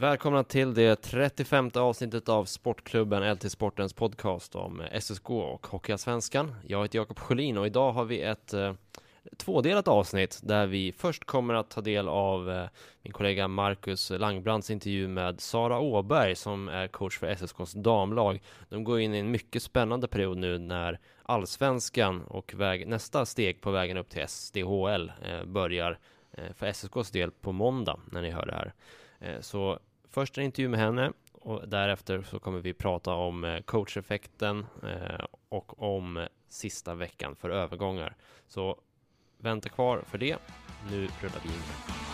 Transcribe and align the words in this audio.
Välkomna 0.00 0.44
till 0.44 0.74
det 0.74 0.96
35 0.96 1.70
avsnittet 1.74 2.28
av 2.28 2.44
Sportklubben 2.44 3.32
LT 3.32 3.52
Sportens 3.52 3.92
podcast 3.92 4.54
om 4.54 4.80
eh, 4.80 5.00
SSK 5.00 5.30
och 5.30 5.66
Hockeyallsvenskan. 5.66 6.54
Jag 6.66 6.82
heter 6.82 6.98
Jakob 6.98 7.18
Sjölin 7.18 7.58
och 7.58 7.66
idag 7.66 7.92
har 7.92 8.04
vi 8.04 8.22
ett 8.22 8.52
eh, 8.52 8.72
tvådelat 9.36 9.88
avsnitt 9.88 10.40
där 10.42 10.66
vi 10.66 10.92
först 10.92 11.24
kommer 11.24 11.54
att 11.54 11.70
ta 11.70 11.80
del 11.80 12.08
av 12.08 12.50
eh, 12.50 12.66
min 13.02 13.12
kollega 13.12 13.48
Marcus 13.48 14.10
Langbrands 14.10 14.70
intervju 14.70 15.08
med 15.08 15.40
Sara 15.40 15.78
Åberg 15.78 16.34
som 16.34 16.68
är 16.68 16.88
coach 16.88 17.18
för 17.18 17.26
SSKs 17.26 17.72
damlag. 17.72 18.42
De 18.68 18.84
går 18.84 19.00
in 19.00 19.14
i 19.14 19.18
en 19.18 19.30
mycket 19.30 19.62
spännande 19.62 20.08
period 20.08 20.38
nu 20.38 20.58
när 20.58 20.98
allsvenskan 21.22 22.24
och 22.24 22.54
väg, 22.54 22.88
nästa 22.88 23.26
steg 23.26 23.60
på 23.60 23.70
vägen 23.70 23.96
upp 23.96 24.08
till 24.08 24.28
SDHL 24.28 25.12
eh, 25.22 25.44
börjar 25.44 25.98
eh, 26.32 26.52
för 26.54 26.66
SSKs 26.66 27.10
del 27.10 27.30
på 27.30 27.52
måndag 27.52 28.00
när 28.12 28.22
ni 28.22 28.30
hör 28.30 28.46
det 28.46 28.54
här. 28.54 28.72
Eh, 29.20 29.40
så 29.40 29.78
först 30.18 30.38
en 30.38 30.44
intervju 30.44 30.68
med 30.68 30.80
henne 30.80 31.12
och 31.32 31.68
därefter 31.68 32.22
så 32.22 32.38
kommer 32.38 32.58
vi 32.58 32.72
prata 32.72 33.12
om 33.12 33.44
eh, 33.44 33.60
coacheffekten 33.60 34.66
eh, 34.82 35.24
och 35.48 35.82
om 35.82 36.26
sista 36.48 36.94
veckan 36.94 37.36
för 37.36 37.50
övergångar. 37.50 38.16
Så 38.48 38.80
vänta 39.38 39.68
kvar 39.68 40.02
för 40.06 40.18
det. 40.18 40.36
Nu 40.90 41.08
rullar 41.20 41.40
vi 41.42 41.48
in. 41.48 42.07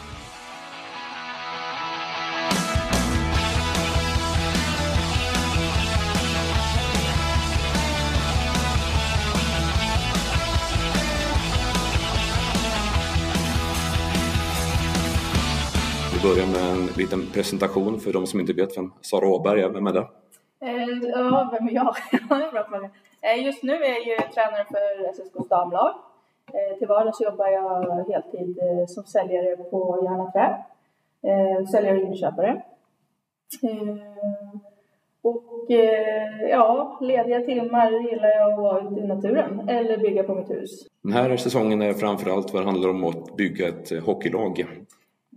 Vi 16.25 16.31
börjar 16.31 16.47
med 16.47 16.77
en 16.77 16.87
liten 16.87 17.21
presentation 17.33 18.01
för 18.01 18.13
de 18.13 18.27
som 18.27 18.41
inte 18.41 18.53
vet 18.53 18.77
vem 18.79 18.93
Sara 19.01 19.29
Åberg 19.29 19.61
är. 19.61 19.69
Vem 19.69 19.87
är 19.87 19.93
det? 19.93 20.07
Eh, 20.61 21.11
ja, 21.11 21.51
vem 21.53 21.69
är 21.69 21.73
jag? 21.73 21.95
det 22.11 22.35
är 22.35 22.47
en 22.47 22.53
bra 22.53 22.65
fråga. 22.69 22.91
Eh, 23.23 23.45
just 23.45 23.63
nu 23.63 23.73
är 23.73 23.91
jag 23.91 24.07
ju 24.07 24.17
tränare 24.35 24.65
för 24.65 25.11
SSKs 25.11 25.49
damlag. 25.49 25.95
Eh, 26.47 26.79
till 26.79 26.89
vardags 26.89 27.21
jobbar 27.21 27.49
jag 27.49 28.05
heltid 28.13 28.59
som 28.89 29.05
säljare 29.05 29.57
på 29.57 30.01
Järna 30.05 30.31
Trä. 30.33 30.65
Säljare 31.73 31.99
och 31.99 32.05
inköpare. 32.05 32.63
Och 35.23 35.67
ja, 36.51 36.99
lediga 37.01 37.41
timmar 37.41 37.91
gillar 38.11 38.29
jag 38.29 38.53
att 38.53 38.59
vara 38.59 38.81
ute 38.81 39.01
i 39.01 39.07
naturen 39.07 39.69
eller 39.69 39.99
bygga 39.99 40.23
på 40.23 40.35
mitt 40.35 40.51
hus. 40.51 40.71
Den 41.03 41.13
här 41.13 41.37
säsongen 41.37 41.83
är 41.83 41.93
framförallt 41.93 42.53
vad 42.53 42.63
det 42.63 42.67
handlar 42.67 42.91
om 42.91 43.05
att 43.05 43.37
bygga 43.37 43.69
ett 43.69 44.05
hockeylag. 44.05 44.67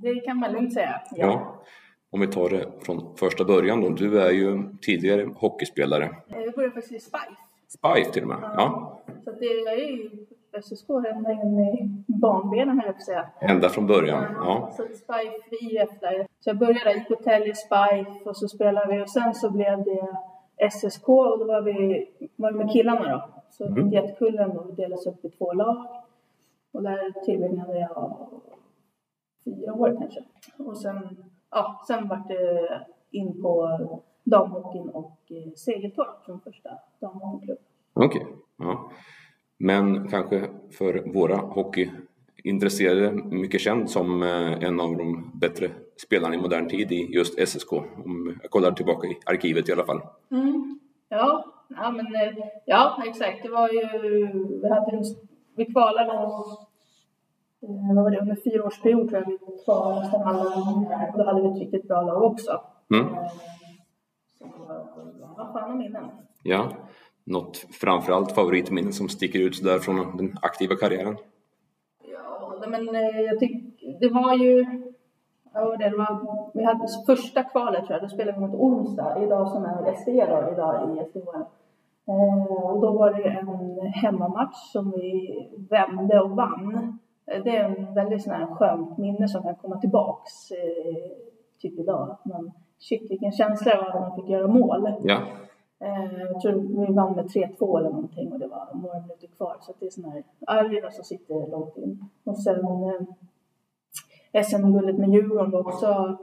Det 0.02 0.16
kan 0.20 0.38
man 0.38 0.52
lugnt 0.52 0.74
säga. 0.74 1.02
Ja. 1.16 1.54
Om 2.10 2.20
vi 2.20 2.28
tar 2.28 2.50
det 2.50 2.66
från 2.86 3.16
första 3.18 3.46
början 3.46 3.82
då. 3.82 3.90
Du 3.90 4.22
är 4.22 4.32
ju 4.32 4.64
tidigare 4.82 5.30
hockeyspelare. 5.36 6.10
Jag 6.28 6.54
började 6.54 6.74
faktiskt 6.74 6.94
i 6.94 7.00
Spice. 7.00 7.38
Spice 7.68 8.12
till 8.14 8.22
och 8.24 8.28
med. 8.30 8.38
Ja. 8.42 9.00
Så 9.24 9.30
att 9.30 9.40
det, 9.40 9.46
jag 9.46 9.74
är 9.74 9.88
ju 9.88 10.10
SSK 10.62 10.90
ända 10.90 11.32
in 11.32 11.60
i 11.60 12.04
barnbenen 12.08 12.80
höll 12.80 12.86
jag 12.96 13.02
säga. 13.02 13.30
Ända 13.42 13.70
från 13.70 13.88
början. 13.88 14.24
Ja. 14.36 14.72
Så 14.78 14.84
Spife 14.84 15.56
IF 15.66 16.00
där. 16.00 16.28
Så 16.40 16.50
jag 16.50 16.58
började 16.58 16.92
i 16.94 17.06
Hotel 17.10 17.44
i 17.50 17.54
Spife 17.56 18.30
och 18.30 18.38
så 18.38 18.48
spelade 18.48 18.96
vi 18.96 19.04
och 19.04 19.10
sen 19.10 19.34
så 19.34 19.52
blev 19.52 19.84
det 19.84 20.18
SSK 20.72 21.10
och 21.10 21.40
då 21.40 21.46
var 21.46 21.62
vi 21.62 22.06
var 22.36 22.52
med 22.52 22.72
killarna 22.72 23.12
då. 23.12 23.30
Så 23.50 23.66
Mm. 23.68 23.90
jättekullen 23.90 24.50
då 24.54 24.62
delades 24.64 25.08
upp 25.08 25.26
i 25.26 25.30
två 25.30 25.54
lag. 25.54 25.86
Och 26.72 26.84
där 26.84 27.26
tillbringade 27.26 27.80
jag 27.80 28.28
fyra 29.48 29.74
år 29.74 29.98
kanske. 30.00 30.24
Och 30.58 30.78
sen, 30.78 31.18
ja, 31.52 31.84
sen 31.88 32.08
var 32.08 32.28
det 32.28 32.70
in 33.12 33.42
på 33.42 33.80
damhockeyn 34.24 34.90
och 34.90 35.18
eh, 35.30 35.52
Segeltorp 35.56 36.26
som 36.26 36.42
första 36.42 36.70
damhockeyklubb. 37.00 37.58
Okej. 37.94 38.26
Ja. 38.58 38.92
Men 39.58 40.08
kanske 40.08 40.50
för 40.72 41.14
våra 41.14 41.36
hockeyintresserade 41.36 43.12
mycket 43.12 43.62
känd 43.62 43.90
som 43.90 44.24
eh, 44.24 44.64
en 44.64 44.80
av 44.80 44.98
de 44.98 45.32
bättre 45.34 45.70
spelarna 46.08 46.36
i 46.36 46.38
modern 46.38 46.70
tid 46.70 46.92
i 46.92 47.14
just 47.14 47.48
SSK. 47.48 47.74
Om 47.74 48.40
jag 48.42 48.52
kollar 48.52 48.72
tillbaka 48.72 49.08
i 49.08 49.18
arkivet 49.26 49.70
i 49.70 49.72
alla 49.72 49.86
fall. 49.86 50.02
Mm. 50.32 50.80
Ja, 51.10 51.46
ja, 51.70 51.92
men 51.92 52.06
eh, 52.06 52.46
ja, 52.66 53.04
exakt. 53.08 53.44
Det 53.44 53.50
var 53.50 53.70
ju, 53.70 53.88
vi 54.62 54.70
hade 54.70 54.98
en, 54.98 55.04
vi 55.56 55.66
kvalade 55.66 56.12
och, 56.12 56.67
vad 57.60 57.96
var 57.96 58.12
det, 58.12 58.20
under 58.20 58.36
fyra 58.36 58.64
års 58.66 58.82
period 58.82 59.10
tror 59.10 59.22
jag 59.22 59.28
vi 59.28 59.38
kvalade 59.66 60.00
nästan 60.00 60.22
alla. 60.22 60.44
Och 61.14 61.18
då 61.18 61.24
hade 61.26 61.42
vi 61.42 61.48
ett 61.48 61.60
riktigt 61.60 61.88
bra 61.88 62.02
lag 62.02 62.24
också. 62.24 62.62
Mm. 62.94 63.14
Eh, 63.14 63.28
Så, 64.40 64.46
ja, 65.38 65.50
sköna 65.54 65.76
minnen. 65.76 66.04
Ja. 66.44 66.70
Något 67.24 67.58
framförallt 67.58 68.32
favoritminne 68.32 68.92
som 68.92 69.10
sticker 69.10 69.40
ut 69.40 69.64
där 69.64 69.80
från 69.80 70.18
den 70.18 70.38
aktiva 70.42 70.76
karriären? 70.76 71.18
Ja, 72.04 72.68
men 72.68 72.96
eh, 72.96 73.22
jag 73.22 73.40
tycker, 73.40 74.00
det 74.00 74.10
var 74.10 74.34
ju, 74.36 74.66
ja, 75.54 75.66
vad 75.66 75.68
var 75.68 75.78
det, 75.78 75.98
var, 75.98 76.52
vi 76.54 76.64
hade 76.64 76.88
första 77.06 77.44
kvalet 77.44 77.86
tror 77.86 78.00
jag, 78.00 78.02
då 78.02 78.10
spelade 78.10 78.40
vi 78.40 78.48
mot 78.48 78.56
Onsdag, 78.56 79.24
idag 79.24 79.48
som 79.52 79.66
är 79.66 79.96
SD 79.96 80.08
då, 80.08 80.52
idag 80.54 80.98
i 80.98 81.10
SDHL. 81.10 81.42
Eh, 82.08 82.52
och 82.52 82.82
då 82.82 82.92
var 82.92 83.14
det 83.14 83.24
en 83.24 83.80
hemmamatch 83.92 84.72
som 84.72 84.92
vi 84.92 85.36
vände 85.70 86.20
och 86.20 86.30
vann. 86.30 87.00
Eh, 87.32 87.44
Det 87.44 87.58
är 87.58 87.64
en 87.64 87.94
väldigt 87.94 88.24
sån 88.24 88.34
här 88.34 88.46
skönt 88.46 88.98
minne 88.98 89.28
som 89.28 89.44
kan 89.44 89.56
komma 89.56 89.78
tillbaks, 89.80 90.52
eh, 90.52 91.12
typ 91.62 91.80
idag. 91.80 92.18
Men 92.24 92.52
shit 92.80 93.12
vilken 93.12 93.32
känsla 93.32 93.72
det 93.72 93.78
var 93.78 93.94
när 93.94 94.00
man 94.02 94.16
fick 94.16 94.30
göra 94.30 94.48
mål. 94.48 94.90
Ja. 95.04 95.18
Eh, 95.80 96.22
jag 96.32 96.42
tror 96.42 96.86
vi 96.88 96.94
vann 96.94 97.16
med 97.16 97.26
3-2 97.30 97.78
eller 97.78 97.90
någonting 97.90 98.34
och 98.34 98.40
det 98.40 98.48
var 98.48 98.70
några 98.74 99.00
minuter 99.00 99.28
kvar. 99.28 99.58
Så 99.62 99.72
att 99.72 99.80
det 99.80 99.86
är 99.86 99.90
sån 99.90 100.12
här 100.12 100.24
arv 100.48 100.90
som 100.92 101.04
sitter 101.04 101.52
långt 101.52 101.78
in. 101.78 102.06
Och 102.24 102.38
sen 102.44 102.60
eh, 104.34 104.44
SM-guldet 104.44 104.98
med 104.98 105.10
Djurgården 105.10 105.52
var 105.52 105.60
också, 105.60 106.18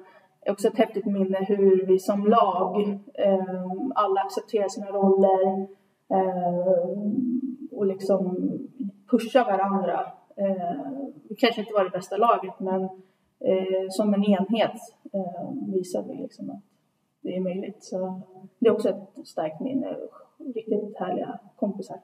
också 0.46 0.68
ett 0.68 0.78
häftigt 0.78 1.06
minne 1.06 1.38
hur 1.48 1.86
vi 1.86 1.98
som 1.98 2.26
lag, 2.26 2.80
eh, 3.14 3.64
alla 3.94 4.20
accepterar 4.20 4.68
sina 4.68 4.86
roller 4.86 5.66
eh, 6.08 6.88
och 7.72 7.86
liksom 7.86 8.48
pushar 9.10 9.44
varandra. 9.44 10.00
Eh, 10.36 10.76
vi 11.28 11.34
kanske 11.34 11.60
inte 11.60 11.72
var 11.72 11.84
det 11.84 11.90
bästa 11.90 12.16
laget 12.16 12.60
men 12.60 12.82
eh, 13.40 13.86
som 13.90 14.14
en 14.14 14.24
enhet 14.24 14.80
eh, 15.12 15.72
visade 15.74 16.08
vi 16.08 16.22
liksom 16.22 16.50
att 16.50 16.62
det 17.20 17.36
är 17.36 17.40
möjligt. 17.40 17.84
Så 17.84 18.20
det 18.58 18.68
är 18.68 18.72
också 18.72 18.88
ett 18.88 19.26
starkt 19.26 19.60
minne. 19.60 19.96
Riktigt 20.54 20.96
härliga 20.98 21.38
kompisar. 21.56 21.96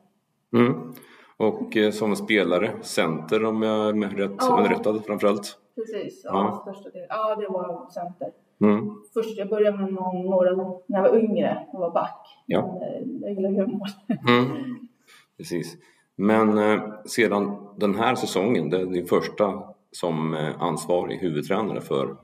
Mm. 0.57 0.93
Och 1.37 1.77
som 1.93 2.17
spelare, 2.17 2.71
center 2.83 3.45
om 3.45 3.63
jag 3.63 3.89
är 3.89 4.09
rätt 4.09 4.31
Ja. 4.39 4.57
underrättad 4.59 5.05
framförallt. 5.05 5.59
Precis, 5.75 6.21
ja, 6.25 6.31
Ja. 6.65 6.73
största 6.73 6.91
delen. 6.91 7.07
Ja, 7.11 7.37
det 7.37 7.49
var 7.49 7.91
center. 7.91 8.33
Mm. 8.61 8.91
Först 9.15 9.39
jag 9.39 9.49
började 9.49 9.77
med 9.77 9.93
någon, 9.93 10.27
några 10.27 10.57
när 10.87 10.99
jag 10.99 11.11
var 11.11 11.19
yngre 11.19 11.67
och 11.73 11.81
var 11.81 11.91
back. 11.91 12.27
Ja. 12.47 12.79
Jag 13.21 13.31
gillar 13.33 13.49
att 13.51 13.57
göra 13.57 13.67
mål. 13.67 13.89
Mm. 14.29 14.77
Precis. 15.37 15.77
Men 16.21 16.59
eh, 16.59 16.83
sedan 17.05 17.57
den 17.77 17.95
här 17.95 18.15
säsongen, 18.15 18.71
det 18.71 18.81
är 18.81 18.87
din 18.87 19.07
första 19.07 19.63
som 19.93 20.35
eh, 20.35 20.63
ansvarig 20.63 21.17
huvudtränare 21.17 21.81
för 21.81 22.17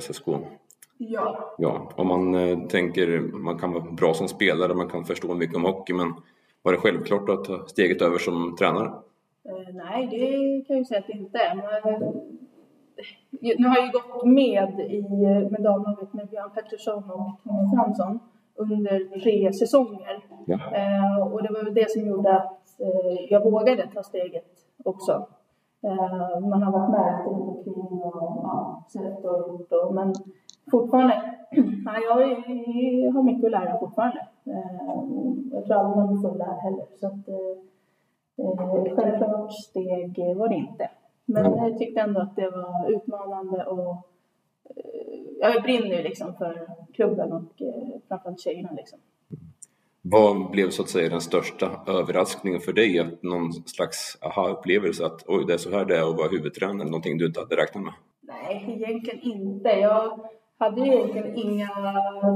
SSK. 0.00 0.26
ja. 0.98 1.54
Ja, 1.58 1.92
om 1.96 2.08
man 2.08 2.34
eh, 2.34 2.58
tänker, 2.58 3.18
man 3.20 3.58
kan 3.58 3.72
vara 3.72 3.84
bra 3.84 4.14
som 4.14 4.28
spelare, 4.28 4.74
man 4.74 4.88
kan 4.88 5.04
förstå 5.04 5.34
mycket 5.34 5.56
om 5.56 5.64
hockey, 5.64 5.92
men 5.92 6.14
var 6.62 6.72
det 6.72 6.78
självklart 6.78 7.28
att 7.28 7.44
ta 7.44 7.66
steget 7.66 8.02
över 8.02 8.18
som 8.18 8.56
tränare? 8.56 8.86
Eh, 9.44 9.74
nej, 9.74 10.08
det 10.10 10.64
kan 10.66 10.76
jag 10.76 10.78
ju 10.78 10.84
säga 10.84 11.00
att 11.00 11.06
det 11.06 11.12
inte 11.12 11.38
är. 11.38 11.54
Men, 11.54 12.02
eh, 12.02 12.08
nu 13.58 13.68
har 13.68 13.76
jag 13.76 13.86
ju 13.86 13.92
gått 13.92 14.24
med 14.24 14.80
i 14.90 15.02
med 15.50 15.62
damlaget 15.62 16.12
med 16.12 16.28
Björn 16.28 16.50
Pettersson 16.54 17.10
och 17.10 17.40
Tommy 17.44 17.76
Fransson 17.76 18.18
under 18.60 19.20
tre 19.20 19.52
säsonger. 19.52 20.24
Ja. 20.46 20.56
Eh, 20.78 21.32
och 21.32 21.42
det 21.42 21.52
var 21.52 21.64
väl 21.64 21.74
det 21.74 21.90
som 21.90 22.02
gjorde 22.08 22.36
att 22.36 22.80
eh, 22.80 23.24
jag 23.30 23.44
vågade 23.50 23.86
ta 23.94 24.02
steget 24.02 24.44
också. 24.84 25.26
Eh, 25.82 26.40
man 26.40 26.62
har 26.62 26.72
varit 26.72 26.90
med 26.90 27.24
runt 27.26 27.48
omkring 27.56 28.00
och 28.04 28.40
ja, 28.42 28.84
sett 28.92 29.24
och 29.24 29.38
gjort 29.48 29.72
och, 29.72 29.94
men 29.94 30.14
fortfarande, 30.70 31.14
nej, 31.86 32.00
jag 32.08 32.22
är- 32.22 33.12
har 33.12 33.22
mycket 33.22 33.44
att 33.44 33.50
lära 33.50 33.78
fortfarande. 33.78 34.26
Eh, 34.46 35.02
jag 35.52 35.64
tror 35.64 35.76
aldrig 35.76 35.96
man 35.96 36.08
blir 36.08 36.28
full 36.30 36.38
där 36.38 36.60
heller. 36.62 36.86
Så 37.00 37.06
att, 37.06 37.28
eh, 37.28 37.64
Eh, 38.38 38.94
självklart 38.96 39.52
steg 39.52 40.36
var 40.36 40.48
det 40.48 40.54
inte. 40.54 40.90
Men 41.24 41.56
jag 41.56 41.78
tyckte 41.78 42.00
ändå 42.00 42.20
att 42.20 42.36
det 42.36 42.50
var 42.50 42.90
utmanande 42.90 43.64
och 43.64 43.96
jag 45.40 45.62
brinner 45.62 45.96
ju 45.96 46.02
liksom 46.02 46.34
för 46.34 46.68
klubben 46.92 47.32
och 47.32 47.62
eh, 47.62 48.00
framförallt 48.08 48.40
tjejerna 48.40 48.70
liksom. 48.76 48.98
Vad 50.02 50.50
blev 50.50 50.70
så 50.70 50.82
att 50.82 50.88
säga 50.88 51.08
den 51.08 51.20
största 51.20 51.70
överraskningen 51.86 52.60
för 52.60 52.72
dig? 52.72 52.98
Att 52.98 53.22
någon 53.22 53.52
slags 53.52 54.18
aha-upplevelse 54.22 55.06
att 55.06 55.24
oj, 55.26 55.44
det 55.46 55.52
är 55.54 55.58
så 55.58 55.70
här 55.70 55.84
det 55.84 55.96
är 55.96 56.10
att 56.10 56.16
vara 56.16 56.28
huvudtränare, 56.28 56.88
någonting 56.88 57.18
du 57.18 57.26
inte 57.26 57.40
hade 57.40 57.56
räknat 57.56 57.84
med? 57.84 57.92
Nej, 58.20 58.64
egentligen 58.76 59.20
inte. 59.20 59.68
Jag 59.68 60.20
hade 60.58 60.80
egentligen 60.80 61.36
inga 61.36 61.68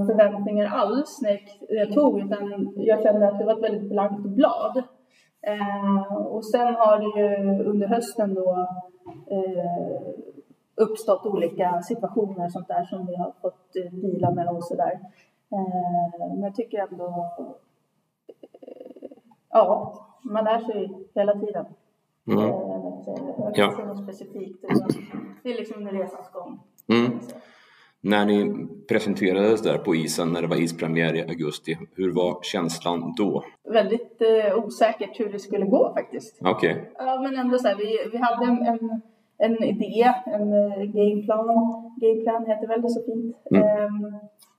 förväntningar 0.07 0.67
alls 0.67 1.21
när 1.23 1.41
jag 1.69 1.93
tog 1.93 2.21
utan 2.21 2.73
jag 2.77 3.03
kände 3.03 3.29
att 3.29 3.39
det 3.39 3.45
var 3.45 3.57
ett 3.57 3.63
väldigt 3.63 3.91
blankt 3.91 4.29
blad. 4.29 4.83
Eh, 5.47 6.17
och 6.17 6.47
sen 6.47 6.75
har 6.75 6.99
det 6.99 7.21
ju 7.21 7.65
under 7.65 7.87
hösten 7.87 8.35
då 8.35 8.69
eh, 9.31 10.34
uppstått 10.77 11.27
olika 11.27 11.83
situationer 11.83 12.45
och 12.47 12.53
sånt 12.53 12.69
där 12.69 12.85
som 12.85 13.07
vi 13.07 13.17
har 13.17 13.33
fått 13.43 13.77
eh, 13.77 13.93
dela 13.93 14.31
med 14.31 14.49
och 14.49 14.65
sådär. 14.65 15.01
Eh, 15.53 16.29
men 16.29 16.43
jag 16.43 16.55
tycker 16.55 16.79
ändå, 16.79 17.07
eh, 18.63 19.09
ja, 19.51 19.95
man 20.23 20.45
lär 20.45 20.59
sig 20.59 20.91
hela 21.15 21.35
tiden. 21.41 21.67
Mm. 22.27 22.39
Eh, 22.39 22.55
Ja. 23.55 23.65
inte 23.65 23.77
säga 23.77 23.87
något 23.89 24.03
specifikt, 24.03 24.65
det 25.43 25.51
är 25.53 25.57
liksom 25.59 25.89
resans 25.89 26.31
gång. 26.33 26.61
Mm. 26.89 27.19
När 28.01 28.25
ni 28.25 28.67
presenterades 28.89 29.63
där 29.63 29.79
på 29.79 29.95
isen, 29.95 30.33
när 30.33 30.43
det 30.43 30.49
var 30.49 30.57
ispremiär 30.63 31.15
i 31.15 31.23
augusti, 31.23 31.79
hur 31.95 32.13
var 32.15 32.39
känslan 32.43 33.15
då? 33.17 33.45
Väldigt 33.73 34.23
eh, 34.23 34.59
osäkert 34.65 35.21
hur 35.21 35.33
det 35.33 35.39
skulle 35.39 35.67
gå 35.67 35.93
faktiskt. 35.95 36.39
Okej, 36.45 36.93
Ja, 36.99 37.21
men 37.21 37.37
ändå 37.37 37.59
så 37.59 37.69
här, 37.69 37.77
vi, 37.77 37.99
vi 38.13 38.19
hade 38.19 38.45
en, 38.45 38.67
en, 38.67 39.01
en 39.39 39.65
idé, 39.65 40.15
en 40.27 40.53
eh, 40.53 40.83
gameplan. 40.85 41.47
Gameplan 42.01 42.47
heter 42.47 42.67
väl 42.67 42.83
det 42.83 42.89
så 42.89 43.03
fint. 43.03 43.37
Mm. 43.51 43.63
Ehm, 43.63 44.15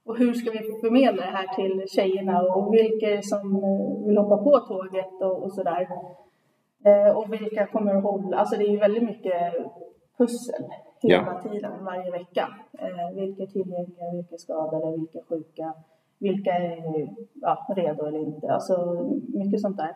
och 0.05 0.17
hur 0.17 0.33
ska 0.33 0.51
vi 0.51 0.57
förmedla 0.57 1.21
det 1.25 1.37
här 1.37 1.47
till 1.55 1.83
tjejerna 1.87 2.41
och 2.41 2.73
vilka 2.73 3.21
som 3.21 3.55
eh, 3.55 4.07
vill 4.07 4.17
hoppa 4.17 4.37
på 4.37 4.59
tåget 4.59 5.21
och, 5.21 5.43
och 5.43 5.53
sådär. 5.53 5.87
Eh, 6.85 7.17
och 7.17 7.33
vilka 7.33 7.67
kommer 7.67 7.95
att 7.95 8.03
hålla, 8.03 8.37
alltså 8.37 8.57
det 8.57 8.63
är 8.63 8.71
ju 8.71 8.77
väldigt 8.77 9.03
mycket 9.03 9.53
pussel 10.17 10.63
hela 11.01 11.41
tiden, 11.41 11.85
varje 11.85 12.11
vecka. 12.11 12.49
Eh, 12.79 13.15
vilka 13.15 13.43
är 13.43 13.47
tillgängliga, 13.47 14.11
vilka 14.13 14.35
är 14.35 14.37
skadade, 14.37 14.97
vilka 14.97 15.19
är 15.19 15.23
sjuka, 15.23 15.73
vilka 16.19 16.51
är 16.51 17.09
ja, 17.33 17.67
redo 17.75 18.05
eller 18.05 18.19
inte. 18.19 18.51
Alltså 18.51 18.75
mycket 19.33 19.61
sånt 19.61 19.77
där. 19.77 19.95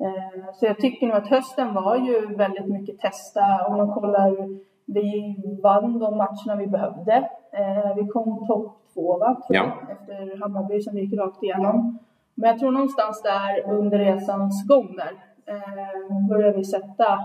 Eh, 0.00 0.52
Så 0.52 0.66
jag 0.66 0.78
tycker 0.78 1.06
nog 1.06 1.16
att 1.16 1.28
hösten 1.28 1.74
var 1.74 1.96
ju 1.96 2.34
väldigt 2.36 2.66
mycket 2.66 3.00
testa. 3.00 3.66
Om 3.68 3.76
man 3.76 3.92
kollar, 3.92 4.48
vi 4.84 5.36
vann 5.62 5.98
de 5.98 6.16
matcherna 6.16 6.56
vi 6.58 6.66
behövde. 6.66 7.12
Eh, 7.52 7.94
Vi 7.96 8.06
kom 8.08 8.46
topp 8.46 8.76
två 8.94 9.18
va, 9.18 9.36
jag, 9.48 9.66
efter 9.90 10.40
Hammarby 10.40 10.80
som 10.80 10.94
vi 10.94 11.00
gick 11.00 11.20
rakt 11.20 11.42
igenom. 11.42 11.98
Men 12.34 12.50
jag 12.50 12.58
tror 12.58 12.70
någonstans 12.70 13.22
där 13.22 13.72
under 13.72 13.98
resans 13.98 14.68
gång 14.68 14.96
där 14.96 15.12
eh, 15.54 16.28
började 16.28 16.56
vi 16.56 16.64
sätta 16.64 17.18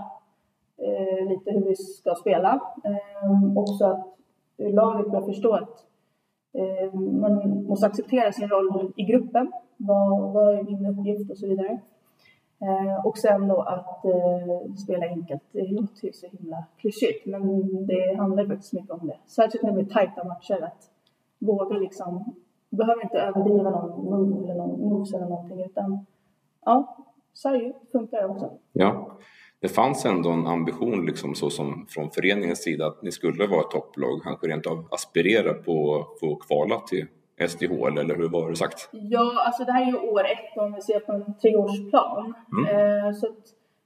lite 1.28 1.50
hur 1.50 1.64
vi 1.64 1.74
ska 1.76 2.14
spela. 2.14 2.60
Också 3.56 3.84
att 3.84 4.06
laget 4.58 5.10
börjar 5.10 5.26
förstå 5.26 5.52
att 5.54 5.86
man 7.20 7.64
måste 7.68 7.86
acceptera 7.86 8.32
sin 8.32 8.48
roll 8.48 8.92
i 8.96 9.02
gruppen. 9.02 9.52
Vad, 9.76 10.32
vad 10.32 10.54
är 10.58 10.62
min 10.62 10.86
uppgift 10.86 11.30
och 11.30 11.38
så 11.38 11.46
vidare. 11.46 11.78
Eh, 12.60 13.06
och 13.06 13.18
sen 13.18 13.48
då 13.48 13.62
att 13.62 14.04
eh, 14.04 14.74
spela 14.84 15.06
enkelt. 15.06 15.42
Det 15.52 15.66
låter 15.66 16.06
ju 16.06 16.12
så 16.12 16.26
himla 16.26 16.64
klyschigt 16.76 17.26
men 17.26 17.42
det 17.86 18.14
handlar 18.16 18.42
ju 18.42 18.48
faktiskt 18.48 18.72
mycket 18.72 18.90
om 18.90 19.06
det. 19.06 19.16
Särskilt 19.26 19.62
när 19.62 19.70
det 19.70 19.82
blir 19.82 19.94
tajta 19.94 20.24
matcher. 20.24 20.62
Att 20.62 20.90
våga 21.38 21.76
liksom, 21.76 22.34
behöver 22.70 23.02
inte 23.02 23.18
överdriva 23.18 23.70
någon 23.70 24.04
move 24.04 24.44
eller 24.44 24.54
någon 24.54 24.80
moves 24.80 25.14
eller 25.14 25.28
någonting 25.28 25.64
utan 25.64 26.06
ja, 26.64 26.96
sarg 27.34 27.72
funkar 27.92 28.28
också. 28.30 28.50
ja. 28.72 29.18
Det 29.60 29.68
fanns 29.68 30.04
ändå 30.04 30.30
en 30.30 30.46
ambition 30.46 31.06
liksom 31.06 31.34
så 31.34 31.50
som 31.50 31.86
från 31.88 32.10
föreningens 32.10 32.62
sida 32.62 32.86
att 32.86 33.02
ni 33.02 33.12
skulle 33.12 33.46
vara 33.46 33.60
ett 33.60 33.70
topplag, 33.70 34.22
kanske 34.22 34.46
rent 34.46 34.66
av 34.66 34.88
aspirera 34.90 35.54
på 35.54 35.96
att 35.96 36.20
få 36.20 36.36
kvala 36.36 36.80
till 36.80 37.06
SDHL 37.48 37.98
eller 37.98 38.16
hur 38.16 38.28
var 38.28 38.50
det 38.50 38.56
sagt? 38.56 38.88
Ja, 38.92 39.42
alltså 39.46 39.64
det 39.64 39.72
här 39.72 39.82
är 39.82 39.86
ju 39.86 40.08
år 40.08 40.24
ett 40.24 40.58
om 40.58 40.72
vi 40.72 40.80
ser 40.80 41.00
på 41.00 41.12
en 41.12 41.38
treårsplan. 41.38 42.34
Eh, 42.70 43.12
så 43.12 43.26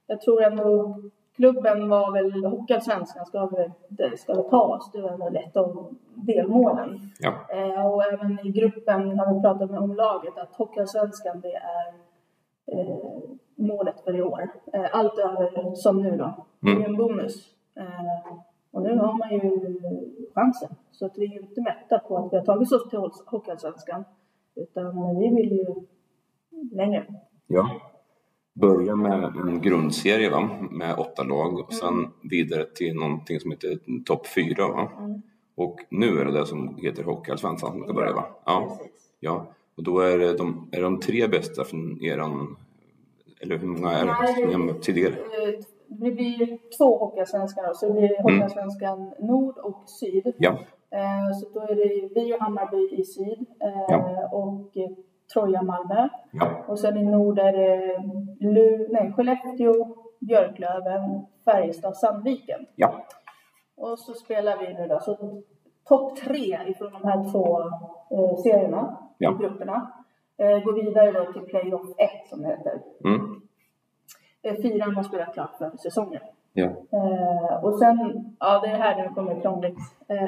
jag 0.07 0.21
tror 0.21 0.43
ändå 0.43 0.95
klubben 1.35 1.89
var 1.89 2.11
väl, 2.11 2.45
Hockeyallsvenskan 2.45 3.25
ska 3.25 3.45
vi, 3.45 4.17
ska 4.17 4.33
vi 4.33 4.49
ta 4.49 4.61
oss. 4.61 4.91
Det 4.91 5.01
var 5.01 5.17
väl 5.17 5.35
ett 5.35 5.57
av 5.57 5.95
delmålen. 6.15 6.99
Ja, 7.19 7.33
Eh, 7.49 7.85
och 7.85 8.03
även 8.03 8.39
i 8.47 8.49
gruppen 8.49 9.19
har 9.19 9.33
vi 9.33 9.41
pratat 9.41 9.71
med 9.71 9.79
om 9.79 9.95
laget 9.95 10.37
att 10.37 10.55
Hockeyallsvenskan 10.55 11.41
det 11.41 11.55
är 11.55 11.87
eh, 12.71 13.19
målet 13.55 14.01
för 14.03 14.15
i 14.15 14.21
år. 14.21 14.49
Allt 14.91 15.19
över 15.19 15.75
som 15.75 16.01
nu 16.03 16.17
då. 16.17 16.45
Det 16.59 16.71
är 16.71 16.85
en 16.85 16.97
bonus. 16.97 17.47
Och 18.71 18.81
nu 18.81 18.97
har 18.97 19.17
man 19.17 19.31
ju 19.31 19.79
chansen. 20.35 20.69
Så 20.91 21.05
att 21.05 21.17
vi 21.17 21.25
är 21.25 21.29
ju 21.29 21.39
inte 21.39 21.61
mätta 21.61 21.99
på 21.99 22.17
att 22.17 22.33
vi 22.33 22.37
har 22.37 22.45
tagit 22.45 22.71
oss 22.71 22.89
till 22.89 22.99
Hockeyallsvenskan. 23.25 24.03
Utan 24.55 25.17
vi 25.19 25.35
vill 25.35 25.51
ju 25.51 25.65
längre. 26.75 27.05
ja. 27.47 27.81
Börja 28.53 28.95
med 28.95 29.23
en 29.23 29.61
grundserie 29.61 30.29
va? 30.29 30.49
med 30.71 30.95
åtta 30.97 31.23
lag 31.23 31.59
och 31.59 31.73
sen 31.73 32.07
vidare 32.31 32.65
till 32.65 32.95
någonting 32.95 33.39
som 33.39 33.51
heter 33.51 33.79
topp 34.05 34.27
fyra 34.27 34.67
va? 34.67 34.91
Och 35.55 35.79
nu 35.89 36.19
är 36.19 36.25
det 36.25 36.31
det 36.31 36.45
som 36.45 36.75
heter 36.77 37.03
Hockeyallsvenskan 37.03 37.71
som 37.71 37.83
ska 37.83 37.93
börja 37.93 38.13
va? 38.13 38.25
Ja. 38.45 38.77
Precis. 38.79 39.11
Ja, 39.19 39.53
och 39.77 39.83
då 39.83 39.99
är 39.99 40.17
det 40.17 40.37
de, 40.37 40.69
är 40.71 40.81
de 40.81 40.99
tre 40.99 41.27
bästa 41.27 41.63
från 41.63 42.03
eran, 42.03 42.57
eller 43.39 43.57
hur 43.57 43.67
många 43.67 43.91
är 43.91 44.47
det 44.51 44.57
mött 44.57 44.81
tidigare? 44.81 45.15
Eh, 45.91 45.97
Det 45.97 46.11
blir 46.11 46.57
två 46.77 46.97
Hockeyallsvenskan. 46.97 47.75
Så 47.75 47.87
det 47.87 47.93
blir 47.93 48.21
Hockeyallsvenskan 48.23 49.13
Nord 49.19 49.57
och 49.57 49.83
Syd. 49.89 50.33
Ja, 50.37 50.57
Eh, 50.93 51.31
Så 51.33 51.49
då 51.59 51.59
är 51.59 51.75
det 51.75 52.09
vi 52.15 52.33
och 52.35 52.39
Hammarby 52.39 52.95
i 53.01 53.03
syd 53.03 53.45
eh, 53.59 53.85
Ja. 53.87 54.29
och 54.31 54.77
eh, 54.77 54.89
Troja 55.33 55.61
Malmö. 55.61 56.09
ja, 56.31 56.47
Och 56.67 56.79
sen 56.79 56.97
i 56.97 57.03
nord 57.05 57.39
är 57.39 57.53
det 57.53 58.03
Lu, 58.39 58.87
nej, 58.89 59.11
Skellefteå, 59.11 59.95
Björklöven, 60.19 61.25
Färjestad, 61.45 61.97
Sandviken. 61.97 62.65
ja, 62.75 63.05
Och 63.77 63.99
så 63.99 64.13
spelar 64.13 64.57
vi 64.57 64.73
nu 64.73 64.87
då. 64.87 64.99
Så 64.99 65.41
topp 65.89 66.15
tre 66.15 66.57
ifrån 66.67 66.91
de 66.93 67.07
här 67.07 67.31
två 67.31 67.59
eh, 68.17 68.35
serierna 68.43 68.97
Ja. 69.17 69.31
grupperna 69.31 69.91
eh, 70.37 70.63
går 70.63 70.73
vidare 70.73 71.11
då 71.11 71.33
till 71.33 71.41
playoff 71.41 71.89
1 71.97 72.09
som 72.29 72.41
det 72.41 72.47
heter. 72.47 72.81
mm, 73.05 73.41
Fyran 74.43 74.95
har 74.95 75.03
spelat 75.03 75.33
klart 75.33 75.57
för 75.57 75.71
säsongen. 75.77 76.21
ja, 76.53 76.65
Eh, 76.65 77.63
och 77.63 77.79
sen, 77.79 77.97
ja 78.39 78.59
det 78.59 78.67
är 78.67 78.77
här 78.77 79.03
det 79.03 79.09
kommer 79.09 79.41
krångligt. 79.41 79.77
Eh, 80.07 80.25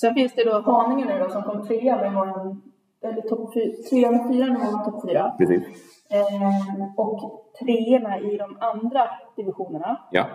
sen 0.00 0.14
finns 0.14 0.34
det 0.34 0.44
då 0.44 0.60
Haninge 0.60 1.04
nu 1.04 1.18
då 1.18 1.30
som 1.30 1.42
kom 1.42 1.66
trea 1.66 1.96
med 1.96 2.12
våran, 2.14 2.62
eller 3.02 3.22
topp 3.22 3.54
fyra, 3.90 4.10
med 4.10 4.28
fyra 4.32 4.46
med 4.46 4.60
våran 4.60 4.84
topp 4.84 5.02
fyra. 5.08 5.34
precis. 5.38 5.62
Eh, 6.10 6.96
och 6.96 7.44
treorna 7.60 8.18
i 8.18 8.36
de 8.36 8.56
andra 8.60 9.08
divisionerna. 9.36 10.00
Ja, 10.10 10.26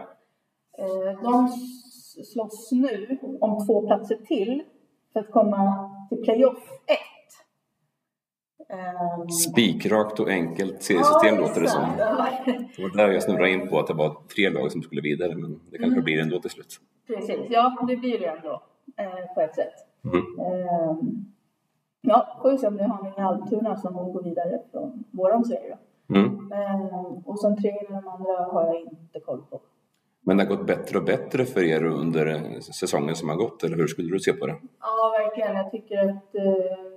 Eh, 0.78 1.22
de 1.24 1.48
slåss 2.34 2.72
nu 2.72 3.18
om 3.42 3.66
två 3.68 3.88
platser 3.88 4.16
till 4.16 4.64
för 5.14 5.20
att 5.20 5.32
komma 5.32 5.90
till 6.10 6.22
playoff 6.24 6.58
1. 6.88 6.98
Eh, 8.70 9.28
spikrakt 9.28 10.20
och 10.20 10.30
enkelt 10.30 10.84
seriesystem 10.84 11.38
låter 11.38 11.62
det 11.62 11.68
som. 11.70 11.86
Ja, 12.00 12.28
Det 12.78 12.82
var 12.84 12.98
där 12.98 13.12
jag 13.12 13.24
snurrade 13.24 13.50
in 13.52 13.68
på 13.70 13.80
att 13.80 13.88
det 13.88 13.94
var 13.94 14.16
tre 14.36 14.50
lag 14.50 14.72
som 14.72 14.82
skulle 14.82 15.02
vidare, 15.02 15.36
men 15.36 15.60
det 15.72 15.78
kanske 15.78 15.94
Mm. 15.94 16.04
blir 16.04 16.22
ändå 16.22 16.40
till 16.40 16.50
slut. 16.52 16.80
Precis, 17.08 17.40
ja 17.50 17.86
det 17.88 17.96
blir 17.98 18.20
det 18.20 18.26
ändå 18.26 18.62
eh, 18.98 19.34
på 19.36 19.42
ett 19.42 19.56
sätt. 19.56 19.74
Mm. 20.06 20.18
Eh, 20.40 20.98
ja, 22.02 22.40
får 22.42 22.52
vi 22.52 22.58
se 22.58 22.68
om 22.68 22.78
det 22.78 22.84
är 22.84 22.88
Haninge 22.88 23.24
Almtuna 23.26 23.78
som 23.78 23.94
går 23.94 24.24
vidare 24.24 24.60
från 24.72 25.04
våran 25.12 25.46
serie. 25.46 25.78
då. 26.08 26.16
Mm. 26.16 26.52
Eh, 26.52 27.06
och 27.26 27.40
sen 27.40 27.62
tre 27.62 27.72
av 27.72 27.86
de 28.04 28.08
andra 28.08 28.44
har 28.44 28.66
jag 28.66 28.82
inte 28.82 29.20
koll 29.26 29.42
på. 29.50 29.62
Men 30.24 30.38
det 30.38 30.44
har 30.44 30.56
gått 30.56 30.68
bättre 30.68 30.98
och 30.98 31.04
bättre 31.04 31.46
för 31.46 31.64
er 31.64 31.84
under 31.86 32.26
eh, 32.28 32.60
säsongen 32.60 33.16
som 33.16 33.30
har 33.30 33.36
gått, 33.36 33.64
eller 33.64 33.78
hur 33.78 33.88
skulle 33.88 34.10
du 34.12 34.20
se 34.20 34.34
på 34.34 34.46
det? 34.48 34.56
Ja, 34.80 35.16
verkligen. 35.20 35.56
Jag 35.56 35.72
tycker 35.72 35.98
att 35.98 36.36
eh, 36.36 36.91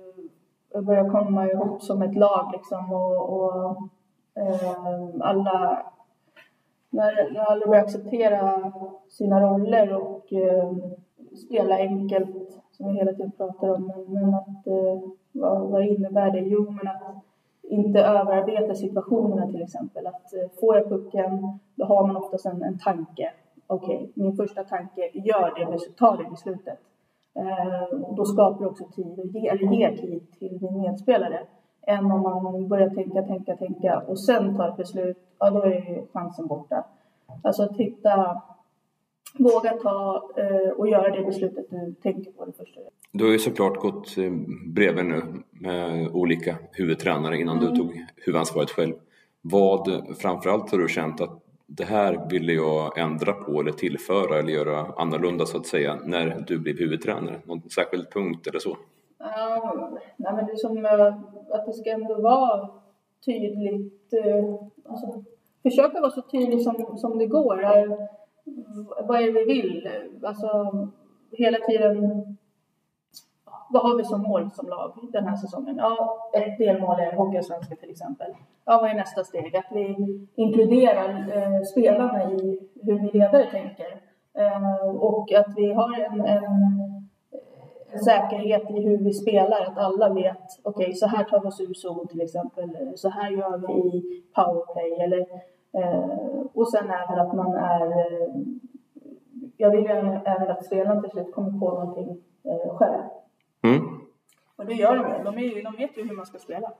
börjar 0.81 1.09
komma 1.09 1.47
ihop 1.47 1.81
som 1.81 2.01
ett 2.01 2.15
lag 2.15 2.51
liksom 2.53 2.93
och, 2.93 3.33
och 3.33 3.77
eh, 4.35 5.07
alla 5.21 5.85
när, 6.95 7.39
alla 7.39 7.67
börjar 7.67 7.83
acceptera 7.83 8.71
sina 9.09 9.41
roller 9.41 9.93
och 9.93 10.33
eh, 10.33 10.73
spela 11.45 11.77
enkelt 11.77 12.61
som 12.71 12.87
vi 12.87 12.97
hela 12.97 13.11
tiden 13.11 13.31
pratar 13.31 13.69
om. 13.69 13.87
Men, 13.87 14.13
men 14.13 14.33
att 14.33 14.67
eh, 14.67 15.09
vad, 15.31 15.69
vad 15.69 15.85
innebär 15.85 16.31
det? 16.31 16.39
Jo, 16.39 16.71
men 16.71 16.87
att 16.87 17.23
inte 17.63 17.99
överarbeta 17.99 18.75
situationerna 18.75 19.47
till 19.47 19.61
exempel. 19.61 20.07
Att 20.07 20.33
eh, 20.33 20.49
får 20.59 20.75
jag 20.75 20.89
pucken, 20.89 21.59
då 21.75 21.85
har 21.85 22.07
man 22.07 22.17
oftast 22.17 22.45
en, 22.45 22.63
en 22.63 22.79
tanke. 22.79 23.31
Okej, 23.67 23.95
okay, 23.95 24.07
min 24.13 24.35
första 24.35 24.63
tanke, 24.63 25.09
gör 25.13 25.53
det, 25.55 25.95
ta 25.97 26.15
det 26.15 26.29
beslutet. 26.29 26.79
Eh, 27.39 27.97
då 28.17 28.25
skapar 28.25 28.59
det 28.59 28.69
också 28.69 28.85
tid, 28.95 29.19
och 29.19 29.25
ge, 29.25 29.47
eller 29.47 29.73
ger 29.73 29.97
tid 29.97 30.31
till 30.39 30.59
din 30.59 30.81
medspelare. 30.81 31.39
Än 31.87 32.11
om 32.11 32.21
man 32.21 32.67
börjar 32.67 32.89
tänka, 32.89 33.21
tänka, 33.21 33.55
tänka 33.55 33.99
och 34.07 34.19
sen 34.19 34.57
tar 34.57 34.69
ett 34.69 34.77
beslut, 34.77 35.17
ja 35.39 35.49
då 35.49 35.61
är 35.61 36.05
chansen 36.13 36.47
borta. 36.47 36.85
Alltså 37.43 37.63
att 37.63 37.77
hitta, 37.77 38.41
våga 39.39 39.71
ta 39.83 40.29
eh, 40.37 40.69
och 40.77 40.87
göra 40.87 41.15
det 41.15 41.25
beslutet 41.25 41.65
du 41.69 41.95
tänker 42.03 42.31
på 42.31 42.45
det 42.45 42.51
första. 42.51 42.79
Du 43.11 43.23
har 43.23 43.31
ju 43.31 43.39
såklart 43.39 43.77
gått 43.77 44.17
eh, 44.17 44.31
bredvid 44.73 45.05
nu 45.05 45.21
med 45.51 46.07
olika 46.07 46.55
huvudtränare 46.71 47.37
innan 47.37 47.57
mm. 47.57 47.69
du 47.69 47.79
tog 47.79 48.05
huvudansvaret 48.15 48.69
själv. 48.69 48.93
Vad 49.41 50.03
framförallt 50.21 50.71
har 50.71 50.77
du 50.77 50.87
känt 50.87 51.21
att 51.21 51.44
det 51.67 51.83
här 51.83 52.29
ville 52.29 52.53
jag 52.53 52.97
ändra 52.97 53.33
på 53.33 53.61
eller 53.61 53.71
tillföra 53.71 54.39
eller 54.39 54.53
göra 54.53 54.93
annorlunda 54.97 55.45
så 55.45 55.57
att 55.57 55.65
säga 55.65 55.99
när 56.03 56.43
du 56.47 56.59
blev 56.59 56.77
huvudtränare? 56.77 57.41
Någon 57.43 57.69
särskild 57.69 58.11
punkt 58.11 58.47
eller 58.47 58.59
så? 58.59 58.69
Um, 58.69 59.97
nej 60.17 60.33
men 60.33 60.45
det 60.45 60.51
är 60.51 60.55
som 60.55 60.77
uh, 60.77 61.15
att 61.49 61.65
det 61.65 61.73
ska 61.73 61.89
ändå 61.89 62.21
vara 62.21 62.69
tydligt, 63.25 64.13
uh, 64.25 64.55
alltså, 64.89 65.23
försöka 65.63 66.01
vara 66.01 66.11
så 66.11 66.21
tydlig 66.21 66.61
som, 66.61 66.97
som 66.97 67.17
det 67.17 67.25
går. 67.25 67.63
Uh, 67.63 67.93
vad 69.07 69.21
är 69.21 69.25
det 69.25 69.31
vi 69.31 69.45
vill? 69.45 69.89
Alltså 70.23 70.47
hela 71.31 71.57
tiden 71.57 71.95
vad 73.69 73.83
har 73.83 73.97
vi 73.97 74.03
som 74.03 74.21
mål 74.21 74.51
som 74.51 74.67
lag 74.67 74.91
den 75.13 75.27
här 75.27 75.35
säsongen? 75.35 75.75
Ja, 75.77 76.17
ett 76.33 76.57
delmål 76.57 76.99
är 76.99 77.15
Hockeyallsvenskan 77.15 77.77
till 77.77 77.89
exempel. 77.89 78.27
Ja, 78.65 78.79
vad 78.81 78.91
är 78.91 78.95
nästa 78.95 79.23
steg? 79.23 79.55
Att 79.55 79.71
vi 79.71 79.95
inkluderar 80.35 81.09
eh, 81.09 81.61
spelarna 81.61 82.31
i 82.31 82.59
hur 82.83 82.99
vi 82.99 83.19
ledare 83.19 83.45
tänker. 83.51 84.01
Eh, 84.37 84.89
och 84.95 85.33
att 85.33 85.47
vi 85.55 85.73
har 85.73 85.99
en, 85.99 86.21
en, 86.21 86.43
en, 87.91 87.99
säkerhet 88.05 88.69
i 88.69 88.81
hur 88.81 88.97
vi 88.97 89.13
spelar, 89.13 89.61
att 89.61 89.77
alla 89.77 90.13
vet 90.13 90.37
okej, 90.63 90.85
okay, 90.85 90.93
så 90.93 91.07
här 91.07 91.23
tar 91.23 91.41
vi 91.41 91.47
oss 91.47 91.61
ur 91.61 91.73
zon 91.73 92.07
till 92.07 92.21
exempel, 92.21 92.93
så 92.95 93.09
här 93.09 93.31
gör 93.31 93.57
vi 93.57 93.97
i 93.97 94.23
powerplay. 94.35 94.91
Eller, 95.03 95.19
eh, 95.77 96.45
och 96.53 96.71
sen 96.71 96.85
även 96.85 97.19
att 97.19 97.35
man 97.35 97.53
är... 97.53 97.87
Eh, 97.87 98.29
jag 99.57 99.71
vill 99.71 99.83
ju 99.83 99.89
även 100.25 100.49
att 100.51 100.65
spelarna 100.65 101.01
till 101.01 101.11
slut 101.11 101.33
kommer 101.33 101.59
på 101.59 101.69
någonting 101.69 102.17
eh, 102.43 102.75
själv. 102.75 103.01
Mm. 103.65 103.81
Och 104.55 104.65
det 104.65 104.73
gör 104.73 104.95
de 104.95 105.09
ju. 105.09 105.23
De, 105.23 105.57
är, 105.57 105.63
de 105.63 105.75
vet 105.75 105.97
ju 105.97 106.07
hur 106.07 106.15
man 106.15 106.25
ska 106.25 106.39
spela. 106.39 106.73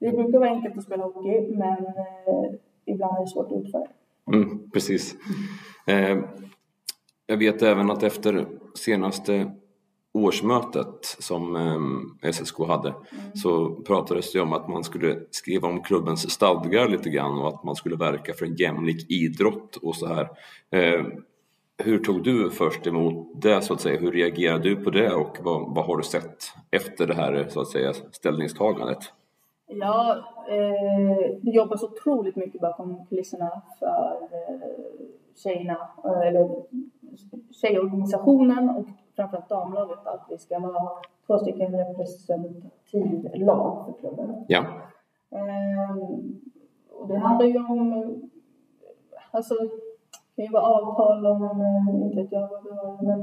Det 0.00 0.10
brukar 0.10 0.38
vara 0.38 0.50
enkelt 0.50 0.78
att 0.78 0.84
spela 0.84 1.04
hockey, 1.04 1.56
men 1.56 1.86
eh, 1.86 2.54
ibland 2.84 3.16
är 3.16 3.20
det 3.20 3.26
svårt 3.26 3.52
att 3.52 3.64
utföra. 3.64 3.86
Mm, 4.32 4.70
precis. 4.70 5.16
Eh, 5.86 6.18
jag 7.26 7.36
vet 7.36 7.62
även 7.62 7.90
att 7.90 8.02
efter 8.02 8.46
senaste 8.74 9.50
årsmötet 10.12 11.04
som 11.18 11.56
eh, 12.22 12.32
SSK 12.32 12.58
hade 12.58 12.88
mm. 12.88 13.04
så 13.34 13.74
pratades 13.74 14.32
det 14.32 14.40
om 14.40 14.52
att 14.52 14.68
man 14.68 14.84
skulle 14.84 15.20
skriva 15.30 15.68
om 15.68 15.82
klubbens 15.82 16.30
stadgar 16.30 16.88
lite 16.88 17.10
grann 17.10 17.38
och 17.38 17.48
att 17.48 17.64
man 17.64 17.76
skulle 17.76 17.96
verka 17.96 18.34
för 18.34 18.46
en 18.46 18.56
jämlik 18.56 19.10
idrott 19.10 19.76
och 19.76 19.96
så 19.96 20.06
här. 20.06 20.28
Hur 21.84 21.98
tog 21.98 22.22
du 22.22 22.50
först 22.50 22.86
emot 22.86 23.42
det 23.42 23.62
så 23.62 23.74
att 23.74 23.80
säga? 23.80 24.00
Hur 24.00 24.12
reagerade 24.12 24.62
du 24.62 24.76
på 24.76 24.90
det 24.90 25.14
och 25.14 25.38
vad, 25.40 25.74
vad 25.74 25.84
har 25.84 25.96
du 25.96 26.02
sett 26.02 26.36
efter 26.70 27.06
det 27.06 27.14
här 27.14 27.46
så 27.48 27.60
att 27.60 27.68
säga 27.68 27.92
ställningstagandet? 28.12 28.98
Ja, 29.66 30.16
eh, 30.48 31.36
det 31.40 31.50
jobbas 31.50 31.82
otroligt 31.82 32.36
mycket 32.36 32.60
bakom 32.60 33.06
kulisserna 33.06 33.62
för 33.78 34.18
eh, 34.32 34.60
tjejerna, 35.36 35.88
eh, 36.04 36.28
eller 36.28 36.62
tjejorganisationen 37.50 38.70
och 38.70 38.86
framförallt 39.16 39.48
damlaget 39.48 40.06
att 40.06 40.26
vi 40.30 40.38
ska 40.38 40.58
vara 40.58 40.90
två 41.26 41.38
stycken 41.38 41.72
representativ 41.72 43.30
lag 43.34 43.84
för 43.86 44.00
klubben. 44.00 44.44
Ja. 44.48 44.64
Eh, 45.30 45.96
och 46.90 47.08
det 47.08 47.18
handlar 47.18 47.46
ju 47.46 47.58
om, 47.58 48.14
alltså 49.30 49.54
kan 50.40 50.46
ju 50.46 50.52
vara 50.52 50.72
avtal 50.74 51.26
om, 51.26 51.42
eh, 51.42 52.04
inte 52.04 52.16
vet 52.16 52.32
jag 52.32 52.48
vad 52.48 53.02
men 53.02 53.20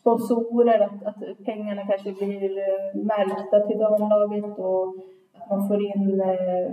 sponsorer, 0.00 0.80
att, 0.80 1.02
att 1.06 1.44
pengarna 1.44 1.86
kanske 1.86 2.12
blir 2.12 2.58
eh, 2.58 3.02
märkta 3.04 3.60
till 3.60 3.78
damlaget 3.78 4.58
och 4.58 4.94
att 5.32 5.50
man 5.50 5.68
får 5.68 5.82
in 5.82 6.20
eh, 6.20 6.72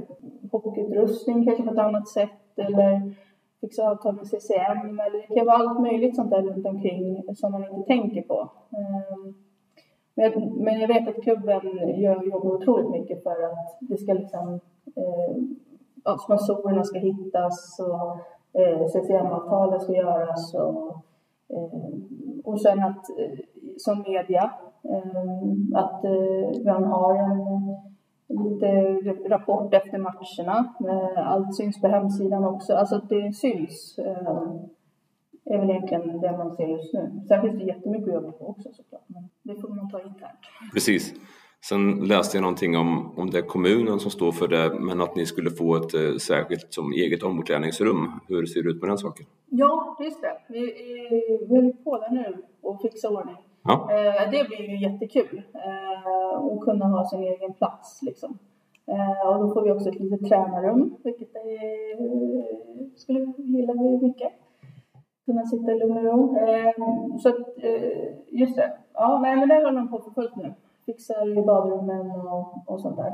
hockeyutrustning 0.52 1.46
kanske 1.46 1.64
på 1.64 1.72
ett 1.72 1.80
annat 1.80 2.08
sätt 2.08 2.58
eller 2.58 3.16
fixa 3.62 3.92
avtal 3.92 4.16
med 4.16 4.28
CCM 4.28 5.00
eller 5.00 5.28
det 5.28 5.36
kan 5.36 5.46
vara 5.46 5.58
allt 5.58 5.82
möjligt 5.82 6.16
sånt 6.16 6.30
där 6.30 6.42
runt 6.42 6.66
omkring 6.66 7.24
som 7.36 7.52
man 7.52 7.64
inte 7.64 7.88
tänker 7.88 8.22
på. 8.22 8.50
Eh, 8.72 9.34
men, 10.16 10.54
men 10.64 10.80
jag 10.80 10.88
vet 10.88 11.08
att 11.08 11.24
klubben 11.24 11.62
gör, 12.02 12.24
jobbar 12.24 12.56
otroligt 12.56 12.92
mycket 12.92 13.24
för 13.24 13.44
att 13.44 13.78
det 13.80 13.98
ska 13.98 14.14
liksom 14.14 14.60
eh, 14.96 16.16
sponsorerna 16.18 16.84
ska 16.84 17.00
hittas 17.00 17.80
och 17.80 18.18
eh, 18.54 18.88
CCM-avtalet 18.88 19.82
ska 19.82 19.94
göras 19.94 20.54
och, 20.54 20.96
eh, 21.50 21.80
och 22.44 22.62
sen 22.62 22.84
att 22.84 23.10
eh, 23.10 23.40
som 23.78 24.02
media 24.02 24.54
eh, 24.84 25.80
att 25.80 26.04
eh, 26.04 26.64
man 26.66 26.84
har 26.84 27.16
en 27.16 27.76
lite 28.28 28.68
rapport 29.30 29.74
efter 29.74 29.98
matcherna. 29.98 30.74
Allt 31.18 31.56
syns 31.56 31.82
på 31.82 31.88
hemsidan 31.88 32.46
också, 32.46 32.74
alltså 32.74 32.96
att 32.96 33.10
det 33.10 33.34
syns 33.34 34.00
är 35.46 35.58
väl 35.58 35.70
egentligen 35.70 36.22
det 36.22 36.38
man 36.38 36.56
ser 36.56 36.68
just 36.68 36.94
nu. 36.94 37.22
Sen 37.28 37.42
finns 37.42 37.58
det 37.58 37.64
jättemycket 37.64 38.08
att 38.08 38.14
jobba 38.14 38.32
på 38.32 38.48
också 38.48 38.70
såklart, 38.74 39.06
men 39.08 39.30
det 39.44 39.62
får 39.62 39.70
man 39.70 39.90
ta 39.90 40.02
internt. 40.02 40.40
Precis. 40.74 41.14
Sen 41.64 42.08
läste 42.08 42.38
jag 42.38 42.42
någonting 42.42 42.78
om, 42.78 43.14
om 43.18 43.30
det 43.30 43.38
är 43.38 43.42
kommunen 43.42 44.00
som 44.00 44.12
står 44.12 44.32
för 44.32 44.48
det, 44.48 44.80
men 44.80 45.02
att 45.02 45.16
ni 45.16 45.26
skulle 45.26 45.50
få 45.50 45.76
ett 45.76 45.94
eh, 45.94 46.16
särskilt 46.22 46.74
som 46.74 46.92
eget 46.92 47.24
omklädningsrum. 47.24 48.12
Hur 48.28 48.46
ser 48.46 48.64
det 48.64 48.70
ut 48.70 48.82
med 48.82 48.90
den 48.90 48.98
saken? 48.98 49.26
Ja, 49.50 49.98
just 50.00 50.22
det. 50.22 50.38
Vi, 50.50 50.60
vi 51.50 51.56
håller 51.56 51.74
på 51.84 51.98
där 51.98 52.12
nu 52.12 52.44
och 52.62 52.82
fixar 52.82 53.10
ordning. 53.10 53.36
Ja. 53.64 53.90
Eh, 53.92 54.32
det 54.32 54.48
blir 54.48 54.70
ju 54.70 54.82
jättekul 54.82 55.42
eh, 55.54 56.38
att 56.54 56.62
kunna 56.62 56.86
ha 56.86 57.10
sin 57.10 57.24
egen 57.24 57.54
plats 57.54 58.02
liksom. 58.02 58.38
Och 59.26 59.40
då 59.40 59.54
får 59.54 59.62
vi 59.64 59.72
också 59.72 59.90
ett 59.90 60.00
litet 60.00 60.30
tränarrum, 60.30 60.96
vilket 61.04 61.36
är, 61.36 62.98
skulle 62.98 63.34
gilla 63.38 63.74
mycket. 64.02 64.32
Kunna 65.26 65.46
sitta 65.46 65.72
i 65.72 65.80
lugn 65.80 65.98
och 65.98 66.04
ro. 66.04 66.38
Så 67.20 67.30
att, 67.30 67.48
just 68.30 68.56
det. 68.56 68.74
Ja, 68.94 69.20
nej, 69.22 69.36
men 69.36 69.50
det 69.50 69.56
håller 69.56 69.72
de 69.72 69.88
på 69.92 70.00
för 70.00 70.12
fullt 70.12 70.36
nu 70.36 70.54
fixar 70.86 71.40
i 71.40 71.46
badrummen 71.46 72.12
och, 72.12 72.64
och 72.66 72.82
sånt 72.82 72.98
där. 72.98 73.14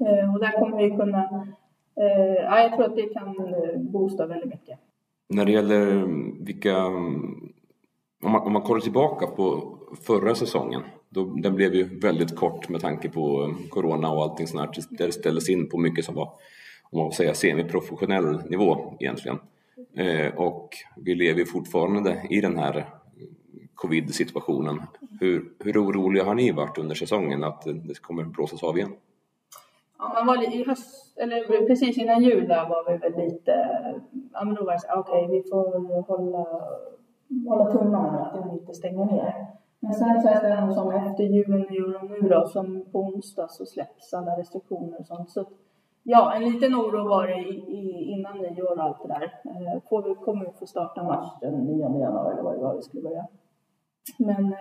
Eh, 0.00 0.34
och 0.34 0.40
där 0.40 0.60
kommer 0.60 0.76
vi 0.76 0.90
kunna, 0.90 1.46
eh, 2.00 2.34
ja, 2.34 2.60
jag 2.60 2.72
tror 2.72 2.84
att 2.84 2.96
det 2.96 3.06
kan 3.14 3.28
eh, 3.28 3.78
boosta 3.78 4.26
väldigt 4.26 4.50
mycket. 4.50 4.78
När 5.28 5.44
det 5.44 5.52
gäller 5.52 6.04
vilka, 6.44 6.86
om 6.86 8.32
man, 8.32 8.42
om 8.42 8.52
man 8.52 8.62
kollar 8.62 8.80
tillbaka 8.80 9.26
på 9.26 9.76
förra 10.02 10.34
säsongen, 10.34 10.82
då, 11.08 11.24
den 11.24 11.54
blev 11.54 11.74
ju 11.74 11.98
väldigt 11.98 12.36
kort 12.36 12.68
med 12.68 12.80
tanke 12.80 13.08
på 13.08 13.42
eh, 13.42 13.68
Corona 13.68 14.10
och 14.10 14.22
allting 14.22 14.46
sånt 14.46 14.76
här, 14.76 14.96
där 14.98 15.06
det 15.06 15.12
ställdes 15.12 15.48
in 15.48 15.68
på 15.68 15.78
mycket 15.78 16.04
som 16.04 16.14
var, 16.14 16.32
om 16.90 16.98
man 16.98 17.08
får 17.08 17.14
säga, 17.14 17.34
semiprofessionell 17.34 18.42
nivå 18.48 18.94
egentligen. 19.00 19.38
Eh, 19.96 20.34
och 20.36 20.68
vi 20.96 21.14
lever 21.14 21.44
fortfarande 21.44 22.22
i 22.30 22.40
den 22.40 22.58
här 22.58 22.86
covid-situationen. 23.80 24.76
Hur, 25.20 25.52
hur 25.64 25.84
oroliga 25.84 26.24
har 26.24 26.34
ni 26.34 26.52
varit 26.52 26.78
under 26.78 26.94
säsongen 26.94 27.44
att 27.44 27.62
det 27.62 28.00
kommer 28.00 28.24
blåsas 28.24 28.62
av 28.62 28.78
igen? 28.78 28.92
Ja, 29.98 30.12
man 30.14 30.26
var 30.26 30.56
i 30.56 30.64
höst, 30.64 31.18
eller 31.18 31.66
precis 31.66 31.98
innan 31.98 32.22
jul 32.22 32.48
där 32.48 32.68
var 32.68 32.92
vi 32.92 32.98
väl 32.98 33.16
lite, 33.24 33.52
ja 34.32 34.44
men 34.44 34.54
då 34.54 34.64
var 34.64 34.72
det 34.72 34.80
så 34.80 35.00
okej 35.00 35.24
okay, 35.24 35.36
vi 35.36 35.42
får 35.50 35.66
hålla, 36.02 36.44
hålla 37.48 37.72
tummarna 37.72 38.26
att 38.26 38.46
vi 38.46 38.58
inte 38.58 38.74
stänger 38.74 39.04
ner. 39.04 39.46
Men 39.80 39.94
sen 39.94 40.22
känns 40.22 40.40
det 40.40 40.48
ändå 40.48 40.74
som 40.74 40.90
efter 40.90 41.24
julen, 41.24 41.66
nyår 41.70 42.02
och 42.02 42.10
nu 42.10 42.28
då, 42.28 42.46
som 42.46 42.84
på 42.92 42.98
onsdag 42.98 43.48
så 43.50 43.66
släpps 43.66 44.14
alla 44.14 44.38
restriktioner 44.38 44.98
och 45.00 45.06
sånt. 45.06 45.30
Så 45.30 45.44
ja, 46.02 46.34
en 46.34 46.44
liten 46.44 46.74
oro 46.74 47.08
var 47.08 47.26
det 47.26 47.38
i, 47.38 47.54
i, 47.78 48.12
innan 48.12 48.38
nyår 48.38 48.72
och 48.72 48.84
allt 48.84 49.02
det 49.02 49.08
där. 49.08 49.22
Eh, 49.44 49.82
får 49.88 50.02
vi, 50.02 50.14
kommer 50.14 50.44
vi 50.44 50.52
få 50.52 50.66
starta 50.66 51.02
match 51.02 51.28
den 51.40 51.54
9 51.54 51.78
januari 51.78 52.32
eller 52.32 52.42
vad 52.42 52.54
det 52.54 52.62
var 52.62 52.76
vi 52.76 52.82
skulle 52.82 53.02
börja. 53.02 53.26
Men 54.18 54.52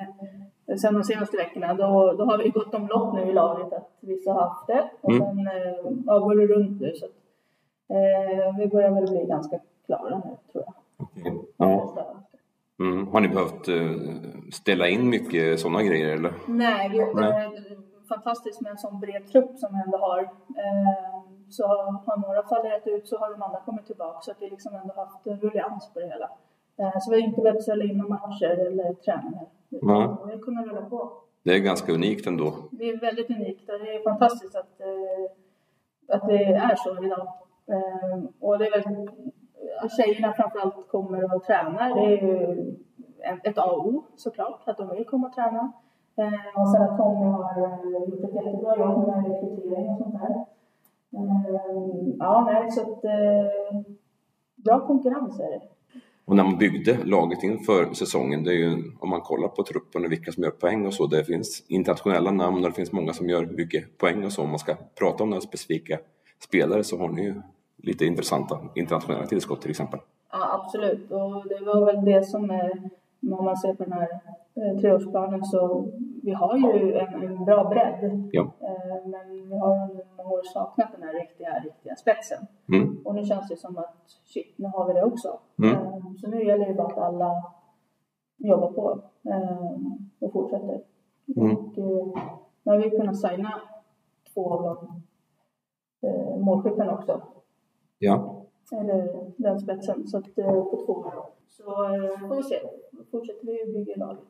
eh, 0.68 0.76
sen 0.78 0.94
de 0.94 1.04
senaste 1.04 1.38
veckorna 1.38 1.74
då, 1.74 2.14
då 2.18 2.26
har 2.26 2.38
vi 2.38 2.50
gått 2.50 2.74
om 2.74 2.88
lopp 2.88 3.14
nu 3.14 3.22
i 3.22 3.34
laget 3.34 3.74
att 3.74 3.90
vissa 4.00 4.34
har 4.34 4.42
haft 4.42 4.68
det 4.68 4.90
och 5.02 5.12
mm. 5.12 5.22
sen 5.24 5.48
eh, 5.48 5.92
ja, 6.06 6.20
går 6.20 6.36
det 6.36 6.48
runt 6.48 6.82
nu 6.82 6.94
så 6.96 7.06
att, 7.06 7.12
eh, 7.90 8.58
vi 8.58 8.68
börjar 8.68 8.92
väl 8.92 9.12
bli 9.12 9.26
ganska 9.26 9.60
klara 9.86 10.22
nu 10.26 10.38
tror 10.52 10.64
jag. 10.66 10.74
Okay. 11.08 11.34
Ja. 11.58 11.96
Mm. 12.80 13.08
Har 13.08 13.22
ni 13.22 13.28
behövt 13.28 13.68
eh, 13.68 14.52
ställa 14.52 14.88
in 14.88 15.10
mycket 15.10 15.60
sådana 15.60 15.84
grejer 15.84 16.14
eller? 16.14 16.34
Nej, 16.48 16.90
vi, 16.90 16.98
Nej. 17.14 17.50
fantastiskt 18.10 18.62
med 18.62 18.72
en 18.72 18.78
sån 18.78 19.00
bred 19.00 19.28
trupp 19.28 19.58
som 19.58 19.74
vi 19.74 19.82
ändå 19.86 19.98
har. 19.98 20.20
Eh, 20.64 21.20
så 21.50 21.68
har 21.68 22.18
några 22.28 22.44
fallit 22.44 22.88
ut 22.88 23.08
så 23.08 23.18
har 23.18 23.32
de 23.32 23.42
andra 23.42 23.60
kommit 23.60 23.86
tillbaka 23.86 24.22
så 24.22 24.32
att 24.32 24.42
vi 24.42 24.50
liksom 24.50 24.76
ändå 24.76 24.94
haft 24.94 25.28
en 25.28 25.40
ruljans 25.40 25.90
på 25.94 26.00
det 26.00 26.08
hela. 26.08 26.30
Eh, 26.80 27.00
så 27.00 27.12
vi 27.12 27.22
har 27.22 27.28
inte 27.28 27.42
behövt 27.42 27.64
ställa 27.64 27.84
in 27.84 27.98
några 27.98 28.10
matcher 28.10 28.68
eller 28.68 28.94
träningar. 28.94 29.48
Mm. 29.72 30.18
Vi 30.26 30.32
har 30.34 30.40
kunnat 30.42 30.66
rulla 30.66 30.82
på. 30.82 31.12
Det 31.44 31.52
är 31.52 31.60
ganska 31.60 31.94
unikt 31.94 32.28
ändå. 32.28 32.54
Det 32.72 32.90
är 32.90 33.00
väldigt 33.00 33.30
unikt 33.30 33.70
och 33.70 33.80
det 33.80 33.96
är 33.96 34.04
fantastiskt 34.04 34.56
att, 34.56 34.80
eh, 34.80 36.16
att 36.16 36.28
det 36.28 36.44
är 36.44 36.76
så 36.76 37.06
idag. 37.06 37.28
Eh, 37.74 38.24
och 38.40 38.60
det 38.60 38.68
är 38.68 38.72
väl 38.72 39.10
att 39.82 39.98
tjejerna 39.98 40.34
framförallt 40.34 40.88
kommer 40.88 41.36
och 41.36 41.44
tränar. 41.44 41.96
Det 41.96 42.06
är 42.06 42.22
ju 42.28 42.76
ett 43.44 43.58
A 43.58 43.72
och 43.72 43.88
O 43.88 44.04
såklart, 44.16 44.62
att 44.66 44.78
de 44.78 44.90
vill 44.90 45.06
komma 45.06 45.28
och 45.28 45.34
träna. 45.34 45.72
Och 46.56 46.70
sen 46.70 46.82
att 46.82 46.98
Tommy 46.98 47.26
har 47.26 47.86
gjort 48.08 48.24
ett 48.24 48.36
jättebra 48.36 48.78
jobb 48.78 49.08
med 49.08 49.26
rekrytering 49.26 49.90
och 49.90 49.98
sånt 49.98 50.14
där. 50.14 50.46
Ja, 52.20 52.50
nej, 52.52 52.72
så 52.72 52.82
att 52.82 53.02
bra 54.56 54.88
konkurrens 54.88 55.40
är 55.40 55.50
det. 55.50 55.62
Och 56.30 56.36
när 56.36 56.44
man 56.44 56.58
byggde 56.58 56.98
laget 57.04 57.44
inför 57.44 57.94
säsongen, 57.94 58.44
det 58.44 58.52
är 58.52 58.56
ju, 58.56 58.92
om 59.00 59.10
man 59.10 59.22
kollar 59.22 59.48
på 59.48 59.64
truppen 59.64 60.06
och 60.06 60.12
vilka 60.12 60.32
som 60.32 60.44
gör 60.44 60.52
poäng 60.52 60.86
och 60.86 60.94
så, 60.94 61.08
det 61.08 61.24
finns 61.24 61.66
internationella 61.68 62.32
namn 62.32 62.64
och 62.64 62.70
det 62.70 62.76
finns 62.76 62.92
många 62.92 63.14
som 63.14 63.30
gör 63.30 63.46
mycket 63.46 63.98
poäng 63.98 64.26
och 64.26 64.32
så. 64.32 64.44
Om 64.44 64.50
man 64.50 64.60
ska 64.60 64.76
prata 65.00 65.24
om 65.24 65.30
några 65.30 65.42
specifika 65.42 66.00
spelare 66.44 66.84
så 66.84 66.98
har 66.98 67.10
ni 67.10 67.24
ju 67.24 67.42
lite 67.78 68.06
intressanta 68.06 68.60
internationella 68.76 69.26
tillskott 69.26 69.62
till 69.62 69.70
exempel. 69.70 70.00
Ja, 70.32 70.62
absolut. 70.64 71.12
Och 71.12 71.48
det 71.48 71.66
var 71.66 71.86
väl 71.86 72.06
det 72.06 72.24
som 72.24 72.50
är, 72.50 72.90
om 73.38 73.46
man 73.46 73.58
ser 73.58 73.74
på 73.74 73.84
den 73.84 73.94
här 73.94 74.10
eh, 74.56 74.80
treårsplanen 74.82 75.44
så 75.44 75.92
vi 76.24 76.32
har 76.32 76.58
ju 76.58 76.94
en, 76.94 77.14
en 77.14 77.46
bra 77.46 77.70
bredd. 77.70 78.30
Ja. 78.32 78.42
Eh, 78.42 79.10
men 79.10 79.50
vi 79.50 79.58
har 79.58 80.02
år 80.32 80.44
saknat 80.44 80.92
den 80.92 81.04
här 81.04 81.14
riktiga, 81.14 81.60
riktiga 81.60 81.96
spetsen. 81.96 82.48
Mm. 82.74 83.02
Och 83.06 83.16
nu 83.16 83.26
känns 83.26 83.50
det 83.50 83.58
som 83.58 83.78
att 83.78 84.10
shit, 84.26 84.54
nu 84.58 84.68
har 84.68 84.88
vi 84.88 84.94
det 84.94 85.04
också. 85.04 85.40
Mm. 85.64 85.76
Eh, 85.76 86.00
så 86.22 86.28
nu 86.28 86.46
gäller 86.46 86.68
det 86.68 86.74
bara 86.74 86.88
att 86.88 86.98
alla 86.98 87.44
jobbar 88.38 88.72
på 88.72 89.02
eh, 89.30 89.72
och 90.20 90.34
fortsätter. 90.34 90.82
Mm. 91.36 91.58
Och 91.58 91.78
eh, 91.78 92.24
nu 92.64 92.72
har 92.72 92.78
vi 92.78 92.90
kunnat 92.90 93.22
signa 93.22 93.62
två 94.34 94.54
av 94.54 94.64
de 94.64 95.04
eh, 96.08 96.38
målskyttarna 96.38 96.94
också. 96.94 97.22
Ja. 97.98 98.46
Eller 98.72 99.32
den 99.38 99.60
spetsen, 99.60 100.08
så 100.08 100.18
att 100.18 100.38
eh, 100.38 100.52
på 100.52 100.84
två 100.86 100.94
år. 100.94 101.14
Så 101.48 101.64
får 102.28 102.36
vi 102.36 102.44
se. 102.44 102.56
Fortsätter 103.12 103.46
vi 103.46 103.74
bygga 103.74 103.96
laget 103.96 104.24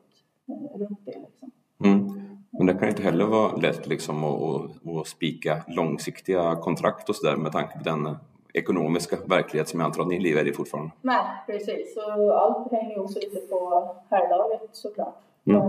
runt 0.74 1.04
det 1.04 1.18
liksom. 1.18 1.50
Mm. 1.84 2.29
Men 2.50 2.66
det 2.66 2.74
kan 2.74 2.88
inte 2.88 3.02
heller 3.02 3.24
vara 3.24 3.56
lätt 3.56 3.86
liksom 3.86 4.24
att, 4.24 5.06
spika 5.06 5.62
långsiktiga 5.68 6.56
kontrakt 6.56 7.08
och 7.08 7.16
sådär 7.16 7.36
med 7.36 7.52
tanke 7.52 7.78
på 7.78 7.84
den 7.84 8.16
ekonomiska 8.54 9.16
verklighet 9.26 9.68
som 9.68 9.80
jag 9.80 9.86
antar 9.86 10.02
att 10.02 10.08
ni 10.08 10.20
lever 10.20 10.48
i 10.48 10.52
fortfarande. 10.52 10.92
Nej, 11.02 11.24
precis. 11.46 11.94
Så 11.94 12.32
allt 12.32 12.72
hänger 12.72 12.94
ju 12.94 13.00
också 13.00 13.18
lite 13.18 13.40
på 13.40 13.88
herrlaget 14.10 14.68
såklart. 14.72 15.16
Mm. 15.46 15.60
Eh, 15.60 15.64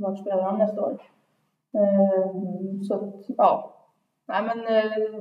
vart 0.00 0.18
spelar 0.18 0.42
de 0.52 0.58
nästa 0.58 0.82
år? 0.82 1.02
Eh, 1.74 2.30
så 2.82 2.94
att, 2.94 3.24
ja. 3.36 3.74
Nej 4.26 4.42
men 4.42 4.58
eh, 4.58 5.20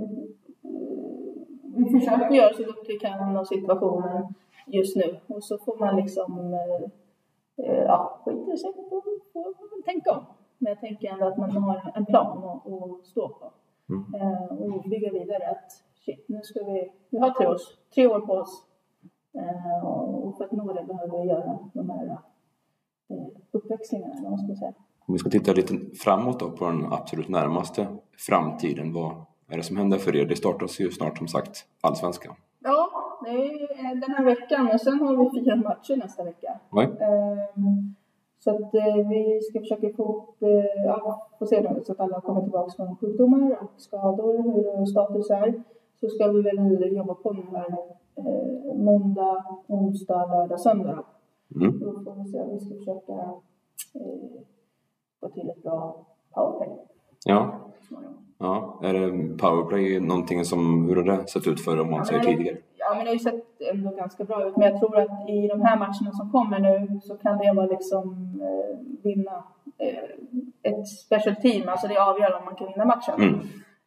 vi 1.76 2.00
försöker 2.00 2.36
göra 2.36 2.54
så 2.54 2.64
gott 2.64 2.86
vi 2.88 3.00
kan 3.00 3.38
av 3.38 3.44
situationen 3.44 4.34
just 4.66 4.96
nu 4.96 5.20
och 5.28 5.44
så 5.44 5.58
får 5.58 5.78
man 5.78 5.96
liksom 5.96 6.54
eh, 6.54 6.90
eh 7.66 7.84
ja, 7.84 8.22
skiter 8.26 8.56
sig 8.56 8.72
man 9.72 9.84
tänka 9.86 10.12
om. 10.12 10.26
Men 10.58 10.70
jag 10.70 10.80
tänker 10.80 11.08
ändå 11.14 11.26
att 11.28 11.38
man 11.38 11.52
har 11.52 11.92
en 11.96 12.06
plan 12.06 12.38
att, 12.38 12.74
att 12.74 13.06
stå 13.06 13.30
på 13.30 13.52
Mm. 13.90 14.22
eh, 14.22 14.74
och 14.76 14.90
bygga 14.90 15.12
vidare. 15.12 15.50
Att 15.52 15.72
shit, 16.06 16.26
nu 16.28 16.42
ska 16.44 16.60
vi, 16.64 16.92
vi 17.10 17.18
har 17.20 17.30
tre, 17.30 17.48
års, 17.48 17.62
tre 17.96 18.08
år 18.08 18.20
på 18.20 18.34
oss 18.34 18.64
eh, 19.34 19.86
och 19.86 20.38
för 20.38 20.46
att 20.46 20.52
nå 20.52 20.74
det 20.74 20.84
behöver 20.84 21.22
vi 21.22 21.30
göra 21.30 21.60
de 21.74 21.90
här 21.90 22.06
eh, 23.10 23.28
uppväxlingarna, 23.52 24.14
vad 24.22 24.32
man 24.32 24.40
ska 24.40 24.56
säga. 24.56 24.74
Om 25.06 25.14
vi 25.14 25.20
ska 25.20 25.30
titta 25.30 25.54
lite 25.54 25.74
framåt 25.96 26.40
då 26.40 26.52
på 26.52 26.66
den 26.66 26.94
absolut 26.94 27.30
närmaste 27.30 27.88
framtiden, 28.18 28.94
vad 28.94 29.12
är 29.50 29.58
det 29.58 29.64
som 29.64 29.78
händer 29.78 29.98
för 29.98 30.16
er? 30.16 30.26
Det 30.26 30.36
startas 30.36 30.80
ju 30.80 30.92
snart 30.92 31.18
som 31.18 31.28
sagt 31.28 31.66
Allsvenskan. 31.82 32.36
Ja, 32.60 32.90
det 33.24 33.30
är 33.30 33.96
den 33.96 34.12
här 34.12 34.24
veckan 34.24 34.70
och 34.74 34.82
sen 34.82 35.00
har 35.00 35.18
vi 35.18 35.40
fyra 35.40 35.56
matcher 35.56 35.96
nästa 35.98 36.24
vecka. 36.24 36.60
Oj. 36.72 36.84
Ehm, 36.86 37.96
Så 38.40 38.52
att 38.52 38.74
eh, 38.74 38.96
vi 39.10 39.42
ska 39.42 39.60
försöka 39.60 39.90
få 39.98 40.04
upp, 40.18 40.42
eh, 40.42 40.84
ja, 40.86 41.28
få 41.40 41.46
se 41.46 41.62
då, 41.62 41.84
så 41.84 41.92
att 41.92 42.00
alla 42.00 42.22
kommer 42.22 42.42
tillbaka 42.42 42.72
från 42.76 42.96
sjukdomar 42.96 43.58
och 43.62 43.82
skador, 43.82 44.44
hur 44.44 44.86
status 44.86 45.30
är. 45.30 45.64
Så 46.00 46.08
ska 46.08 46.32
vi 46.32 46.42
väl 46.42 46.96
jobba 46.96 47.14
på 47.14 47.34
nu 47.34 47.44
här 47.52 47.78
eh, 48.16 48.76
måndag, 48.76 49.46
onsdag, 49.68 50.26
lördag, 50.26 50.60
söndag. 50.60 51.04
Mm. 51.56 51.80
Då 51.80 51.92
får 52.04 52.24
vi 52.24 52.32
se, 52.32 52.44
vi 52.52 52.60
ska 52.60 52.76
försöka 52.76 53.14
eh, 53.94 54.42
få 55.20 55.30
till 55.30 55.50
ett 55.50 55.64
bra 55.64 56.06
powerplay. 56.34 56.70
Ja. 57.28 57.60
ja, 58.38 58.80
är 58.84 58.94
det 58.94 59.38
powerplay 59.38 60.00
någonting 60.00 60.46
som, 60.46 60.90
hur 60.90 60.96
har 60.96 61.04
det 61.04 61.30
sett 61.30 61.48
ut 61.48 61.62
för 61.66 61.82
om 61.82 61.92
man 61.92 62.06
säger 62.06 62.24
tidigare? 62.24 62.58
Ja, 62.78 62.96
men 62.96 63.00
det 63.00 63.10
har 63.10 63.14
ju 63.14 63.20
sett 63.20 63.62
ändå 63.74 63.90
ganska 63.90 64.24
bra 64.24 64.48
ut. 64.48 64.58
Men 64.58 64.68
jag 64.72 64.80
tror 64.80 65.00
att 65.00 65.30
i 65.30 65.48
de 65.48 65.62
här 65.62 65.78
matcherna 65.78 66.12
som 66.12 66.32
kommer 66.32 66.60
nu 66.60 67.00
så 67.02 67.18
kan 67.18 67.38
det 67.38 67.54
vara 67.54 67.66
liksom 67.66 68.04
eh, 68.42 68.78
vinna 69.04 69.44
eh, 69.78 70.72
ett 70.72 70.88
special 70.88 71.36
team. 71.36 71.70
Alltså 71.70 71.88
det 71.88 71.98
avgör 71.98 72.38
om 72.40 72.46
man 72.46 72.56
kan 72.56 72.68
vinna 72.68 72.86
matchen. 72.86 73.16
Mm. 73.18 73.40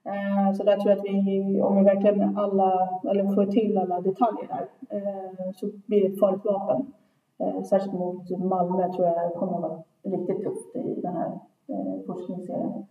Eh, 0.05 0.53
så 0.57 0.65
där 0.65 0.77
tror 0.77 0.91
jag 0.91 0.99
att 0.99 1.05
vi, 1.05 1.61
om 1.63 1.77
vi 1.77 1.85
verkligen 1.85 2.39
alla, 2.39 2.89
eller 3.11 3.35
får 3.35 3.47
till 3.47 3.79
alla 3.79 4.01
detaljer 4.01 4.49
där, 4.49 4.67
eh, 4.97 5.53
så 5.55 5.67
blir 5.87 6.01
det 6.01 6.15
ett 6.15 6.21
farligt 6.21 6.45
vapen. 6.45 6.93
Eh, 7.41 7.63
särskilt 7.63 7.95
mot 7.95 8.31
Malmö 8.31 8.93
tror 8.93 9.07
jag 9.07 9.35
kommer 9.35 9.55
att 9.55 9.63
vara 9.63 9.83
riktigt 10.03 10.43
tufft 10.45 10.77
i 10.77 11.01
den 11.01 11.17
här 11.17 11.31
eh, 11.69 12.07
forskningsserien. 12.07 12.87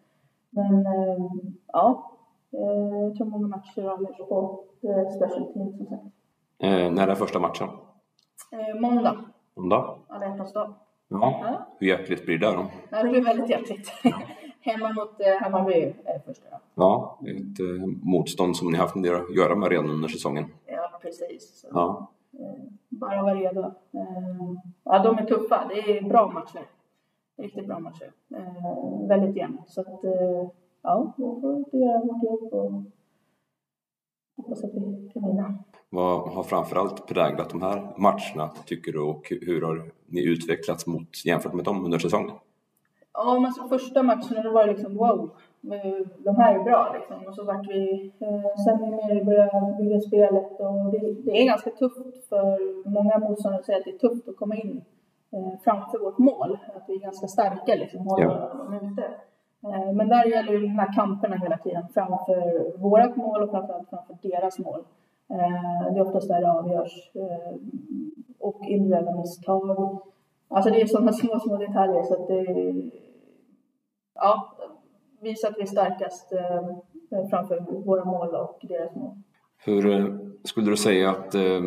Men 0.50 0.86
eh, 0.86 1.26
ja, 1.68 2.12
eh, 2.54 3.00
jag 3.04 3.16
tror 3.16 3.26
många 3.26 3.48
matcher 3.48 3.84
avgörs 3.88 4.18
på 4.18 4.64
eh, 4.84 5.10
special 5.16 5.54
team 5.54 5.78
som 5.78 5.86
sagt. 5.86 6.04
Eh, 6.60 6.92
när 6.92 7.08
är 7.08 7.16
första 7.16 7.40
matchen? 7.40 7.68
Eh, 8.52 8.82
måndag, 8.82 9.18
Måndag? 9.56 9.96
alla 10.08 10.26
hjärtans 10.28 10.54
dag. 10.54 10.74
Ja. 11.08 11.40
Ja. 11.44 11.68
Hur 11.80 11.88
hjärtligt 11.88 12.26
blir 12.26 12.38
det 12.38 12.52
då? 12.52 12.66
Ja, 12.90 13.04
det 13.04 13.10
blir 13.10 13.24
väldigt 13.24 13.50
hjärtligt. 13.50 13.92
Hemma 14.62 14.94
mot 14.94 15.20
eh, 15.22 15.42
Hammarby 15.42 15.94
är 16.06 16.20
första 16.20 16.50
då. 16.50 16.58
Ja, 16.76 17.20
ett 17.22 17.60
eh, 17.60 17.86
motstånd 18.04 18.56
som 18.58 18.72
ni 18.72 18.78
haft 18.78 18.96
en 18.96 19.02
del 19.02 19.16
att 19.16 19.36
göra 19.36 19.56
med 19.56 19.70
redan 19.70 19.90
under 19.90 20.08
säsongen. 20.08 20.46
Ja, 20.66 21.00
precis. 21.02 21.60
Så, 21.62 21.68
Ja. 21.74 22.12
bara 22.90 23.22
vara 23.24 23.34
redo. 23.36 23.62
Eh, 23.62 24.54
ja, 24.84 25.00
de 25.04 25.18
är 25.18 25.26
tuffa. 25.26 25.66
Det 25.70 25.98
är 25.98 26.02
bra 26.10 26.32
matcher. 26.32 26.62
Riktigt 27.40 27.68
bra 27.68 27.80
matcher. 27.80 28.12
Eh, 28.36 29.08
väldigt 29.08 29.36
jämnt. 29.36 29.70
Så 29.70 29.82
att, 29.82 30.04
eh, 30.04 30.50
ja, 30.82 31.14
vi 31.18 31.24
får 31.24 31.80
göra 31.80 32.00
vårt 32.00 32.24
jobb 32.24 32.54
och 32.54 32.84
hoppas 34.38 34.64
att 34.64 34.74
vi 34.74 35.10
kan 35.14 35.28
vinna. 35.28 35.64
Vad 35.90 36.34
har 36.34 36.44
framförallt 36.44 37.08
präglat 37.08 37.50
de 37.50 37.62
här 37.62 37.94
matcherna 37.98 38.52
tycker 38.66 38.92
du 38.92 39.02
och 39.02 39.34
hur 39.42 39.62
har 39.62 39.92
ni 40.06 40.24
utvecklats 40.26 40.88
mot 40.88 41.26
jämfört 41.26 41.54
med 41.54 41.66
dem 41.66 41.86
under 41.86 42.00
säsongen? 42.00 42.36
Ja, 43.14 43.40
men 43.40 43.52
så 43.52 43.68
första 43.68 44.04
matchen 44.04 44.44
då 44.44 44.52
var 44.52 44.68
det 44.68 44.74
liksom 44.74 44.96
wow, 44.96 45.32
eh, 45.64 46.08
de 46.18 46.36
här 46.36 46.60
är 46.60 46.64
bra 46.64 46.96
liksom. 47.00 47.28
Och 47.28 47.36
så 47.36 47.44
vart 47.44 47.68
vi, 47.70 48.12
eh, 48.20 48.64
sen 48.66 48.82
mer 48.82 49.16
vi 49.16 49.26
började 49.26 49.78
bygga 49.80 50.00
spelet 50.00 50.52
och 50.60 50.92
det, 50.92 51.14
det 51.14 51.42
är 51.42 51.46
ganska 51.46 51.70
tufft 51.70 52.30
för 52.30 52.90
många 52.90 53.18
motståndare 53.18 53.64
säger 53.64 53.80
att 53.80 53.86
det 53.86 53.92
är 53.92 54.10
tufft 54.10 54.28
att 54.28 54.38
komma 54.38 54.56
in 54.56 54.82
framför 55.64 56.00
vårt 56.00 56.18
mål. 56.18 56.58
Att 56.76 56.84
vi 56.88 56.96
är 56.96 57.00
ganska 57.00 57.28
starka 57.28 57.76
liksom, 57.76 58.06
Ja. 58.18 58.52
ute. 58.82 59.04
Eh, 59.64 59.94
men 59.94 60.10
där 60.10 60.26
gäller 60.26 60.52
det 60.52 60.58
att 60.58 60.64
vinna 60.64 60.94
kamperna 60.94 61.36
hela 61.36 61.58
tiden 61.58 61.84
framför 61.94 62.78
vårat 62.78 63.16
mål 63.16 63.44
och 63.44 63.50
framförallt 63.52 63.90
framför 63.90 64.18
deras 64.22 64.60
mål. 64.60 64.80
Eh, 65.32 65.94
det 65.94 66.00
är 66.00 66.08
oftast 66.08 66.28
där 66.28 66.42
det 66.42 66.52
avgörs. 66.52 67.12
Eh, 67.16 67.56
och 68.40 68.60
individuella 68.66 69.16
misstag. 69.16 70.00
Alltså 70.48 70.70
det 70.72 70.82
är 70.82 70.86
sådana 70.86 71.12
små, 71.22 71.40
små 71.40 71.58
detaljer 71.58 72.04
så 72.04 72.14
att 72.14 72.28
det 72.28 72.46
ja, 74.16 74.58
visa 75.22 75.48
att 75.48 75.58
vi 75.58 75.62
är 75.62 75.66
starkast 75.66 76.34
eh, 76.34 77.28
framför 77.30 77.84
våra 77.86 78.06
mål 78.06 78.36
och 78.36 78.60
deras 78.62 78.96
mål. 78.96 79.16
Hur 79.66 79.92
eh, 80.00 80.06
skulle 80.44 80.70
du 80.70 80.78
säga 80.78 81.10
att, 81.10 81.36
eh, 81.36 81.62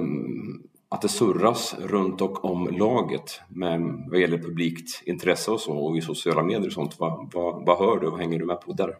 att 0.92 1.02
det 1.02 1.08
surras 1.08 1.76
runt 1.80 2.20
och 2.20 2.44
om 2.44 2.68
laget 2.72 3.28
med, 3.48 3.80
vad 4.10 4.20
gäller 4.20 4.38
publikt 4.38 5.02
intresse 5.06 5.50
och 5.50 5.60
så 5.60 5.72
och 5.86 5.96
i 5.96 6.00
sociala 6.00 6.42
medier 6.42 6.66
och 6.66 6.72
sånt? 6.72 7.00
Vad, 7.00 7.30
vad, 7.34 7.66
vad 7.66 7.78
hör 7.78 8.00
du? 8.00 8.10
Vad 8.10 8.20
hänger 8.20 8.38
du 8.38 8.46
med 8.46 8.60
på 8.60 8.72
där? 8.72 8.96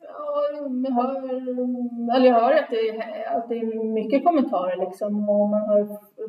Ja, 0.00 0.42
jag 0.84 0.90
hör, 0.90 1.16
eller 2.16 2.26
jag 2.26 2.40
hör 2.40 2.52
att 2.52 2.70
det, 2.70 2.88
är, 2.88 3.36
att 3.36 3.48
det 3.48 3.54
är 3.54 3.84
mycket 3.94 4.24
kommentarer 4.24 4.76
liksom 4.76 5.28
och 5.28 5.48
man 5.48 5.68
hör 5.68 5.88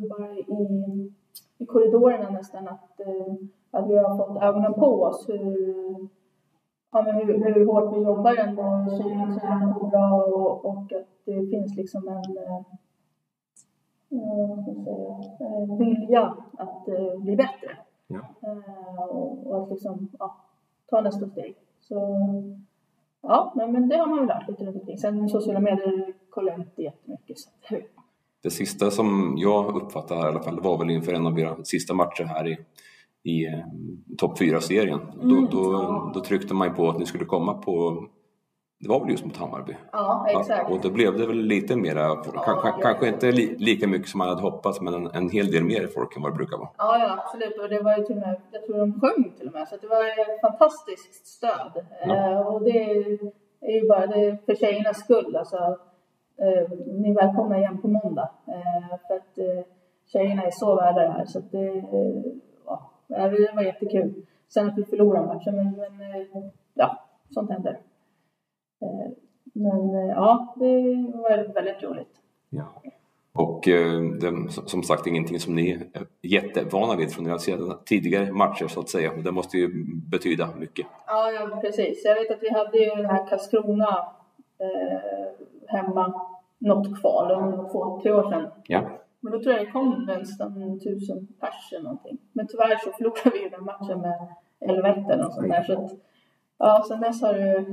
bara 0.09 0.31
i, 0.33 1.11
i 1.57 1.65
korridorerna 1.65 2.29
nästan 2.29 2.67
att, 2.67 2.99
eh, 2.99 3.33
att 3.71 3.89
vi 3.89 3.97
har 3.97 4.17
fått 4.17 4.43
ögonen 4.43 4.73
på 4.73 5.03
oss 5.03 5.29
hur, 5.29 6.09
ja, 6.91 7.01
men 7.01 7.15
hur, 7.15 7.53
hur 7.53 7.65
hårt 7.65 7.97
vi 7.97 8.03
jobbar 8.03 8.35
ändå, 8.35 8.63
kylan 8.97 9.39
tränar 9.39 9.89
bra 9.89 10.23
och, 10.23 10.65
och 10.65 10.83
att 10.83 11.25
det 11.25 11.49
finns 11.51 11.75
liksom 11.77 12.07
en 12.07 12.37
eh, 12.37 12.61
eh, 14.11 15.47
eh, 15.47 15.77
vilja 15.79 16.37
att 16.57 16.87
eh, 16.87 17.19
bli 17.19 17.35
bättre. 17.35 17.77
Ja. 18.07 18.19
Eh, 18.41 19.05
och, 19.09 19.47
och 19.47 19.63
att 19.63 19.69
liksom, 19.69 20.09
ja, 20.19 20.45
ta 20.89 21.01
nästa 21.01 21.29
steg. 21.29 21.55
Så 21.81 21.95
ja, 23.21 23.53
men, 23.55 23.89
det 23.89 23.97
har 23.97 24.07
man 24.07 24.17
väl 24.17 24.27
lärt 24.27 24.49
lite 24.49 24.65
runt 24.65 24.75
omkring. 24.75 24.97
Sen 24.97 25.29
sociala 25.29 25.59
medier 25.59 26.13
kollar 26.29 26.51
jag 26.51 26.61
inte 26.61 26.81
jättemycket. 26.81 27.37
Så 27.39 27.49
Det 28.43 28.51
sista 28.51 28.91
som 28.91 29.33
jag 29.37 29.75
uppfattade 29.75 30.21
här 30.21 30.27
i 30.27 30.31
alla 30.31 30.43
fall 30.43 30.61
var 30.61 30.77
väl 30.77 30.89
inför 30.89 31.13
en 31.13 31.27
av 31.27 31.39
era 31.39 31.63
sista 31.63 31.93
matcher 31.93 32.23
här 32.23 32.47
i, 32.47 32.57
i 33.31 33.47
topp 34.17 34.39
4-serien. 34.39 34.99
Mm. 34.99 35.29
Då, 35.29 35.47
då, 35.51 36.11
då 36.13 36.19
tryckte 36.19 36.53
man 36.53 36.67
ju 36.67 36.73
på 36.73 36.89
att 36.89 36.99
ni 36.99 37.05
skulle 37.05 37.25
komma 37.25 37.53
på, 37.53 38.05
det 38.79 38.89
var 38.89 38.99
väl 38.99 39.09
just 39.09 39.25
mot 39.25 39.37
Hammarby? 39.37 39.75
ja, 39.91 40.27
exakt. 40.29 40.71
och 40.71 40.81
då 40.81 40.89
blev 40.89 41.17
det 41.17 41.27
väl 41.27 41.37
lite 41.37 41.75
mera, 41.75 42.15
kanske, 42.45 42.73
kanske 42.81 43.07
inte 43.07 43.31
li, 43.31 43.55
lika 43.57 43.87
mycket 43.87 44.09
som 44.09 44.17
man 44.17 44.29
hade 44.29 44.41
hoppats 44.41 44.81
men 44.81 44.93
en, 44.93 45.07
en 45.13 45.29
hel 45.29 45.51
del 45.51 45.63
mer 45.63 45.87
folk 45.87 46.15
än 46.15 46.21
vad 46.21 46.31
det 46.31 46.37
brukar 46.37 46.57
vara. 46.57 46.69
Ja, 46.77 46.99
ja, 46.99 47.23
absolut. 47.23 47.57
Och 47.61 47.69
det 47.69 47.81
var 47.81 47.97
ju 47.97 48.03
till 48.03 48.15
och 48.15 48.21
med, 48.21 48.41
jag 48.51 48.65
tror 48.65 48.77
de 48.77 48.99
sjöng 48.99 49.33
till 49.37 49.47
och 49.47 49.53
med, 49.53 49.67
så 49.67 49.75
det 49.81 49.87
var 49.87 50.03
ett 50.03 50.41
fantastiskt 50.41 51.27
stöd. 51.27 51.85
Eh, 52.01 52.39
och 52.39 52.63
det 52.63 52.79
är 53.61 53.81
ju 53.81 53.87
bara 53.87 54.07
det 54.07 54.37
för 54.45 54.55
tjejernas 54.55 54.99
skull. 54.99 55.35
Alltså, 55.35 55.57
eh, 56.37 56.69
ni 56.87 57.09
är 57.09 57.15
välkomna 57.15 57.57
igen 57.57 57.81
på 57.81 57.87
måndag. 57.87 58.29
Eh, 58.47 58.97
för 59.07 59.15
att 59.15 59.37
eh, 59.37 59.65
tjejerna 60.11 60.43
är 60.43 60.51
så 60.51 60.75
värda 60.75 61.01
det 61.01 61.11
här. 61.11 61.25
Så 61.25 61.39
att 61.39 61.51
det, 61.51 61.67
eh, 61.67 62.23
ja, 62.65 62.91
det 63.07 63.51
var 63.55 63.63
jättekul. 63.63 64.13
Sen 64.53 64.69
att 64.69 64.77
vi 64.77 64.85
förlorade 64.85 65.27
matchen, 65.27 65.55
men, 65.55 65.71
men 65.71 66.11
eh, 66.11 66.27
ja, 66.73 66.97
sånt 67.29 67.51
händer. 67.51 67.79
Eh, 68.85 69.11
men 69.53 69.95
eh, 69.95 70.09
ja, 70.15 70.55
det 70.59 70.65
var 71.13 71.53
väldigt 71.53 71.83
roligt. 71.83 72.21
Ja. 72.49 72.81
Och 73.33 73.67
eh, 73.67 74.01
det, 74.01 74.51
som 74.65 74.83
sagt 74.83 75.07
ingenting 75.07 75.39
som 75.39 75.55
ni 75.55 75.71
är 75.71 76.07
jättevana 76.21 76.95
vid 76.95 77.11
från 77.11 77.27
era 77.27 77.37
tidigare 77.85 78.31
matcher 78.31 78.67
så 78.67 78.79
att 78.79 78.89
säga. 78.89 79.11
Det 79.23 79.31
måste 79.31 79.57
ju 79.57 79.85
betyda 80.11 80.49
mycket. 80.57 80.87
Ja, 81.07 81.31
ja, 81.31 81.59
precis. 81.61 82.05
Jag 82.05 82.15
vet 82.15 82.31
att 82.31 82.43
vi 82.43 82.49
hade 82.49 82.77
ju 82.77 82.89
den 82.89 83.05
här 83.05 83.27
Karlskrona 83.27 84.07
eh, 84.59 84.97
hemma, 85.67 86.21
något 86.57 87.01
kval, 87.01 87.31
under 87.31 87.69
två, 87.71 87.99
tre 88.01 88.11
år 88.11 88.31
sedan. 88.31 88.51
Ja, 88.67 88.81
Men 89.19 89.31
då 89.31 89.39
tror 89.39 89.55
jag 89.55 89.65
det 89.65 89.71
kom 89.71 90.05
nästan 90.07 90.79
tusen 90.79 91.27
pers 91.39 91.73
eller 91.73 91.83
någonting. 91.83 92.17
Men 92.33 92.47
tyvärr 92.47 92.77
så 92.77 92.91
förlorade 92.91 93.29
vi 93.33 93.43
ju 93.43 93.49
den 93.49 93.63
matchen 93.63 94.01
med 94.01 94.27
11-1 94.59 95.11
eller 95.11 95.23
något 95.23 95.33
sånt 95.33 95.49
där. 95.49 95.63
Så 95.63 95.73
att, 95.73 95.91
ja, 96.57 96.85
sen 96.87 97.01
dess 97.01 97.21
har 97.21 97.33
det 97.33 97.65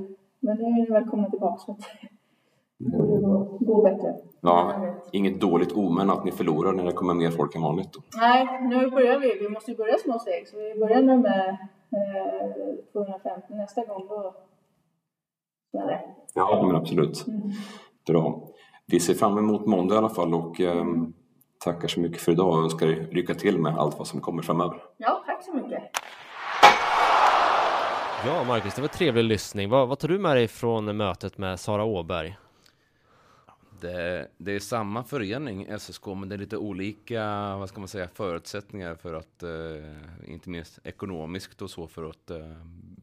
Men 0.42 0.56
nu 0.56 0.64
är 0.64 0.72
ni 0.72 0.86
välkomna 0.90 1.30
tillbaka 1.30 1.58
så 1.58 1.72
att 1.72 1.78
det 2.78 2.98
borde 2.98 3.20
gå, 3.20 3.58
gå 3.60 3.82
bättre. 3.82 4.14
ja 4.40 4.74
inget 5.12 5.40
dåligt 5.40 5.72
omen 5.72 6.10
att 6.10 6.24
ni 6.24 6.32
förlorar 6.32 6.72
när 6.72 6.84
det 6.84 6.92
kommer 6.92 7.14
mer 7.14 7.30
folk 7.30 7.54
än 7.56 7.62
vanligt. 7.62 7.92
Då. 7.92 8.00
Nej, 8.16 8.62
nu 8.62 8.90
börjar 8.90 9.18
vi. 9.18 9.38
Vi 9.40 9.48
måste 9.48 9.70
ju 9.70 9.76
börja 9.76 9.98
små 9.98 10.18
steg. 10.18 10.48
Så 10.48 10.56
vi 10.56 10.80
börjar 10.80 11.02
nu 11.02 11.16
med 11.16 11.48
eh, 11.48 12.92
250. 12.92 13.54
Nästa 13.54 13.84
gång 13.84 14.06
då 14.08 14.34
det. 15.72 16.00
Ja, 16.34 16.62
men 16.66 16.76
absolut. 16.76 17.26
Mm. 17.26 17.40
Bra. 18.06 18.48
Vi 18.86 19.00
ser 19.00 19.14
fram 19.14 19.38
emot 19.38 19.66
måndag 19.66 19.94
i 19.94 19.98
alla 19.98 20.08
fall 20.08 20.34
och 20.34 20.60
eh, 20.60 20.84
tackar 21.64 21.88
så 21.88 22.00
mycket 22.00 22.20
för 22.22 22.32
idag 22.32 22.48
och 22.48 22.64
önskar 22.64 22.86
lycka 22.86 23.34
till 23.34 23.58
med 23.58 23.78
allt 23.78 23.98
vad 23.98 24.06
som 24.06 24.20
kommer 24.20 24.42
framöver. 24.42 24.82
Ja, 24.96 25.22
tack 25.26 25.44
så 25.44 25.54
mycket. 25.54 25.82
Ja, 28.24 28.44
Marcus, 28.44 28.74
det 28.74 28.80
var 28.80 28.88
trevlig 28.88 29.24
lyssning. 29.24 29.68
Vad, 29.68 29.88
vad 29.88 29.98
tar 29.98 30.08
du 30.08 30.18
med 30.18 30.36
dig 30.36 30.48
från 30.48 30.96
mötet 30.96 31.38
med 31.38 31.60
Sara 31.60 31.84
Åberg? 31.84 32.36
Det, 33.80 34.28
det 34.36 34.52
är 34.52 34.60
samma 34.60 35.04
förening, 35.04 35.78
SSK, 35.78 36.06
men 36.06 36.28
det 36.28 36.34
är 36.34 36.38
lite 36.38 36.56
olika 36.56 37.24
vad 37.56 37.68
ska 37.68 37.80
man 37.80 37.88
säga, 37.88 38.08
förutsättningar 38.08 38.94
för 38.94 39.14
att, 39.14 39.42
eh, 39.42 40.32
inte 40.32 40.50
minst 40.50 40.78
ekonomiskt 40.84 41.62
och 41.62 41.70
så, 41.70 41.86
för 41.86 42.10
att 42.10 42.30
eh, 42.30 42.56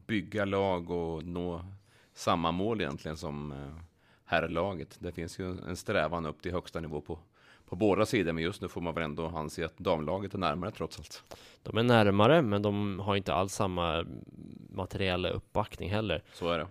bygga 0.06 0.44
lag 0.44 0.90
och 0.90 1.24
nå 1.24 1.64
samma 2.14 2.52
mål 2.52 2.80
egentligen 2.80 3.16
som 3.16 3.52
eh, 3.52 3.82
herrlaget. 4.24 4.96
Det 4.98 5.12
finns 5.12 5.38
ju 5.38 5.58
en 5.68 5.76
strävan 5.76 6.26
upp 6.26 6.42
till 6.42 6.52
högsta 6.52 6.80
nivå 6.80 7.00
på, 7.00 7.18
på 7.70 7.76
båda 7.76 8.06
sidor, 8.06 8.32
men 8.32 8.44
just 8.44 8.62
nu 8.62 8.68
får 8.68 8.80
man 8.80 8.94
väl 8.94 9.04
ändå 9.04 9.26
anse 9.26 9.64
att 9.64 9.78
damlaget 9.78 10.34
är 10.34 10.38
närmare 10.38 10.70
trots 10.70 10.98
allt. 10.98 11.22
De 11.62 11.78
är 11.78 11.82
närmare, 11.82 12.42
men 12.42 12.62
de 12.62 12.98
har 12.98 13.16
inte 13.16 13.34
alls 13.34 13.54
samma 13.54 14.04
materiella 14.70 15.28
uppbackning 15.28 15.90
heller. 15.90 16.22
Så 16.32 16.50
är 16.50 16.58
det. 16.58 16.66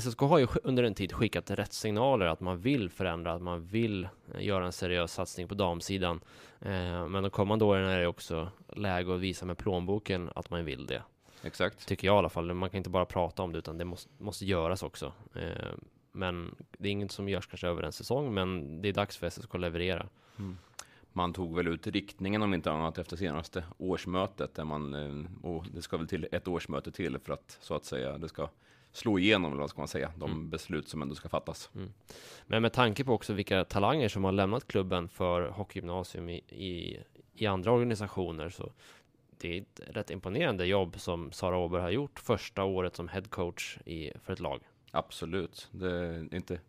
SSK 0.00 0.20
har 0.20 0.38
ju 0.38 0.46
under 0.64 0.82
en 0.82 0.94
tid 0.94 1.12
skickat 1.12 1.50
rätt 1.50 1.72
signaler 1.72 2.26
att 2.26 2.40
man 2.40 2.58
vill 2.58 2.90
förändra, 2.90 3.32
att 3.32 3.42
man 3.42 3.66
vill 3.66 4.08
eh, 4.34 4.44
göra 4.46 4.66
en 4.66 4.72
seriös 4.72 5.12
satsning 5.12 5.48
på 5.48 5.54
damsidan. 5.54 6.20
Eh, 6.60 7.06
men 7.08 7.22
de 7.22 7.30
kommande 7.30 7.64
åren 7.64 7.88
är 7.88 8.00
det 8.00 8.06
också 8.06 8.48
läge 8.76 9.14
att 9.14 9.20
visa 9.20 9.46
med 9.46 9.58
plånboken 9.58 10.30
att 10.34 10.50
man 10.50 10.64
vill 10.64 10.86
det. 10.86 11.02
Exakt. 11.42 11.86
Tycker 11.86 12.06
jag 12.06 12.14
i 12.14 12.18
alla 12.18 12.28
fall. 12.28 12.54
Man 12.54 12.70
kan 12.70 12.78
inte 12.78 12.90
bara 12.90 13.04
prata 13.04 13.42
om 13.42 13.52
det, 13.52 13.58
utan 13.58 13.78
det 13.78 13.84
måste, 13.84 14.10
måste 14.18 14.44
göras 14.44 14.82
också. 14.82 15.12
Eh, 15.34 15.72
men 16.12 16.54
det 16.78 16.88
är 16.88 16.92
inget 16.92 17.12
som 17.12 17.28
görs 17.28 17.46
kanske 17.46 17.68
över 17.68 17.82
en 17.82 17.92
säsong, 17.92 18.34
men 18.34 18.82
det 18.82 18.88
är 18.88 18.92
dags 18.92 19.16
för 19.16 19.30
SSK 19.30 19.54
att 19.54 19.60
leverera. 19.60 20.08
Man 21.12 21.32
tog 21.32 21.56
väl 21.56 21.68
ut 21.68 21.86
riktningen 21.86 22.42
om 22.42 22.54
inte 22.54 22.72
annat 22.72 22.98
efter 22.98 23.16
senaste 23.16 23.64
årsmötet. 23.78 24.54
Där 24.54 24.64
man, 24.64 24.94
eh, 24.94 25.46
och 25.46 25.66
det 25.74 25.82
ska 25.82 25.96
väl 25.96 26.08
till 26.08 26.28
ett 26.32 26.48
årsmöte 26.48 26.92
till 26.92 27.18
för 27.18 27.32
att 27.32 27.58
så 27.60 27.74
att 27.74 27.84
säga 27.84 28.18
det 28.18 28.28
ska 28.28 28.48
slå 28.92 29.18
igenom, 29.18 29.52
eller 29.52 29.60
vad 29.60 29.70
ska 29.70 29.80
man 29.80 29.88
säga, 29.88 30.12
de 30.16 30.50
beslut 30.50 30.88
som 30.88 31.02
ändå 31.02 31.14
ska 31.14 31.28
fattas. 31.28 31.70
Men 32.46 32.62
med 32.62 32.72
tanke 32.72 33.04
på 33.04 33.12
också 33.12 33.32
vilka 33.32 33.64
talanger 33.64 34.08
som 34.08 34.24
har 34.24 34.32
lämnat 34.32 34.68
klubben 34.68 35.08
för 35.08 35.48
hockeygymnasium 35.48 36.28
i, 36.28 36.36
i, 36.48 36.98
i 37.34 37.46
andra 37.46 37.72
organisationer 37.72 38.50
så 38.50 38.72
det 39.38 39.58
är 39.58 39.62
ett 39.62 39.80
rätt 39.86 40.10
imponerande 40.10 40.66
jobb 40.66 41.00
som 41.00 41.32
Sara 41.32 41.56
Åberg 41.56 41.82
har 41.82 41.90
gjort 41.90 42.20
första 42.20 42.64
året 42.64 42.96
som 42.96 43.08
headcoach 43.08 43.78
i, 43.84 44.12
för 44.24 44.32
ett 44.32 44.40
lag. 44.40 44.60
Absolut. 44.90 45.68
Det 45.70 45.90
är 45.90 46.34
inte, 46.34 46.60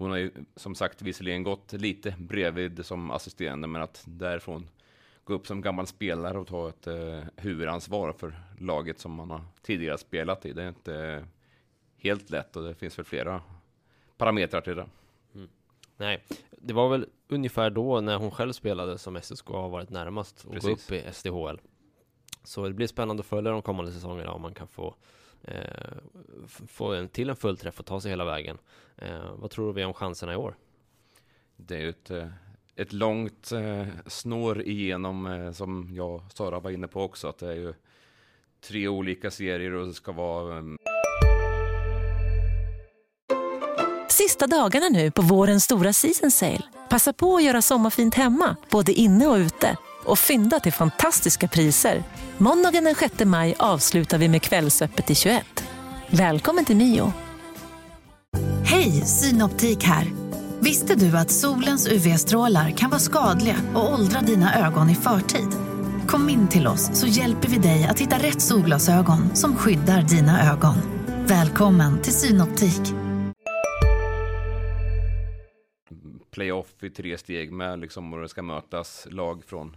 hon 0.00 0.10
har 0.10 0.18
ju 0.18 0.30
som 0.56 0.74
sagt 0.74 1.02
visserligen 1.02 1.42
gått 1.42 1.72
lite 1.72 2.14
bredvid 2.18 2.86
som 2.86 3.10
assisterande, 3.10 3.68
men 3.68 3.82
att 3.82 4.04
därifrån 4.06 4.68
gå 5.24 5.34
upp 5.34 5.46
som 5.46 5.60
gammal 5.60 5.86
spelare 5.86 6.38
och 6.38 6.46
ta 6.46 6.68
ett 6.68 6.86
eh, 6.86 7.20
huvudansvar 7.36 8.12
för 8.12 8.34
laget 8.58 8.98
som 8.98 9.12
man 9.12 9.30
har 9.30 9.42
tidigare 9.62 9.98
spelat 9.98 10.46
i. 10.46 10.52
Det 10.52 10.62
är 10.62 10.68
inte 10.68 11.26
helt 11.96 12.30
lätt 12.30 12.56
och 12.56 12.62
det 12.62 12.74
finns 12.74 12.98
väl 12.98 13.04
flera 13.04 13.42
parametrar 14.16 14.60
till 14.60 14.76
det. 14.76 14.86
Nej, 15.96 16.24
det 16.50 16.74
var 16.74 16.88
väl 16.88 17.06
ungefär 17.28 17.70
då 17.70 18.00
när 18.00 18.16
hon 18.16 18.30
själv 18.30 18.52
spelade 18.52 18.98
som 18.98 19.20
SSK 19.22 19.48
har 19.48 19.68
varit 19.68 19.90
närmast 19.90 20.38
att 20.38 20.44
gå 20.44 20.52
Precis. 20.52 20.90
upp 20.90 20.92
i 20.92 21.12
SDHL. 21.12 21.60
Så 22.44 22.68
det 22.68 22.74
blir 22.74 22.86
spännande 22.86 23.20
att 23.20 23.26
följa 23.26 23.50
de 23.50 23.62
kommande 23.62 23.92
säsongerna 23.92 24.32
om 24.32 24.42
man 24.42 24.54
kan 24.54 24.68
få 24.68 24.94
eh, 25.44 25.96
få 26.68 26.94
en 26.94 27.08
till 27.08 27.30
en 27.30 27.36
fullträff 27.36 27.80
och 27.80 27.86
ta 27.86 28.00
sig 28.00 28.10
hela 28.10 28.24
vägen. 28.24 28.58
Eh, 28.96 29.34
vad 29.34 29.50
tror 29.50 29.72
vi 29.72 29.84
om 29.84 29.94
chanserna 29.94 30.32
i 30.32 30.36
år? 30.36 30.56
Det 31.56 31.74
är 31.74 31.80
ju 31.80 31.88
ett, 31.88 32.10
eh, 32.10 32.28
ett 32.76 32.92
långt 32.92 33.52
eh, 33.52 33.86
snår 34.06 34.62
igenom, 34.62 35.26
eh, 35.26 35.52
som 35.52 35.88
jag 35.92 36.14
och 36.14 36.22
Sara 36.34 36.60
var 36.60 36.70
inne 36.70 36.88
på 36.88 37.02
också, 37.02 37.28
att 37.28 37.38
det 37.38 37.48
är 37.48 37.54
ju 37.54 37.74
tre 38.60 38.88
olika 38.88 39.30
serier 39.30 39.72
och 39.72 39.86
det 39.86 39.94
ska 39.94 40.12
vara 40.12 40.58
eh, 40.58 40.64
Sista 44.08 44.46
dagarna 44.46 44.88
nu 44.88 45.10
på 45.10 45.22
vårens 45.22 45.64
stora 45.64 45.92
season 45.92 46.30
sale. 46.30 46.62
Passa 46.90 47.12
på 47.12 47.36
att 47.36 47.44
göra 47.44 47.62
sommarfint 47.62 48.14
hemma, 48.14 48.56
både 48.70 48.92
inne 48.92 49.26
och 49.26 49.36
ute. 49.36 49.76
Och 50.04 50.18
fynda 50.18 50.60
till 50.60 50.72
fantastiska 50.72 51.48
priser. 51.48 52.02
Måndagen 52.38 52.84
den 52.84 52.94
6 52.94 53.24
maj 53.24 53.54
avslutar 53.58 54.18
vi 54.18 54.28
med 54.28 54.42
Kvällsöppet 54.42 55.10
i 55.10 55.14
21. 55.14 55.64
Välkommen 56.10 56.64
till 56.64 56.76
Mio. 56.76 57.12
Hej, 58.64 58.90
Synoptik 58.90 59.84
här. 59.84 60.06
Visste 60.60 60.94
du 60.94 61.18
att 61.18 61.30
solens 61.30 61.88
UV-strålar 61.88 62.70
kan 62.70 62.90
vara 62.90 63.00
skadliga 63.00 63.56
och 63.74 63.92
åldra 63.92 64.20
dina 64.20 64.66
ögon 64.66 64.90
i 64.90 64.94
förtid? 64.94 65.48
Kom 66.08 66.28
in 66.28 66.48
till 66.48 66.66
oss 66.66 66.90
så 66.92 67.06
hjälper 67.06 67.48
vi 67.48 67.58
dig 67.58 67.84
att 67.84 68.00
hitta 68.00 68.16
rätt 68.16 68.40
solglasögon 68.40 69.36
som 69.36 69.56
skyddar 69.56 70.02
dina 70.02 70.52
ögon. 70.52 70.76
Välkommen 71.26 72.02
till 72.02 72.12
Synoptik. 72.12 72.94
playoff 76.30 76.84
i 76.84 76.90
tre 76.90 77.18
steg 77.18 77.52
med 77.52 77.78
liksom 77.78 78.12
och 78.12 78.20
det 78.20 78.28
ska 78.28 78.42
mötas 78.42 79.06
lag 79.10 79.44
från 79.44 79.76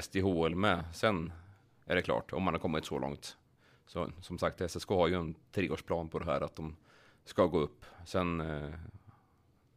SDHL 0.00 0.54
med. 0.54 0.84
Sen 0.92 1.32
är 1.86 1.94
det 1.94 2.02
klart 2.02 2.32
om 2.32 2.42
man 2.42 2.54
har 2.54 2.58
kommit 2.58 2.84
så 2.84 2.98
långt. 2.98 3.36
Så 3.86 4.10
som 4.20 4.38
sagt, 4.38 4.70
SSK 4.70 4.88
har 4.88 5.08
ju 5.08 5.14
en 5.14 5.34
treårsplan 5.52 6.08
på 6.08 6.18
det 6.18 6.24
här 6.24 6.40
att 6.40 6.56
de 6.56 6.76
ska 7.24 7.46
gå 7.46 7.58
upp. 7.58 7.84
Sen, 8.06 8.40
eh, 8.40 8.70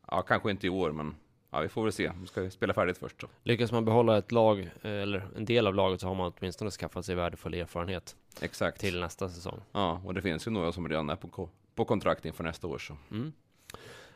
ja 0.08 0.22
kanske 0.22 0.52
inte 0.52 0.68
i 0.68 0.70
år, 0.70 0.92
men 0.92 1.16
ja, 1.52 1.60
vi 1.60 1.70
får 1.70 1.84
väl 1.84 1.92
se. 1.92 2.12
Vi 2.22 2.28
ska 2.28 2.50
spela 2.50 2.74
färdigt 2.74 2.98
först. 2.98 3.22
Så. 3.22 3.28
Lyckas 3.44 3.72
man 3.72 3.86
behålla 3.86 4.18
ett 4.18 4.32
lag, 4.32 4.60
eh, 4.60 4.92
eller 4.92 5.28
en 5.36 5.46
del 5.46 5.68
av 5.68 5.76
laget, 5.76 6.02
så 6.02 6.08
har 6.08 6.16
man 6.16 6.34
åtminstone 6.38 6.72
skaffat 6.72 7.06
sig 7.06 7.16
värdefull 7.16 7.54
erfarenhet 7.54 8.16
Exakt. 8.42 8.82
till 8.82 9.00
nästa 9.00 9.30
säsong. 9.30 9.62
Ja, 9.72 10.02
och 10.06 10.14
det 10.14 10.22
finns 10.22 10.48
ju 10.48 10.52
några 10.52 10.72
som 10.72 10.90
redan 10.90 11.10
är 11.10 11.16
på, 11.16 11.50
på 11.76 11.86
kontrakt 11.86 12.26
inför 12.26 12.44
nästa 12.44 12.68
år. 12.68 12.78
Så. 12.78 12.98
Mm. 13.12 13.34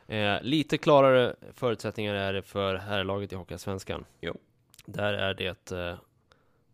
Eh, 0.08 0.42
lite 0.44 0.78
klarare 0.78 1.36
förutsättningar 1.54 2.14
är 2.14 2.34
det 2.34 2.42
för 2.42 2.76
herrlaget 2.76 3.34
i 3.34 3.36
Hockeyallsvenskan. 3.36 4.06
Jo. 4.22 4.38
Där 4.86 5.14
är 5.14 5.34
det 5.34 5.72
eh, 5.72 5.98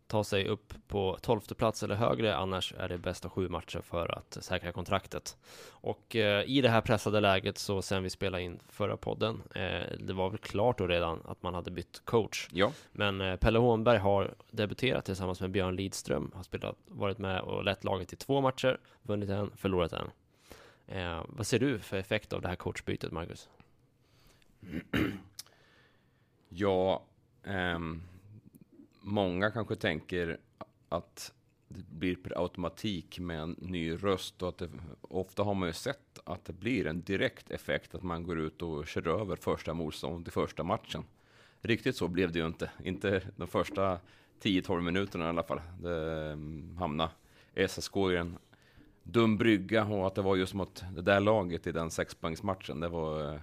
ta 0.06 0.24
sig 0.24 0.48
upp 0.48 0.74
på 0.88 1.18
tolfte 1.22 1.54
plats 1.54 1.82
eller 1.82 1.94
högre, 1.94 2.36
annars 2.36 2.74
är 2.78 2.88
det 2.88 2.98
bästa 2.98 3.30
sju 3.30 3.48
matcher 3.48 3.80
för 3.80 4.18
att 4.18 4.38
säkra 4.40 4.72
kontraktet. 4.72 5.36
Och 5.68 6.16
eh, 6.16 6.44
i 6.44 6.60
det 6.60 6.68
här 6.68 6.80
pressade 6.80 7.20
läget 7.20 7.58
så 7.58 7.82
sen 7.82 8.02
vi 8.02 8.10
spelade 8.10 8.42
in 8.42 8.58
förra 8.68 8.96
podden, 8.96 9.42
eh, 9.54 9.98
det 9.98 10.12
var 10.12 10.30
väl 10.30 10.38
klart 10.38 10.78
då 10.78 10.86
redan 10.86 11.22
att 11.24 11.42
man 11.42 11.54
hade 11.54 11.70
bytt 11.70 12.02
coach. 12.04 12.48
Ja, 12.52 12.72
Men 12.92 13.20
eh, 13.20 13.36
Pelle 13.36 13.58
Hånberg 13.58 13.98
har 13.98 14.34
debuterat 14.50 15.04
tillsammans 15.04 15.40
med 15.40 15.50
Björn 15.50 15.76
Lidström, 15.76 16.32
har 16.34 16.42
spelat, 16.42 16.76
varit 16.86 17.18
med 17.18 17.40
och 17.40 17.64
lett 17.64 17.84
laget 17.84 18.12
i 18.12 18.16
två 18.16 18.40
matcher, 18.40 18.80
vunnit 19.02 19.30
en, 19.30 19.50
förlorat 19.56 19.92
en. 19.92 20.10
Eh, 20.86 21.24
vad 21.28 21.46
ser 21.46 21.58
du 21.58 21.78
för 21.78 21.96
effekt 21.96 22.32
av 22.32 22.42
det 22.42 22.48
här 22.48 22.56
coachbytet, 22.56 23.12
Marcus? 23.12 23.48
ja 26.48 27.02
ehm, 27.46 28.02
många 29.00 29.50
kanske 29.50 29.76
tänker 29.76 30.38
att 30.88 31.32
det 31.68 31.84
blir 31.90 32.16
per 32.16 32.42
automatik 32.42 33.18
med 33.18 33.40
en 33.40 33.56
ny 33.58 33.94
röst 33.94 34.42
och 34.42 34.48
att 34.48 34.58
det, 34.58 34.70
ofta 35.00 35.42
har 35.42 35.54
man 35.54 35.68
ju 35.68 35.72
sett 35.72 36.18
att 36.24 36.44
det 36.44 36.52
blir 36.52 36.86
en 36.86 37.02
direkt 37.02 37.50
effekt 37.50 37.94
att 37.94 38.02
man 38.02 38.22
går 38.22 38.38
ut 38.38 38.62
och 38.62 38.86
kör 38.86 39.20
över 39.20 39.36
första 39.36 39.74
motståndet 39.74 40.28
i 40.28 40.30
första 40.30 40.62
matchen. 40.62 41.04
Riktigt 41.60 41.96
så 41.96 42.08
blev 42.08 42.32
det 42.32 42.38
ju 42.38 42.46
inte, 42.46 42.70
inte 42.84 43.22
de 43.36 43.48
första 43.48 43.98
10-12 44.42 44.80
minuterna 44.80 45.24
i 45.24 45.28
alla 45.28 45.42
fall. 45.42 45.60
Det 45.80 46.30
ehm, 46.32 46.76
hamnade 46.78 47.10
SSK 47.68 47.96
i 47.96 48.16
en 48.16 48.38
dum 49.02 49.36
brygga 49.36 49.84
och 49.84 50.06
att 50.06 50.14
det 50.14 50.22
var 50.22 50.36
just 50.36 50.54
mot 50.54 50.84
det 50.94 51.02
där 51.02 51.20
laget 51.20 51.66
i 51.66 51.72
den 51.72 51.90
sexpoängsmatchen. 51.90 52.80
Det 52.80 52.88
var 52.88 53.34
eh, 53.34 53.40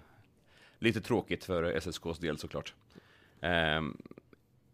lite 0.80 1.02
tråkigt 1.02 1.44
för 1.44 1.63
SSKs 1.63 2.20
del 2.20 2.38
såklart. 2.38 2.74
Um, 3.43 3.97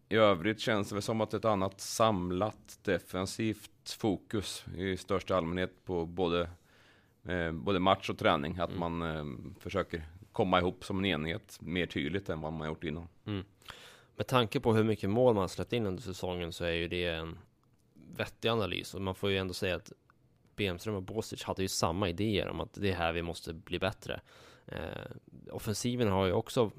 i 0.08 0.16
övrigt 0.16 0.60
känns 0.60 0.88
det 0.88 0.94
väl 0.94 1.02
som 1.02 1.20
att 1.20 1.34
ett 1.34 1.44
annat 1.44 1.80
samlat 1.80 2.78
defensivt 2.82 3.90
fokus 3.98 4.64
i 4.76 4.96
största 4.96 5.36
allmänhet 5.36 5.84
på 5.84 6.06
både, 6.06 6.50
eh, 7.24 7.52
både 7.52 7.78
match 7.80 8.10
och 8.10 8.18
träning. 8.18 8.58
Att 8.58 8.70
Mm. 8.70 8.80
man 8.80 9.02
eh, 9.16 9.52
försöker 9.60 10.04
komma 10.32 10.58
ihop 10.58 10.84
som 10.84 10.98
en 10.98 11.04
enhet 11.04 11.58
mer 11.60 11.86
tydligt 11.86 12.28
än 12.28 12.40
vad 12.40 12.52
man 12.52 12.68
gjort 12.68 12.84
innan. 12.84 13.08
Med 14.16 14.26
tanke 14.26 14.60
på 14.60 14.74
hur 14.74 14.84
mycket 14.84 15.10
mål 15.10 15.34
man 15.34 15.48
släppt 15.48 15.72
in 15.72 15.86
under 15.86 16.02
säsongen 16.02 16.52
så 16.52 16.64
är 16.64 16.72
ju 16.72 16.88
det 16.88 17.04
en 17.06 17.38
vettig 18.16 18.48
analys 18.48 18.94
och 18.94 19.02
man 19.02 19.14
får 19.14 19.30
ju 19.30 19.36
ändå 19.38 19.54
säga 19.54 19.76
att 19.76 19.92
Bemström 20.56 20.94
och 20.94 21.02
Bosic 21.02 21.42
hade 21.44 21.62
ju 21.62 21.68
samma 21.68 22.08
idéer 22.08 22.48
om 22.48 22.60
att 22.60 22.72
det 22.74 22.90
är 22.90 22.94
här 22.96 23.12
vi 23.12 23.22
måste 23.22 23.52
bli 23.54 23.78
bättre. 23.78 24.20
Eh, 24.66 25.10
offensiven 25.50 26.08
har 26.08 26.26
ju 26.26 26.32
också 26.32 26.70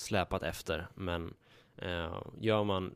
släpat 0.00 0.42
efter, 0.42 0.86
men 0.94 1.34
eh, 1.76 2.22
gör 2.40 2.64
man 2.64 2.94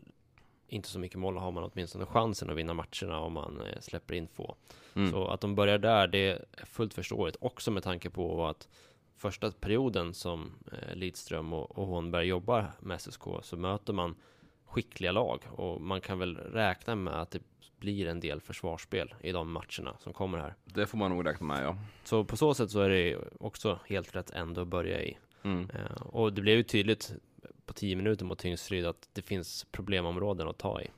inte 0.69 0.89
så 0.89 0.99
mycket 0.99 1.19
mål 1.19 1.37
har 1.37 1.51
man 1.51 1.71
åtminstone 1.73 2.07
chansen 2.07 2.51
att 2.51 2.57
vinna 2.57 2.75
matcherna 2.75 3.19
om 3.19 3.33
man 3.33 3.61
eh, 3.61 3.81
släpper 3.81 4.15
in 4.15 4.29
få. 4.29 4.57
Mm. 4.95 5.11
Så 5.11 5.27
att 5.27 5.41
de 5.41 5.55
börjar 5.55 5.79
där, 5.79 6.07
det 6.07 6.19
är 6.19 6.45
fullt 6.65 6.95
förståeligt. 6.95 7.37
Också 7.41 7.71
med 7.71 7.83
tanke 7.83 8.11
på 8.11 8.47
att 8.47 8.69
första 9.17 9.51
perioden 9.51 10.15
som 10.15 10.53
eh, 10.73 10.95
Lidström 10.95 11.53
och, 11.53 11.79
och 11.79 11.87
Hånberg 11.87 12.27
jobbar 12.27 12.73
med 12.81 13.01
SSK 13.01 13.23
så 13.43 13.57
möter 13.57 13.93
man 13.93 14.17
skickliga 14.65 15.13
lag 15.13 15.43
och 15.51 15.81
man 15.81 16.01
kan 16.01 16.19
väl 16.19 16.37
räkna 16.37 16.95
med 16.95 17.21
att 17.21 17.31
det 17.31 17.43
blir 17.79 18.07
en 18.07 18.21
del 18.21 18.41
försvarsspel 18.41 19.15
i 19.21 19.33
de 19.33 19.53
matcherna 19.53 19.97
som 19.99 20.13
kommer 20.13 20.39
här. 20.39 20.55
Det 20.65 20.87
får 20.87 20.99
man 20.99 21.11
nog 21.11 21.27
räkna 21.27 21.47
med, 21.47 21.65
ja. 21.65 21.77
Så 22.05 22.25
på 22.25 22.37
så 22.37 22.55
sätt 22.55 22.71
så 22.71 22.81
är 22.81 22.89
det 22.89 23.19
också 23.41 23.79
helt 23.87 24.17
rätt 24.17 24.31
ändå 24.31 24.61
att 24.61 24.69
börja 24.69 25.03
i. 25.03 25.19
Mm. 25.45 25.71
Eh, 25.75 26.03
och 26.03 26.33
det 26.33 26.43
blev 26.43 26.57
ju 26.57 26.63
tydligt 26.63 27.13
på 27.67 27.73
10 27.73 27.97
minuter 27.97 28.25
mot 28.25 28.39
Tingsryd 28.39 28.87
att 28.87 29.09
det 29.13 29.23
finns 29.23 29.67
problemområden 29.71 30.49
att 30.49 30.59
ta 30.59 30.83
i. 30.83 30.91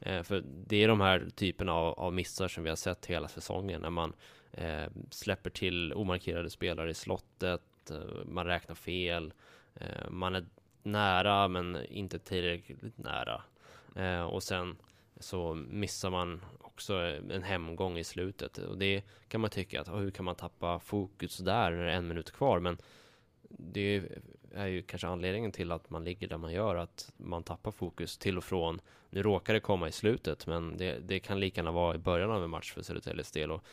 Eh, 0.00 0.22
för 0.22 0.44
det 0.66 0.84
är 0.84 0.88
de 0.88 1.00
här 1.00 1.28
typerna 1.34 1.72
av, 1.72 1.98
av 1.98 2.12
missar 2.12 2.48
som 2.48 2.64
vi 2.64 2.68
har 2.68 2.76
sett 2.76 3.06
hela 3.06 3.28
säsongen 3.28 3.80
när 3.80 3.90
man 3.90 4.12
eh, 4.52 4.86
släpper 5.10 5.50
till 5.50 5.92
omarkerade 5.92 6.50
spelare 6.50 6.90
i 6.90 6.94
slottet, 6.94 7.62
man 8.24 8.46
räknar 8.46 8.74
fel, 8.74 9.32
man 10.08 10.34
är 10.34 10.46
nära 10.82 11.48
men 11.48 11.86
inte 11.86 12.18
tillräckligt 12.18 12.98
nära. 12.98 13.42
Och 14.26 14.42
sen 14.42 14.76
så 15.20 15.54
missar 15.54 16.10
man 16.10 16.44
också 16.60 16.94
en 17.30 17.42
hemgång 17.42 17.98
i 17.98 18.04
slutet 18.04 18.58
och 18.58 18.78
det 18.78 19.02
kan 19.28 19.40
man 19.40 19.50
tycka 19.50 19.80
att 19.80 19.88
hur 19.88 20.10
kan 20.10 20.24
man 20.24 20.34
tappa 20.34 20.78
fokus 20.78 21.38
där 21.38 21.70
när 21.70 21.84
det 21.84 21.92
är 21.92 21.96
en 21.96 22.08
minut 22.08 22.30
kvar 22.30 22.60
men 22.60 22.78
det 23.58 24.02
är 24.54 24.66
ju 24.66 24.82
kanske 24.82 25.06
anledningen 25.08 25.52
till 25.52 25.72
att 25.72 25.90
man 25.90 26.04
ligger 26.04 26.28
där 26.28 26.38
man 26.38 26.52
gör, 26.52 26.76
att 26.76 27.12
man 27.16 27.42
tappar 27.42 27.70
fokus 27.70 28.18
till 28.18 28.38
och 28.38 28.44
från. 28.44 28.80
Nu 29.10 29.22
råkar 29.22 29.54
det 29.54 29.60
komma 29.60 29.88
i 29.88 29.92
slutet, 29.92 30.46
men 30.46 30.76
det, 30.76 30.98
det 30.98 31.20
kan 31.20 31.40
lika 31.40 31.58
gärna 31.60 31.72
vara 31.72 31.94
i 31.94 31.98
början 31.98 32.30
av 32.30 32.44
en 32.44 32.50
match 32.50 32.72
för 32.72 32.82
Södertäljes 32.82 33.30
del 33.30 33.50
och 33.50 33.64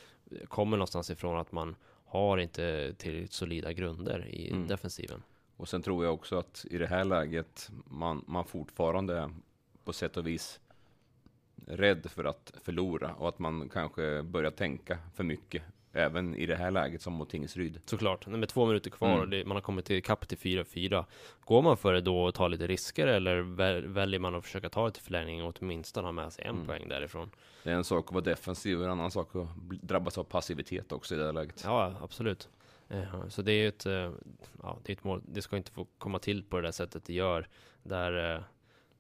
kommer 0.48 0.78
någonstans 0.78 1.10
ifrån 1.10 1.38
att 1.40 1.52
man 1.52 1.76
har 2.06 2.38
inte 2.38 2.94
tillräckligt 2.98 3.34
solida 3.34 3.74
grunder 3.74 4.28
i 4.28 4.52
Mm. 4.52 4.68
defensiven. 4.68 5.24
Och 5.58 5.70
sen 5.70 5.82
tror 5.82 6.06
jag 6.06 6.14
också 6.14 6.38
att 6.40 6.66
i 6.70 6.78
det 6.78 6.88
här 6.88 7.04
läget 7.06 7.72
man, 7.86 8.24
man 8.28 8.46
fortfarande 8.46 9.32
på 9.84 9.94
sätt 9.94 10.18
och 10.18 10.28
vis 10.28 10.60
rädd 11.68 12.12
för 12.12 12.24
att 12.24 12.54
förlora 12.64 13.14
och 13.14 13.28
att 13.28 13.40
man 13.40 13.70
kanske 13.70 14.24
börjar 14.24 14.52
tänka 14.52 14.98
för 15.16 15.24
mycket 15.24 15.64
även 15.94 16.36
i 16.36 16.46
det 16.46 16.56
här 16.56 16.72
läget 16.72 17.02
som 17.02 17.14
mot 17.14 17.30
Tingsryd. 17.30 17.80
Såklart, 17.86 18.28
med 18.28 18.50
två 18.50 18.66
minuter 18.66 18.90
kvar 18.90 19.08
Mm. 19.10 19.20
och 19.22 19.30
det, 19.30 19.46
man 19.46 19.58
har 19.58 19.62
kommit 19.62 19.86
till 19.86 20.04
kapp 20.04 20.28
till 20.28 20.38
4-4. 20.38 21.06
Går 21.46 21.62
man 21.62 21.78
för 21.78 21.94
det 21.94 22.02
då 22.02 22.24
och 22.24 22.34
tar 22.34 22.50
lite 22.50 22.68
risker 22.68 23.08
eller 23.08 23.38
väl, 23.42 23.88
väljer 23.88 24.20
man 24.20 24.36
att 24.36 24.44
försöka 24.46 24.70
ta 24.70 24.86
det 24.86 24.92
till 24.92 25.04
förlängning 25.04 25.44
och 25.44 25.56
åtminstone 25.62 26.08
ha 26.08 26.12
med 26.12 26.34
sig 26.34 26.46
en 26.46 26.56
Mm. 26.56 26.68
poäng 26.68 26.88
därifrån? 26.90 27.32
Det 27.64 27.70
är 27.72 27.76
en 27.76 27.84
sak 27.84 28.06
att 28.08 28.12
vara 28.14 28.24
defensiv 28.24 28.80
och 28.80 28.86
en 28.86 28.92
annan 28.92 29.12
sak 29.12 29.36
att 29.36 29.48
drabbas 29.82 30.18
av 30.18 30.24
passivitet 30.24 30.92
också 30.92 31.16
i 31.16 31.18
det 31.18 31.26
här 31.26 31.34
läget. 31.34 31.62
Ja, 31.66 31.94
absolut. 32.02 32.50
Eh, 32.90 33.28
Så 33.30 33.42
det 33.42 33.52
är 33.52 33.56
ju 33.62 33.68
ett, 33.68 33.86
eh, 33.86 34.12
ja, 34.64 34.80
det 34.84 34.92
är 34.92 34.96
ett 34.96 35.04
mål. 35.04 35.22
Det 35.26 35.42
ska 35.42 35.58
inte 35.58 35.72
få 35.72 35.88
komma 35.98 36.20
till 36.20 36.44
på 36.44 36.56
det 36.58 36.64
där 36.64 36.72
sättet 36.72 37.06
det 37.06 37.14
gör. 37.14 37.48
Där 37.84 38.36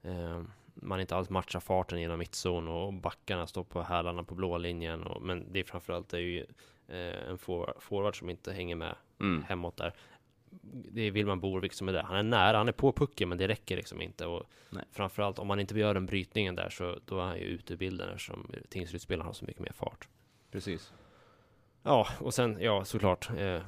eh, 0.03 0.11
eh, 0.11 0.41
man 0.73 0.99
inte 0.99 1.15
alls 1.15 1.29
matchar 1.29 1.59
farten 1.59 2.01
genom 2.01 2.19
mittzon 2.19 2.67
och 2.67 2.93
backarna 2.93 3.47
står 3.47 3.63
på 3.63 3.81
hälarna 3.81 4.23
på 4.23 4.35
blå 4.35 4.57
linjen. 4.57 5.03
Och, 5.03 5.21
men 5.21 5.45
det 5.53 5.59
är 5.59 5.63
framförallt 5.63 6.09
det 6.09 6.17
är 6.17 6.21
ju 6.21 6.45
eh, 6.91 7.29
en 7.29 7.37
forward, 7.37 7.75
forward 7.79 8.19
som 8.19 8.29
inte 8.29 8.53
hänger 8.53 8.75
med 8.75 8.95
Mm. 9.19 9.43
hemåt 9.43 9.77
där. 9.77 9.93
Det 10.91 11.01
är 11.01 11.11
Wilman 11.11 11.39
Borvik 11.39 11.73
som 11.73 11.87
är 11.89 11.93
där. 11.93 12.03
Han 12.03 12.17
är 12.17 12.23
nära, 12.23 12.57
han 12.57 12.67
är 12.67 12.71
på 12.71 12.91
pucken 12.91 13.29
men 13.29 13.37
det 13.37 13.47
räcker 13.47 13.75
liksom 13.75 14.01
inte. 14.01 14.25
Och 14.25 14.43
Nej. 14.69 14.83
framförallt 14.91 15.39
om 15.39 15.47
man 15.47 15.59
inte 15.59 15.79
gör 15.79 15.93
den 15.93 16.05
brytningen 16.05 16.55
där 16.55 16.69
så 16.69 16.99
då 17.05 17.19
är 17.19 17.23
han 17.23 17.37
ju 17.37 17.43
ute 17.43 17.73
ur 17.73 17.77
bilden 17.77 18.09
eftersom 18.09 18.51
Tingsrydspelaren 18.69 19.25
har 19.25 19.33
så 19.33 19.45
mycket 19.45 19.61
mer 19.61 19.71
fart. 19.71 20.07
Precis. 20.51 20.93
Ja, 21.83 22.07
och 22.19 22.33
sen, 22.33 22.57
ja 22.61 22.85
såklart. 22.85 23.29
Eh, 23.37 23.61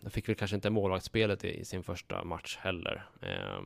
jag 0.00 0.12
fick 0.12 0.28
väl 0.28 0.36
kanske 0.36 0.54
inte 0.54 0.70
målvaktsspelet 0.70 1.44
i, 1.44 1.60
i 1.60 1.64
sin 1.64 1.82
första 1.82 2.24
match 2.24 2.56
heller. 2.60 3.06
Eh, 3.22 3.60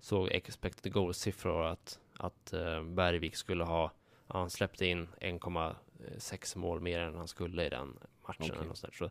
såg 0.00 0.28
expected 0.28 0.92
goal-siffror 0.92 1.66
att, 1.66 2.00
att 2.18 2.52
eh, 2.52 2.82
Bergvik 2.84 3.36
skulle 3.36 3.64
ha, 3.64 3.92
han 4.26 4.50
släppte 4.50 4.86
in 4.86 5.08
1,6 5.20 6.58
mål 6.58 6.80
mer 6.80 7.00
än 7.00 7.14
han 7.14 7.28
skulle 7.28 7.66
i 7.66 7.68
den 7.68 7.98
matchen. 8.28 8.44
Okej. 8.44 8.56
Eller 8.56 8.68
något 8.68 8.78
sånt 8.78 8.92
där. 8.92 9.06
Så 9.06 9.10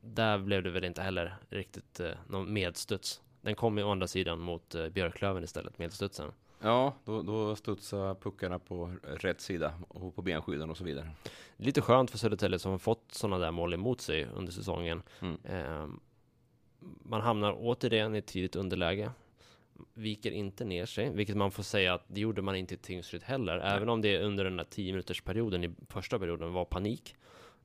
där 0.00 0.38
blev 0.38 0.62
det 0.62 0.70
väl 0.70 0.84
inte 0.84 1.02
heller 1.02 1.36
riktigt 1.48 2.00
eh, 2.00 2.10
någon 2.28 2.52
medstuds. 2.52 3.22
Den 3.40 3.54
kom 3.54 3.78
ju 3.78 3.84
å 3.84 3.90
andra 3.90 4.06
sidan 4.06 4.38
mot 4.38 4.74
eh, 4.74 4.88
Björklöven 4.88 5.44
istället, 5.44 5.78
medstudsen. 5.78 6.32
Ja, 6.60 6.94
då, 7.04 7.22
då 7.22 7.56
studsar 7.56 8.14
puckarna 8.14 8.58
på 8.58 8.92
rätt 9.02 9.40
sida 9.40 9.74
och 9.88 10.14
på 10.14 10.22
benskydden 10.22 10.70
och 10.70 10.76
så 10.76 10.84
vidare. 10.84 11.10
Lite 11.56 11.80
skönt 11.80 12.10
för 12.10 12.18
Södertälje 12.18 12.58
som 12.58 12.70
har 12.70 12.78
fått 12.78 13.04
sådana 13.12 13.38
där 13.38 13.50
mål 13.50 13.74
emot 13.74 14.00
sig 14.00 14.26
under 14.34 14.52
säsongen. 14.52 15.02
Mm. 15.20 15.38
Eh, 15.44 15.88
man 17.02 17.20
hamnar 17.20 17.56
återigen 17.58 18.14
i 18.14 18.22
tidigt 18.22 18.56
underläge. 18.56 19.10
Viker 19.94 20.30
inte 20.30 20.64
ner 20.64 20.86
sig, 20.86 21.10
vilket 21.10 21.36
man 21.36 21.50
får 21.50 21.62
säga 21.62 21.94
att 21.94 22.04
det 22.06 22.20
gjorde 22.20 22.42
man 22.42 22.56
inte 22.56 22.74
i 22.74 22.78
Tingsryd 22.78 23.22
heller. 23.22 23.58
Även 23.58 23.88
om 23.88 24.00
det 24.00 24.18
under 24.18 24.44
den 24.44 24.56
där 24.56 24.64
10 24.64 24.92
minuters 24.92 25.20
perioden 25.20 25.64
i 25.64 25.74
första 25.88 26.18
perioden 26.18 26.52
var 26.52 26.64
panik. 26.64 27.16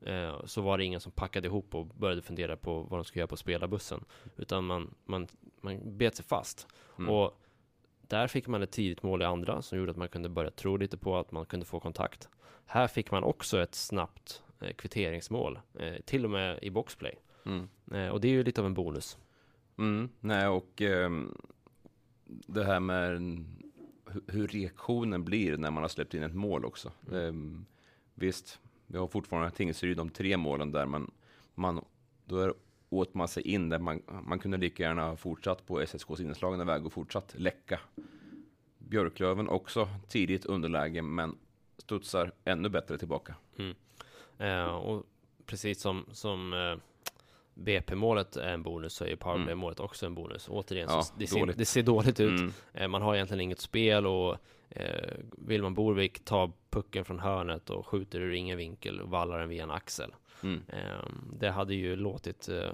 Eh, 0.01 0.45
så 0.45 0.61
var 0.61 0.77
det 0.77 0.83
ingen 0.83 0.99
som 0.99 1.11
packade 1.11 1.47
ihop 1.47 1.75
och 1.75 1.85
började 1.85 2.21
fundera 2.21 2.57
på 2.57 2.81
vad 2.81 2.99
de 2.99 3.05
skulle 3.05 3.19
göra 3.19 3.27
på 3.27 3.37
spelarbussen. 3.37 4.05
Utan 4.37 4.65
man, 4.65 4.95
man, 5.05 5.27
man 5.61 5.97
bet 5.97 6.15
sig 6.15 6.25
fast. 6.25 6.67
Mm. 6.97 7.09
Och 7.09 7.41
där 8.01 8.27
fick 8.27 8.47
man 8.47 8.63
ett 8.63 8.71
tidigt 8.71 9.03
mål 9.03 9.21
i 9.21 9.25
andra 9.25 9.61
som 9.61 9.77
gjorde 9.77 9.91
att 9.91 9.97
man 9.97 10.09
kunde 10.09 10.29
börja 10.29 10.51
tro 10.51 10.77
lite 10.77 10.97
på 10.97 11.17
att 11.17 11.31
man 11.31 11.45
kunde 11.45 11.65
få 11.65 11.79
kontakt. 11.79 12.29
Här 12.65 12.87
fick 12.87 13.11
man 13.11 13.23
också 13.23 13.61
ett 13.61 13.75
snabbt 13.75 14.43
eh, 14.59 14.73
kvitteringsmål, 14.73 15.59
eh, 15.79 15.95
till 16.05 16.25
och 16.25 16.31
med 16.31 16.59
i 16.61 16.69
boxplay. 16.69 17.15
Mm. 17.45 17.69
Eh, 17.91 18.07
och 18.07 18.21
det 18.21 18.27
är 18.27 18.31
ju 18.31 18.43
lite 18.43 18.61
av 18.61 18.67
en 18.67 18.73
bonus. 18.73 19.17
Mm, 19.77 20.09
nej, 20.19 20.47
och 20.47 20.81
ehm, 20.81 21.37
det 22.25 22.63
här 22.63 22.79
med 22.79 23.21
hur 24.27 24.47
reaktionen 24.47 25.25
blir 25.25 25.57
när 25.57 25.71
man 25.71 25.83
har 25.83 25.87
släppt 25.87 26.13
in 26.13 26.23
ett 26.23 26.35
mål 26.35 26.65
också. 26.65 26.91
Ehm, 27.13 27.65
visst, 28.13 28.59
vi 28.91 28.97
har 28.97 29.07
fortfarande 29.07 29.51
Tingsryd 29.51 29.97
de 29.97 30.09
tre 30.09 30.37
målen 30.37 30.71
där, 30.71 30.85
men 30.85 31.11
man 31.55 31.85
då 32.25 32.37
är, 32.37 32.53
åt 32.89 33.13
man 33.13 33.27
sig 33.27 33.43
in 33.47 33.69
där 33.69 33.79
man, 33.79 34.01
man 34.23 34.39
kunde 34.39 34.57
lika 34.57 34.83
gärna 34.83 35.09
ha 35.09 35.15
fortsatt 35.15 35.65
på 35.65 35.81
SSKs 35.81 36.19
inslagna 36.19 36.63
väg 36.63 36.85
och 36.85 36.93
fortsatt 36.93 37.35
läcka. 37.37 37.79
Björklöven 38.77 39.49
också 39.49 39.89
tidigt 40.07 40.45
underläge, 40.45 41.01
men 41.01 41.37
studsar 41.77 42.31
ännu 42.45 42.69
bättre 42.69 42.97
tillbaka. 42.97 43.35
Mm. 43.57 43.75
Eh, 44.37 44.75
och 44.75 45.05
precis 45.45 45.81
som, 45.81 46.05
som 46.11 46.53
eh, 46.53 46.77
BP-målet 47.59 48.35
är 48.35 48.53
en 48.53 48.63
bonus 48.63 48.93
så 48.93 49.03
är 49.05 49.09
ju 49.09 49.15
powerplay-målet 49.15 49.79
också 49.79 50.05
en 50.05 50.15
bonus. 50.15 50.47
Återigen, 50.49 50.87
Ja, 50.91 51.01
så 51.01 51.13
det, 51.17 51.27
ser, 51.27 51.39
dåligt. 51.39 51.57
det 51.57 51.65
ser 51.65 51.83
dåligt 51.83 52.19
ut. 52.19 52.39
Mm. 52.39 52.51
Eh, 52.73 52.87
man 52.87 53.01
har 53.01 53.15
egentligen 53.15 53.41
inget 53.41 53.59
spel 53.61 54.07
och 54.07 54.37
eh, 54.69 55.13
Wilman 55.37 55.73
Borvik 55.73 56.25
tar 56.25 56.51
pucken 56.69 57.05
från 57.05 57.19
hörnet 57.19 57.69
och 57.69 57.87
skjuter 57.87 58.19
ur 58.19 58.33
ingen 58.33 58.57
vinkel 58.57 59.01
och 59.01 59.09
vallar 59.09 59.39
den 59.39 59.49
via 59.49 59.63
en 59.63 59.71
axel. 59.71 60.13
Mm. 60.43 60.61
Eh, 60.67 61.05
det 61.39 61.49
hade 61.49 61.75
ju 61.75 61.95
låtit 61.95 62.49
eh, 62.49 62.71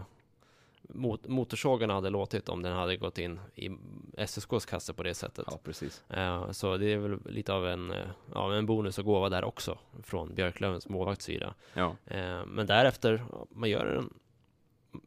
mot, 0.89 1.27
Motorsågarna 1.27 1.93
hade 1.93 2.09
låtit 2.09 2.49
om 2.49 2.61
den 2.61 2.73
hade 2.73 2.97
gått 2.97 3.17
in 3.17 3.39
i 3.55 3.69
SSKs 4.17 4.65
kasse 4.65 4.93
på 4.93 5.03
det 5.03 5.13
sättet. 5.13 5.45
Ja, 5.51 5.59
precis. 5.63 6.03
Eh, 6.09 6.51
så 6.51 6.77
det 6.77 6.93
är 6.93 6.97
väl 6.97 7.17
lite 7.25 7.53
av 7.53 7.67
en, 7.67 7.91
eh, 7.91 7.97
ja, 8.33 8.53
en 8.53 8.65
bonus 8.65 8.97
och 8.99 9.05
gåva 9.05 9.29
där 9.29 9.43
också 9.43 9.77
från 10.03 10.35
Björklövens 10.35 10.89
målvaktssida. 10.89 11.53
Ja, 11.73 11.95
Eh, 12.05 12.45
men 12.45 12.67
därefter, 12.67 13.25
man 13.49 13.69
gör 13.69 13.85
en 13.85 14.13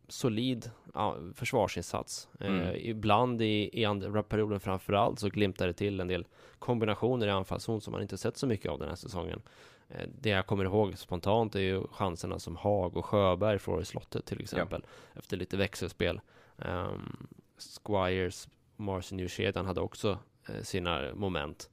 solid 0.08 0.70
ja, 0.94 1.16
försvarsinsats. 1.34 2.28
Eh, 2.40 2.46
Mm. 2.46 2.76
ibland 2.76 3.42
i, 3.42 3.70
i 3.72 3.84
andra 3.84 4.22
perioden 4.22 4.60
framförallt 4.60 5.18
så 5.18 5.28
glimtar 5.28 5.66
det 5.66 5.72
till 5.72 6.00
en 6.00 6.08
del 6.08 6.26
kombinationer 6.58 7.26
i 7.26 7.30
anfallszon 7.30 7.80
som 7.80 7.92
man 7.92 8.02
inte 8.02 8.18
sett 8.18 8.36
så 8.36 8.46
mycket 8.46 8.70
av 8.70 8.78
den 8.78 8.88
här 8.88 8.96
säsongen. 8.96 9.42
Eh, 9.88 10.08
det 10.20 10.28
jag 10.30 10.46
kommer 10.46 10.64
ihåg 10.64 10.98
spontant 10.98 11.54
är 11.54 11.60
ju 11.60 11.82
chanserna 11.92 12.38
som 12.38 12.56
Haag 12.56 12.96
och 12.96 13.04
Sjöberg 13.04 13.58
får 13.58 13.82
i 13.82 13.84
slottet 13.84 14.26
till 14.26 14.40
exempel. 14.40 14.84
Efter 15.14 15.36
lite 15.36 15.56
växelspel. 15.56 16.20
Um, 16.56 17.26
Squires, 17.58 18.48
Marcinus-kedjan 18.76 19.66
hade 19.66 19.80
också 19.80 20.18
eh, 20.48 20.62
sina 20.62 21.14
moment. 21.14 21.70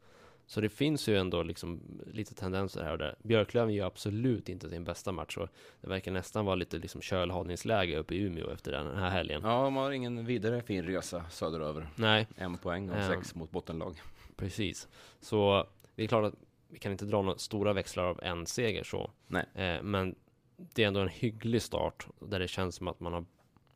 Så 0.48 0.62
det 0.62 0.70
finns 0.70 1.08
ju 1.10 1.18
ändå 1.18 1.44
liksom 1.44 1.82
lite 2.14 2.36
tendenser 2.36 2.84
här 2.84 2.92
och 2.92 2.98
där. 2.98 3.16
Björklöven 3.24 3.74
gör 3.74 3.86
absolut 3.88 4.50
inte 4.50 4.70
sin 4.70 4.84
bästa 4.84 5.12
match 5.12 5.38
och 5.38 5.50
det 5.82 5.88
verkar 5.90 6.12
nästan 6.12 6.46
vara 6.46 6.56
lite 6.56 6.78
liksom 6.78 7.02
kölhållningsläge 7.02 7.98
uppe 7.98 8.16
i 8.16 8.22
Umeå 8.22 8.50
efter 8.50 8.72
den 8.72 8.98
här 8.98 9.10
helgen. 9.10 9.42
ja 9.44 9.64
de 9.64 9.76
har 9.76 9.92
ingen 9.92 10.26
vidare 10.26 10.62
fin 10.62 10.84
resa 10.86 11.30
söderöver. 11.30 11.88
Nej, 11.96 12.28
En 12.36 12.58
poäng 12.58 12.90
och 12.90 12.96
Ehm. 12.98 13.08
sex 13.14 13.36
mot 13.36 13.52
bottenlag. 13.52 14.02
precis. 14.38 14.88
Så 15.22 15.68
det 15.96 16.04
är 16.04 16.08
klart 16.08 16.26
att 16.34 16.40
vi 16.68 16.80
kan 16.80 16.92
inte 16.92 17.06
dra 17.06 17.22
några 17.22 17.38
stora 17.38 17.74
växlar 17.74 18.04
av 18.04 18.20
en 18.24 18.46
seger 18.46 18.84
så. 18.84 19.12
Nej. 19.28 19.46
Eh, 19.56 19.82
men 19.84 20.16
det 20.58 20.84
är 20.84 20.88
ändå 20.88 21.00
en 21.00 21.08
hygglig 21.10 21.62
start 21.62 22.08
där 22.20 22.40
det 22.40 22.48
känns 22.48 22.76
som 22.76 22.88
att 22.88 23.00
man 23.00 23.14
har 23.14 23.26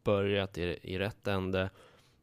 börjat 0.04 0.58
i, 0.58 0.80
i 0.82 1.00
rätt 1.00 1.28
ände. 1.28 1.70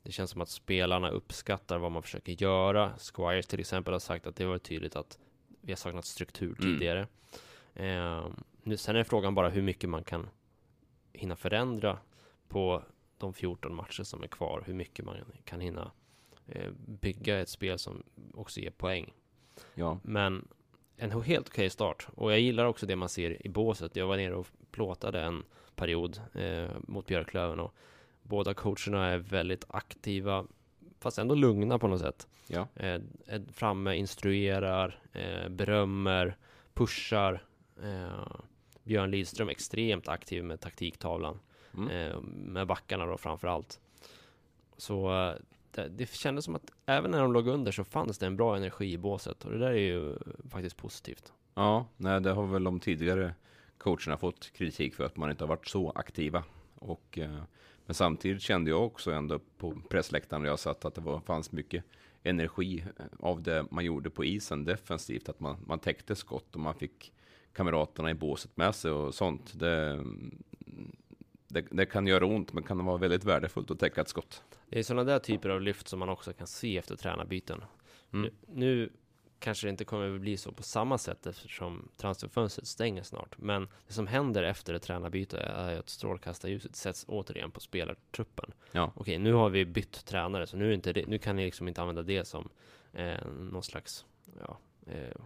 Det 0.06 0.12
känns 0.12 0.30
som 0.30 0.40
att 0.40 0.48
spelarna 0.48 1.10
uppskattar 1.10 1.78
vad 1.78 1.92
man 1.92 2.02
försöker 2.02 2.42
göra. 2.42 2.92
Squires 2.98 3.46
till 3.46 3.60
exempel 3.60 3.92
har 3.92 3.98
sagt 3.98 4.26
att 4.26 4.36
det 4.36 4.44
var 4.46 4.58
tydligt 4.58 4.96
att 4.96 5.18
vi 5.60 5.72
har 5.72 5.76
saknat 5.76 6.04
struktur 6.04 6.56
Mm. 6.58 6.72
tidigare. 6.72 7.06
Eh, 7.74 8.26
nu, 8.62 8.76
sen 8.76 8.96
är 8.96 9.04
frågan 9.04 9.34
bara 9.34 9.48
hur 9.48 9.62
mycket 9.62 9.90
man 9.90 10.04
kan 10.04 10.28
hinna 11.12 11.36
förändra 11.36 11.98
på 12.48 12.82
de 13.18 13.34
14 13.34 13.74
matcher 13.74 14.02
som 14.02 14.22
är 14.22 14.26
kvar. 14.28 14.62
Hur 14.66 14.74
mycket 14.74 15.04
man 15.04 15.16
kan 15.44 15.60
hinna 15.60 15.90
eh, 16.46 16.70
bygga 16.86 17.38
ett 17.40 17.48
spel 17.48 17.78
som 17.78 18.02
också 18.34 18.60
ger 18.60 18.70
poäng. 18.70 19.12
Ja, 19.74 19.98
Men 20.02 20.48
en 20.96 21.22
helt 21.22 21.48
okej 21.48 21.70
start. 21.70 22.08
Och 22.14 22.32
jag 22.32 22.40
gillar 22.40 22.64
också 22.64 22.86
det 22.86 22.96
man 22.96 23.08
ser 23.08 23.46
i 23.46 23.48
båset. 23.48 23.96
Jag 23.96 24.06
var 24.06 24.16
nere 24.16 24.34
och 24.34 24.46
plåtade 24.70 25.20
en 25.20 25.44
period 25.74 26.20
eh, 26.34 26.70
mot 26.80 27.06
Björklöven 27.06 27.60
och 27.60 27.74
båda 28.28 28.54
coacherna 28.54 29.06
är 29.06 29.18
väldigt 29.18 29.64
aktiva 29.68 30.46
fast 31.00 31.18
ändå 31.18 31.34
lugna 31.34 31.78
på 31.78 31.88
något 31.88 32.00
sätt. 32.00 32.28
ja, 32.46 32.68
Eh, 32.74 33.00
framme, 33.52 33.96
instruerar, 33.96 34.98
eh, 35.12 35.48
berömmer, 35.48 36.36
pushar. 36.74 37.44
Eh, 37.82 38.36
Björn 38.84 39.10
Lidström 39.10 39.48
extremt 39.48 40.08
aktiv 40.08 40.44
med 40.44 40.60
taktiktavlan. 40.60 41.38
Mm. 41.76 41.90
Eh, 41.90 42.20
med 42.20 42.66
backarna 42.66 43.06
då 43.06 43.16
framför 43.16 43.48
allt. 43.48 43.80
Så 44.76 45.28
eh, 45.28 45.34
det, 45.70 45.88
det 45.88 46.10
kändes 46.14 46.44
som 46.44 46.54
att 46.56 46.70
även 46.86 47.10
när 47.10 47.20
de 47.20 47.32
låg 47.32 47.48
under 47.48 47.72
så 47.72 47.84
fanns 47.84 48.18
det 48.18 48.26
en 48.26 48.36
bra 48.36 48.56
energi 48.56 48.92
i 48.92 48.98
båset 48.98 49.44
och 49.44 49.52
det 49.52 49.58
där 49.58 49.70
är 49.70 49.74
ju 49.74 50.16
faktiskt 50.50 50.76
positivt. 50.76 51.32
ja, 51.54 51.86
nej, 51.96 52.20
det 52.20 52.30
har 52.30 52.46
väl 52.46 52.64
de 52.64 52.80
tidigare 52.80 53.34
coacherna 53.78 54.16
fått 54.16 54.52
kritik 54.52 54.94
för 54.94 55.04
att 55.04 55.16
man 55.16 55.30
inte 55.30 55.44
har 55.44 55.48
varit 55.48 55.68
så 55.68 55.90
aktiva. 55.90 56.44
Och, 56.74 57.18
eh, 57.18 57.42
men 57.87 57.94
samtidigt 57.94 58.42
kände 58.42 58.70
jag 58.70 58.85
också 58.87 59.11
ändå 59.12 59.38
på 59.59 59.81
pressläktaren 59.88 60.42
när 60.42 60.49
jag 60.49 60.59
satt 60.59 60.85
att 60.85 60.94
det 60.94 61.01
var, 61.01 61.20
fanns 61.20 61.53
mycket 61.53 61.85
energi 62.22 62.85
eh, 62.99 63.05
av 63.20 63.42
det 63.42 63.66
man 63.70 63.85
gjorde 63.85 64.11
på 64.11 64.25
isen 64.25 64.64
defensivt. 64.64 65.29
Att 65.29 65.40
man, 65.40 65.57
man 65.66 65.79
täckte 65.79 66.16
skott 66.16 66.55
och 66.55 66.61
man 66.61 66.75
fick 66.75 67.12
kamraterna 67.53 68.11
i 68.11 68.14
båset 68.14 68.57
med 68.57 68.75
sig 68.75 68.90
och 68.90 69.14
sånt. 69.14 69.59
Det, 69.59 70.05
det, 71.49 71.66
det 71.70 71.87
kan 71.87 72.07
göra 72.07 72.27
ont 72.27 72.53
men 72.53 72.62
kan 72.62 72.85
vara 72.85 72.96
väldigt 72.96 73.25
värdefullt 73.25 73.70
att 73.70 73.79
täcka 73.79 74.01
ett 74.01 74.09
skott. 74.09 74.42
Det 74.68 74.79
är 74.79 74.83
sådana 74.83 75.05
där 75.05 75.18
typer 75.18 75.49
av 75.49 75.61
lyft 75.61 75.88
som 75.88 75.99
man 75.99 76.09
också 76.09 76.33
kan 76.33 76.46
se 76.46 76.79
efter 76.79 76.96
tränarbyten. 76.96 77.64
Mm. 78.12 78.22
Nu, 78.22 78.33
nu 78.55 78.90
kanske 79.38 79.66
det 79.66 79.70
inte 79.70 79.85
kommer 79.85 80.14
att 80.14 80.20
bli 80.20 80.37
så 80.37 80.53
på 80.53 80.62
samma 80.62 80.99
sätt 80.99 81.27
eftersom 81.27 81.88
transferfönstret 81.96 82.66
stänger 82.66 83.03
snart. 83.03 83.38
Men 83.38 83.68
det 83.87 83.92
som 83.92 84.07
händer 84.07 84.42
efter 84.42 84.75
ett 84.75 84.83
tränarbyte 84.83 85.38
är 85.38 85.79
att 85.79 85.88
strålkastarljuset 85.88 86.77
sätts 86.77 87.05
återigen 87.09 87.51
på 87.51 87.61
spelartruppen. 87.61 88.53
Ja. 88.72 88.92
Okej, 88.96 89.18
nu 89.18 89.33
har 89.33 89.51
vi 89.51 89.64
bytt 89.64 90.05
tränare, 90.05 90.46
så 90.46 90.57
nu, 90.57 90.75
inte 90.75 90.92
det, 90.92 91.07
nu 91.07 91.18
kan 91.18 91.37
ni 91.37 91.44
liksom 91.44 91.68
inte 91.68 91.81
använda 91.81 92.03
det 92.03 92.25
som 92.25 92.49
eh, 92.92 93.27
någon 93.27 93.62
slags 93.62 94.05
ja, 94.40 94.59
eh, 94.87 95.20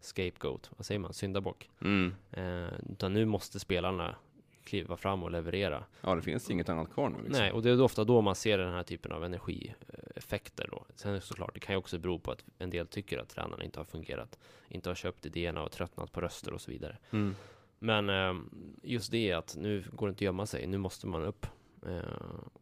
scapegoat, 0.00 0.70
vad 0.76 0.86
säger 0.86 0.98
man, 0.98 1.14
syndabock. 1.14 1.70
Mm. 1.80 2.14
Eh, 2.30 2.92
utan 2.92 3.12
nu 3.12 3.24
måste 3.24 3.60
spelarna 3.60 4.16
kliva 4.64 4.96
fram 4.96 5.22
och 5.22 5.30
leverera. 5.30 5.84
Ja, 6.00 6.14
det 6.14 6.22
finns 6.22 6.50
inget 6.50 6.68
annat 6.68 6.92
kvar 6.92 7.08
nu. 7.08 7.16
Liksom. 7.22 7.32
Nej, 7.42 7.52
och 7.52 7.62
det 7.62 7.70
är 7.70 7.80
ofta 7.82 8.04
då 8.04 8.20
man 8.20 8.34
ser 8.34 8.58
den 8.58 8.72
här 8.72 8.82
typen 8.82 9.12
av 9.12 9.24
energieffekter 9.24 10.68
då. 10.72 10.84
Sen 10.94 11.20
såklart, 11.20 11.54
det 11.54 11.60
kan 11.60 11.72
ju 11.74 11.78
också 11.78 11.98
bero 11.98 12.18
på 12.18 12.30
att 12.30 12.44
en 12.58 12.70
del 12.70 12.86
tycker 12.86 13.18
att 13.18 13.28
tränarna 13.28 13.64
inte 13.64 13.80
har 13.80 13.84
fungerat, 13.84 14.38
inte 14.68 14.90
har 14.90 14.94
köpt 14.94 15.26
idéerna 15.26 15.62
och 15.62 15.72
tröttnat 15.72 16.12
på 16.12 16.20
röster 16.20 16.52
och 16.52 16.60
så 16.60 16.70
vidare. 16.70 16.98
Mm. 17.10 17.34
Men 17.78 18.08
eh, 18.10 18.34
just 18.82 19.10
det 19.10 19.32
att 19.32 19.56
nu 19.58 19.84
går 19.92 20.06
det 20.06 20.10
inte 20.10 20.18
att 20.18 20.22
gömma 20.22 20.46
sig, 20.46 20.66
nu 20.66 20.78
måste 20.78 21.06
man 21.06 21.24
upp. 21.24 21.46
Eh, 21.86 21.98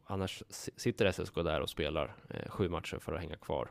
annars 0.04 0.42
si- 0.48 0.72
sitter 0.76 1.06
SSK 1.12 1.34
där 1.34 1.60
och 1.60 1.70
spelar 1.70 2.14
eh, 2.30 2.50
sju 2.50 2.68
matcher 2.68 2.98
för 2.98 3.12
att 3.14 3.20
hänga 3.20 3.36
kvar. 3.36 3.70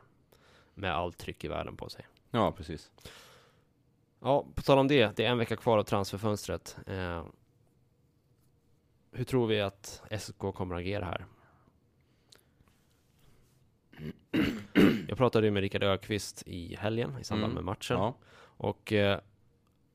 Med 0.74 0.94
allt 0.94 1.18
tryck 1.18 1.44
i 1.44 1.48
världen 1.48 1.76
på 1.76 1.88
sig. 1.88 2.06
Ja, 2.30 2.52
precis. 2.52 2.90
Ja, 4.20 4.46
på 4.54 4.62
tal 4.62 4.78
om 4.78 4.88
det, 4.88 5.16
det 5.16 5.24
är 5.24 5.30
en 5.30 5.38
vecka 5.38 5.56
kvar 5.56 5.78
av 5.78 5.82
transferfönstret. 5.82 6.76
Hur 9.12 9.24
tror 9.24 9.46
vi 9.46 9.60
att 9.60 10.02
SSK 10.18 10.38
kommer 10.38 10.74
att 10.74 10.80
agera 10.80 11.04
här? 11.04 11.26
Jag 15.08 15.18
pratade 15.18 15.46
ju 15.46 15.50
med 15.50 15.60
Rickard 15.60 15.82
Öqvist 15.82 16.42
i 16.46 16.76
helgen 16.76 17.18
i 17.20 17.24
samband 17.24 17.52
Mm. 17.52 17.54
med 17.54 17.64
matchen. 17.64 17.96
Ja. 17.98 18.14
Och 18.56 18.92
eh, 18.92 19.20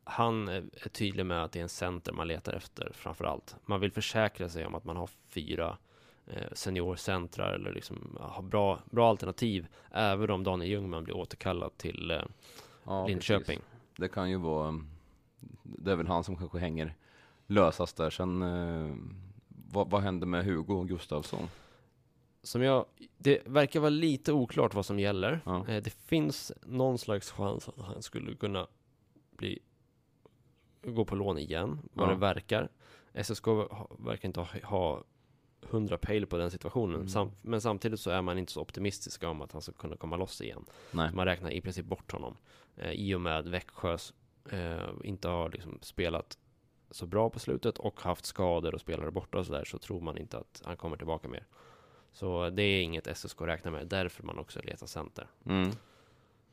han 0.03 0.47
är 0.47 0.89
tydlig 0.91 1.25
med 1.25 1.43
att 1.43 1.51
det 1.51 1.60
är 1.60 1.63
en 1.63 1.69
center 1.69 2.12
man 2.13 2.27
letar 2.27 2.53
efter 2.53 2.91
framför 2.93 3.25
allt. 3.25 3.56
Man 3.65 3.80
vill 3.80 3.91
försäkra 3.91 4.49
sig 4.49 4.65
om 4.65 4.75
att 4.75 4.84
man 4.84 4.97
har 4.97 5.10
fyra 5.30 5.77
eh, 6.27 6.51
seniorcentrar 6.53 7.53
eller 7.53 7.73
liksom 7.73 8.17
har 8.21 8.41
bra, 8.43 8.80
bra 8.91 9.10
alternativ. 9.10 9.67
Även 9.91 10.30
om 10.32 10.43
Daniel 10.43 10.71
Ljungman 10.71 11.03
blir 11.03 11.15
återkallad 11.17 11.77
till 11.77 12.12
eh, 12.12 12.21
Ja, 12.84 13.08
Linköping. 13.08 13.45
precis. 13.45 13.63
Det 13.97 14.08
kan 14.10 14.30
ju 14.30 14.38
vara, 14.38 14.80
det 15.63 15.91
är 15.91 15.95
väl 15.95 16.08
han 16.08 16.23
som 16.23 16.36
kanske 16.38 16.60
hänger 16.60 16.95
lösast 17.48 17.98
där. 17.98 18.10
Sen, 18.10 18.42
eh, 18.42 18.96
vad, 19.72 19.90
vad 19.90 20.02
händer 20.02 20.28
med 20.28 20.45
Hugo 20.45 20.84
Gustafsson? 20.84 21.50
Som 22.43 22.62
jag, 22.62 22.86
det 23.18 23.41
verkar 23.48 23.80
vara 23.80 23.89
lite 23.89 24.34
oklart 24.34 24.74
vad 24.74 24.86
som 24.86 25.00
gäller. 25.00 25.41
Ja. 25.45 25.68
Eh, 25.68 25.84
det 25.84 25.89
finns 25.89 26.52
någon 26.66 26.98
slags 26.98 27.32
chans 27.32 27.70
att 27.70 27.80
han 27.82 28.02
skulle 28.02 28.36
kunna 28.36 28.68
bli 29.38 29.60
gå 30.84 31.06
på 31.06 31.16
lån 31.16 31.38
igen, 31.38 31.80
vad 31.93 32.08
Ja. 32.08 32.14
det 32.14 32.20
verkar. 32.20 32.70
SSK 33.24 33.48
verkar 34.00 34.26
inte 34.28 34.39
ha, 34.39 34.48
ha 34.64 35.04
100 35.70 35.98
pejl 35.98 36.26
på 36.26 36.38
den 36.38 36.52
situationen. 36.52 36.95
Mm. 36.95 37.08
Sam, 37.08 37.32
men 37.41 37.62
samtidigt 37.62 38.00
så 38.00 38.10
är 38.10 38.22
man 38.22 38.38
inte 38.38 38.52
så 38.52 38.62
optimistiska 38.62 39.30
om 39.30 39.41
att 39.41 39.52
han 39.52 39.62
ska 39.62 39.72
kunna 39.72 39.95
komma 39.98 40.18
loss 40.18 40.41
igen. 40.41 40.66
Nej. 40.91 41.10
Man 41.14 41.26
räknar 41.26 41.52
i 41.52 41.62
princip 41.62 41.86
bort 41.86 42.12
honom. 42.12 42.38
Eh, 42.76 42.91
I 42.91 43.16
och 43.16 43.22
med 43.22 43.48
Växjös 43.48 44.14
eh, 44.52 44.89
inte 45.04 45.28
har 45.28 45.50
liksom 45.50 45.80
spelat 45.82 46.38
så 46.92 47.06
bra 47.06 47.30
på 47.30 47.40
slutet 47.40 47.78
och 47.78 48.02
haft 48.02 48.26
skador 48.26 48.74
och 48.74 48.82
spelare 48.82 49.12
borta 49.12 49.38
och 49.38 49.46
sådär 49.46 49.66
så 49.66 49.78
tror 49.78 50.02
man 50.02 50.18
inte 50.18 50.38
att 50.38 50.62
han 50.66 50.78
kommer 50.78 50.98
tillbaka 50.98 51.28
mer. 51.28 51.46
Så 52.12 52.50
det 52.50 52.64
är 52.64 52.82
inget 52.82 53.18
SSK 53.18 53.42
räknar 53.42 53.72
med, 53.72 53.88
därför 53.88 54.24
man 54.24 54.40
också 54.40 54.60
letar 54.64 54.88
center. 54.88 55.28
Mm. 55.46 55.72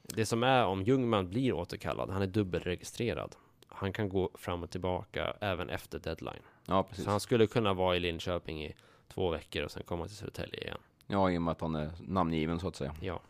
Det 0.03 0.27
som 0.27 0.43
är 0.43 0.65
om 0.65 0.83
Ljungman 0.83 1.29
blir 1.29 1.53
återkallad, 1.53 2.11
han 2.11 2.23
är 2.23 2.27
dubbelregistrerad. 2.27 3.37
Han 3.67 3.93
kan 3.93 4.09
gå 4.09 4.31
fram 4.35 4.63
och 4.63 4.71
tillbaka 4.71 5.37
även 5.41 5.71
efter 5.71 5.99
deadline. 5.99 6.43
Ja, 6.67 6.83
precis. 6.83 7.05
Så 7.05 7.11
han 7.11 7.21
skulle 7.21 7.47
kunna 7.47 7.75
vara 7.75 7.97
i 7.97 8.01
Linköping 8.01 8.65
i 8.65 8.75
två 9.09 9.31
veckor 9.31 9.63
och 9.63 9.71
sen 9.71 9.83
komma 9.83 10.07
till 10.07 10.17
Södertälje 10.17 10.61
igen. 10.61 10.79
Ja, 11.07 11.31
i 11.31 11.39
och 11.39 11.43
med 11.43 11.53
att 11.53 11.61
han 11.61 11.75
är 11.75 11.91
namngiven 12.01 12.61
så 12.61 12.69
att 12.69 12.77
säga. 12.77 12.95
Ja. 13.01 13.21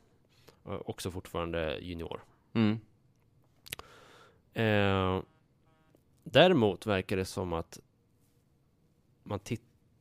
Och 0.63 0.89
också 0.89 1.11
fortfarande 1.11 1.79
junior. 1.81 2.25
Mm. 2.53 2.81
Eh, 4.55 5.23
däremot 6.25 6.87
verkar 6.87 7.17
det 7.17 7.25
som 7.25 7.53
att 7.53 7.81
man, 9.23 9.41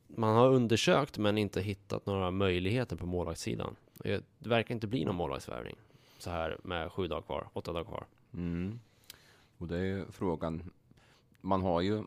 man 0.06 0.36
har 0.36 0.48
undersökt 0.48 1.18
men 1.18 1.38
inte 1.38 1.60
hittat 1.60 2.06
några 2.06 2.30
möjligheter 2.30 2.96
på 2.96 3.06
målvaktssidan. 3.06 3.76
Det 3.94 4.24
verkar 4.38 4.74
inte 4.74 4.86
bli 4.86 5.04
någon 5.04 5.14
målvaktsvärvning 5.14 5.76
så 6.18 6.30
här 6.30 6.58
med 6.62 6.92
sju 6.92 7.08
dagar 7.08 7.22
kvar, 7.22 7.48
åtta 7.52 7.72
dagar 7.72 7.84
kvar. 7.84 8.06
Mm. 8.34 8.80
Och 9.58 9.66
det 9.66 9.78
är 9.78 10.06
frågan. 10.10 10.70
Man 11.40 11.62
har 11.62 11.80
ju 11.80 12.04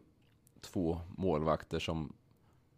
två 0.62 1.00
målvakter 1.16 1.80
som 1.80 2.14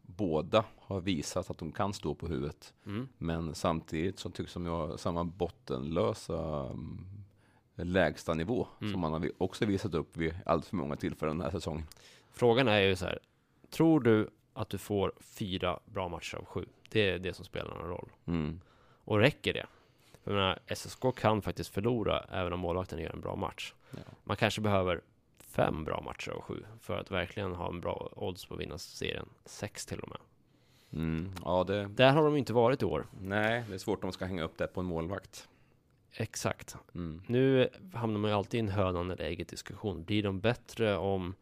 båda 0.01 0.65
har 0.77 1.01
visat 1.01 1.49
att 1.49 1.57
de 1.57 1.71
kan 1.71 1.93
stå 1.93 2.15
på 2.15 2.27
huvudet. 2.27 2.73
Mm. 2.85 3.07
Men 3.17 3.55
samtidigt 3.55 4.19
så 4.19 4.29
tycks 4.29 4.53
de 4.53 4.65
ju 4.65 4.71
ha 4.71 4.97
samma 4.97 5.23
bottenlösa 5.23 6.65
mm, 6.65 7.18
lägsta 7.83 8.33
nivå 8.33 8.67
Mm. 8.81 8.91
som 8.93 9.01
man 9.01 9.13
har 9.13 9.31
också 9.37 9.65
visat 9.65 9.93
upp 9.93 10.17
vid 10.17 10.35
allt 10.45 10.65
för 10.65 10.75
många 10.75 10.95
tillfällen 10.95 11.37
den 11.37 11.43
här 11.45 11.51
säsongen. 11.51 11.85
Frågan 12.31 12.67
är 12.67 12.79
ju 12.79 12.95
så 12.95 13.05
här, 13.05 13.19
tror 13.69 13.99
du 13.99 14.29
att 14.53 14.69
du 14.69 14.77
får 14.77 15.13
fyra 15.19 15.79
bra 15.85 16.09
matcher 16.09 16.35
av 16.37 16.45
sju? 16.45 16.65
Det 16.89 17.09
är 17.09 17.19
det 17.19 17.33
som 17.33 17.45
spelar 17.45 17.69
någon 17.75 17.89
roll. 17.89 18.09
Mm. 18.25 18.61
Och 19.03 19.19
räcker 19.19 19.53
det? 19.53 19.65
För 20.23 20.31
jag 20.31 20.35
menar, 20.37 20.59
SSK 20.75 21.01
kan 21.15 21.41
faktiskt 21.41 21.69
förlora 21.73 22.25
även 22.31 22.53
om 22.53 22.59
målvakten 22.59 22.99
gör 22.99 23.09
en 23.13 23.21
bra 23.21 23.35
match. 23.35 23.73
Ja. 23.91 23.97
Man 24.23 24.37
kanske 24.37 24.61
behöver 24.61 25.01
fem 25.37 25.83
bra 25.83 26.01
matcher 26.01 26.29
av 26.31 26.41
sju 26.41 26.65
för 26.81 26.97
att 26.97 27.11
verkligen 27.11 27.53
ha 27.55 27.69
en 27.69 27.81
bra 27.81 28.09
odds 28.15 28.45
på 28.45 28.53
att 28.53 28.59
vinna 28.59 28.77
serien. 28.77 29.29
Sex 29.45 29.85
till 29.85 29.99
och 29.99 30.09
med. 30.09 30.17
Mm. 30.93 31.31
Ja, 31.45 31.63
det, 31.63 31.85
Där 31.87 32.11
har 32.13 32.23
de 32.23 32.35
inte 32.35 32.53
varit 32.53 32.81
i 32.81 32.85
år. 32.85 33.07
nej, 33.21 33.63
det 33.67 33.73
är 33.73 33.77
svårt 33.77 34.03
om 34.03 34.07
man 34.07 34.13
ska 34.13 34.25
hänga 34.25 34.43
upp 34.43 34.57
det 34.57 34.67
på 34.67 34.79
en 34.79 34.85
målvakt. 34.85 35.47
Exakt. 36.13 36.75
Mm. 36.95 37.21
Nu 37.27 37.69
hamnar 37.93 38.19
man 38.19 38.31
ju 38.31 38.37
alltid 38.37 38.57
i 38.57 38.61
en 38.61 38.69
hönan 38.69 39.11
eller 39.11 39.23
ägget 39.25 39.47
diskussion. 39.47 40.03
Blir 40.03 40.23
de 40.23 40.39
bättre 40.39 40.97
om 40.97 41.35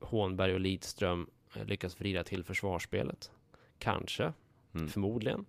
Hånberg 0.00 0.54
och 0.54 0.60
Lidström 0.60 1.30
lyckas 1.66 2.00
vrida 2.00 2.24
till 2.24 2.44
försvarsspelet? 2.44 3.30
Kanske, 3.78 4.32
Mm. 4.74 4.88
förmodligen. 4.88 5.44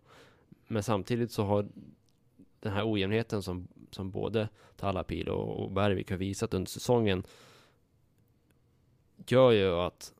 Men 0.67 0.83
samtidigt 0.83 1.31
så 1.31 1.43
har 1.43 1.67
den 2.59 2.73
här 2.73 2.91
ojämnheten 2.91 3.43
som, 3.43 3.67
som 3.91 4.11
både 4.11 4.49
Tallapil 4.75 5.29
och, 5.29 5.63
och 5.63 5.71
Bergvik 5.71 6.09
har 6.09 6.17
visat 6.17 6.53
under 6.53 6.69
säsongen 6.69 7.23
gör 9.27 9.51
ju 9.51 9.73
att 9.73 10.13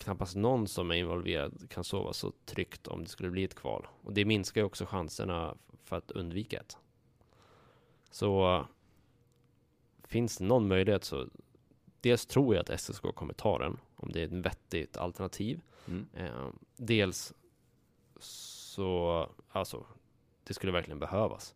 knappast 0.00 0.36
någon 0.36 0.68
som 0.68 0.90
är 0.90 0.94
involverad 0.94 1.70
kan 1.70 1.84
sova 1.84 2.12
så 2.12 2.32
tryggt 2.44 2.86
om 2.86 3.04
det 3.04 3.10
skulle 3.10 3.30
bli 3.30 3.44
ett 3.44 3.54
kval. 3.54 3.86
Och 4.02 4.12
det 4.12 4.24
minskar 4.24 4.60
ju 4.60 4.64
också 4.64 4.86
chanserna 4.86 5.56
för 5.84 5.96
att 5.96 6.10
undvika 6.10 6.60
ett. 6.60 6.78
Så 8.10 8.66
finns 10.04 10.36
det 10.36 10.44
någon 10.44 10.68
möjlighet 10.68 11.04
så 11.04 11.26
dels 12.00 12.26
tror 12.26 12.54
jag 12.54 12.62
att 12.62 12.80
SSK 12.80 13.02
kommer 13.14 13.32
ta 13.32 13.58
den 13.58 13.78
om 13.96 14.12
det 14.12 14.20
är 14.20 14.24
ett 14.24 14.32
vettigt 14.32 14.96
alternativ. 14.96 15.60
Mm. 15.88 16.06
Eh, 16.14 16.48
dels 16.76 17.32
så, 18.20 19.28
alltså, 19.48 19.86
det 20.44 20.54
skulle 20.54 20.72
verkligen 20.72 20.98
behövas. 20.98 21.54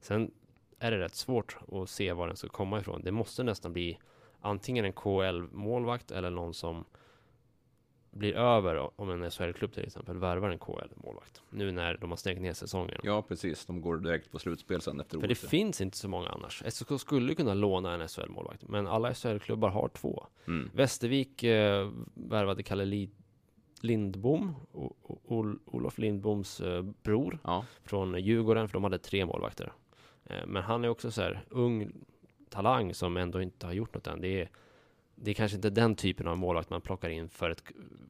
Sen 0.00 0.30
är 0.78 0.90
det 0.90 0.98
rätt 0.98 1.14
svårt 1.14 1.58
att 1.72 1.90
se 1.90 2.12
var 2.12 2.26
den 2.26 2.36
ska 2.36 2.48
komma 2.48 2.80
ifrån. 2.80 3.02
Det 3.04 3.12
måste 3.12 3.42
nästan 3.42 3.72
bli 3.72 3.98
antingen 4.40 4.84
en 4.84 4.92
KL-målvakt 4.92 6.10
eller 6.10 6.30
någon 6.30 6.54
som 6.54 6.84
blir 8.16 8.34
över 8.34 9.00
om 9.00 9.10
en 9.10 9.30
SHL-klubb 9.30 9.72
till 9.72 9.84
exempel 9.86 10.16
värvar 10.18 10.50
en 10.50 10.58
KL-målvakt. 10.58 11.42
Nu 11.50 11.72
när 11.72 11.96
de 11.96 12.10
har 12.10 12.16
stängt 12.16 12.40
ner 12.40 12.52
säsongen. 12.52 13.00
Ja, 13.02 13.22
precis. 13.22 13.66
De 13.66 13.80
går 13.80 13.96
direkt 13.96 14.32
på 14.32 14.38
slutspel 14.38 14.80
sen 14.80 15.00
efter 15.00 15.20
För 15.20 15.28
det 15.28 15.34
finns 15.34 15.80
inte 15.80 15.96
så 15.96 16.08
många 16.08 16.28
annars. 16.28 16.62
SSK 16.70 17.00
skulle 17.00 17.34
kunna 17.34 17.54
låna 17.54 17.94
en 17.94 18.08
SHL-målvakt, 18.08 18.68
men 18.68 18.86
alla 18.86 19.14
SHL-klubbar 19.14 19.68
har 19.68 19.88
två. 19.88 20.26
Mm. 20.46 20.70
Västervik 20.74 21.42
eh, 21.42 21.90
värvade 22.14 22.62
Kalle 22.62 22.84
Li- 22.84 23.10
Lindbom, 23.80 24.54
o- 24.72 24.96
o- 25.02 25.20
Ol- 25.26 25.58
Olof 25.64 25.98
Lindboms 25.98 26.60
eh, 26.60 26.82
bror 26.82 27.38
Ja, 27.44 27.64
från 27.84 28.20
Djurgården, 28.20 28.68
för 28.68 28.72
de 28.72 28.84
hade 28.84 28.98
tre 28.98 29.26
målvakter. 29.26 29.72
Eh, 30.24 30.46
men 30.46 30.62
han 30.62 30.84
är 30.84 30.88
också 30.88 31.10
så 31.10 31.22
här 31.22 31.44
ung 31.48 31.92
talang 32.50 32.94
som 32.94 33.16
ändå 33.16 33.42
inte 33.42 33.66
har 33.66 33.72
gjort 33.72 33.94
något 33.94 34.06
än. 34.06 34.20
Det 34.20 34.40
är, 34.40 34.50
det 35.16 35.30
är 35.30 35.34
kanske 35.34 35.56
inte 35.56 35.70
den 35.70 35.96
typen 35.96 36.28
av 36.28 36.38
målvakt 36.38 36.70
man 36.70 36.80
plockar 36.80 37.08
in 37.10 37.28
för 37.28 37.50
ett 37.50 37.62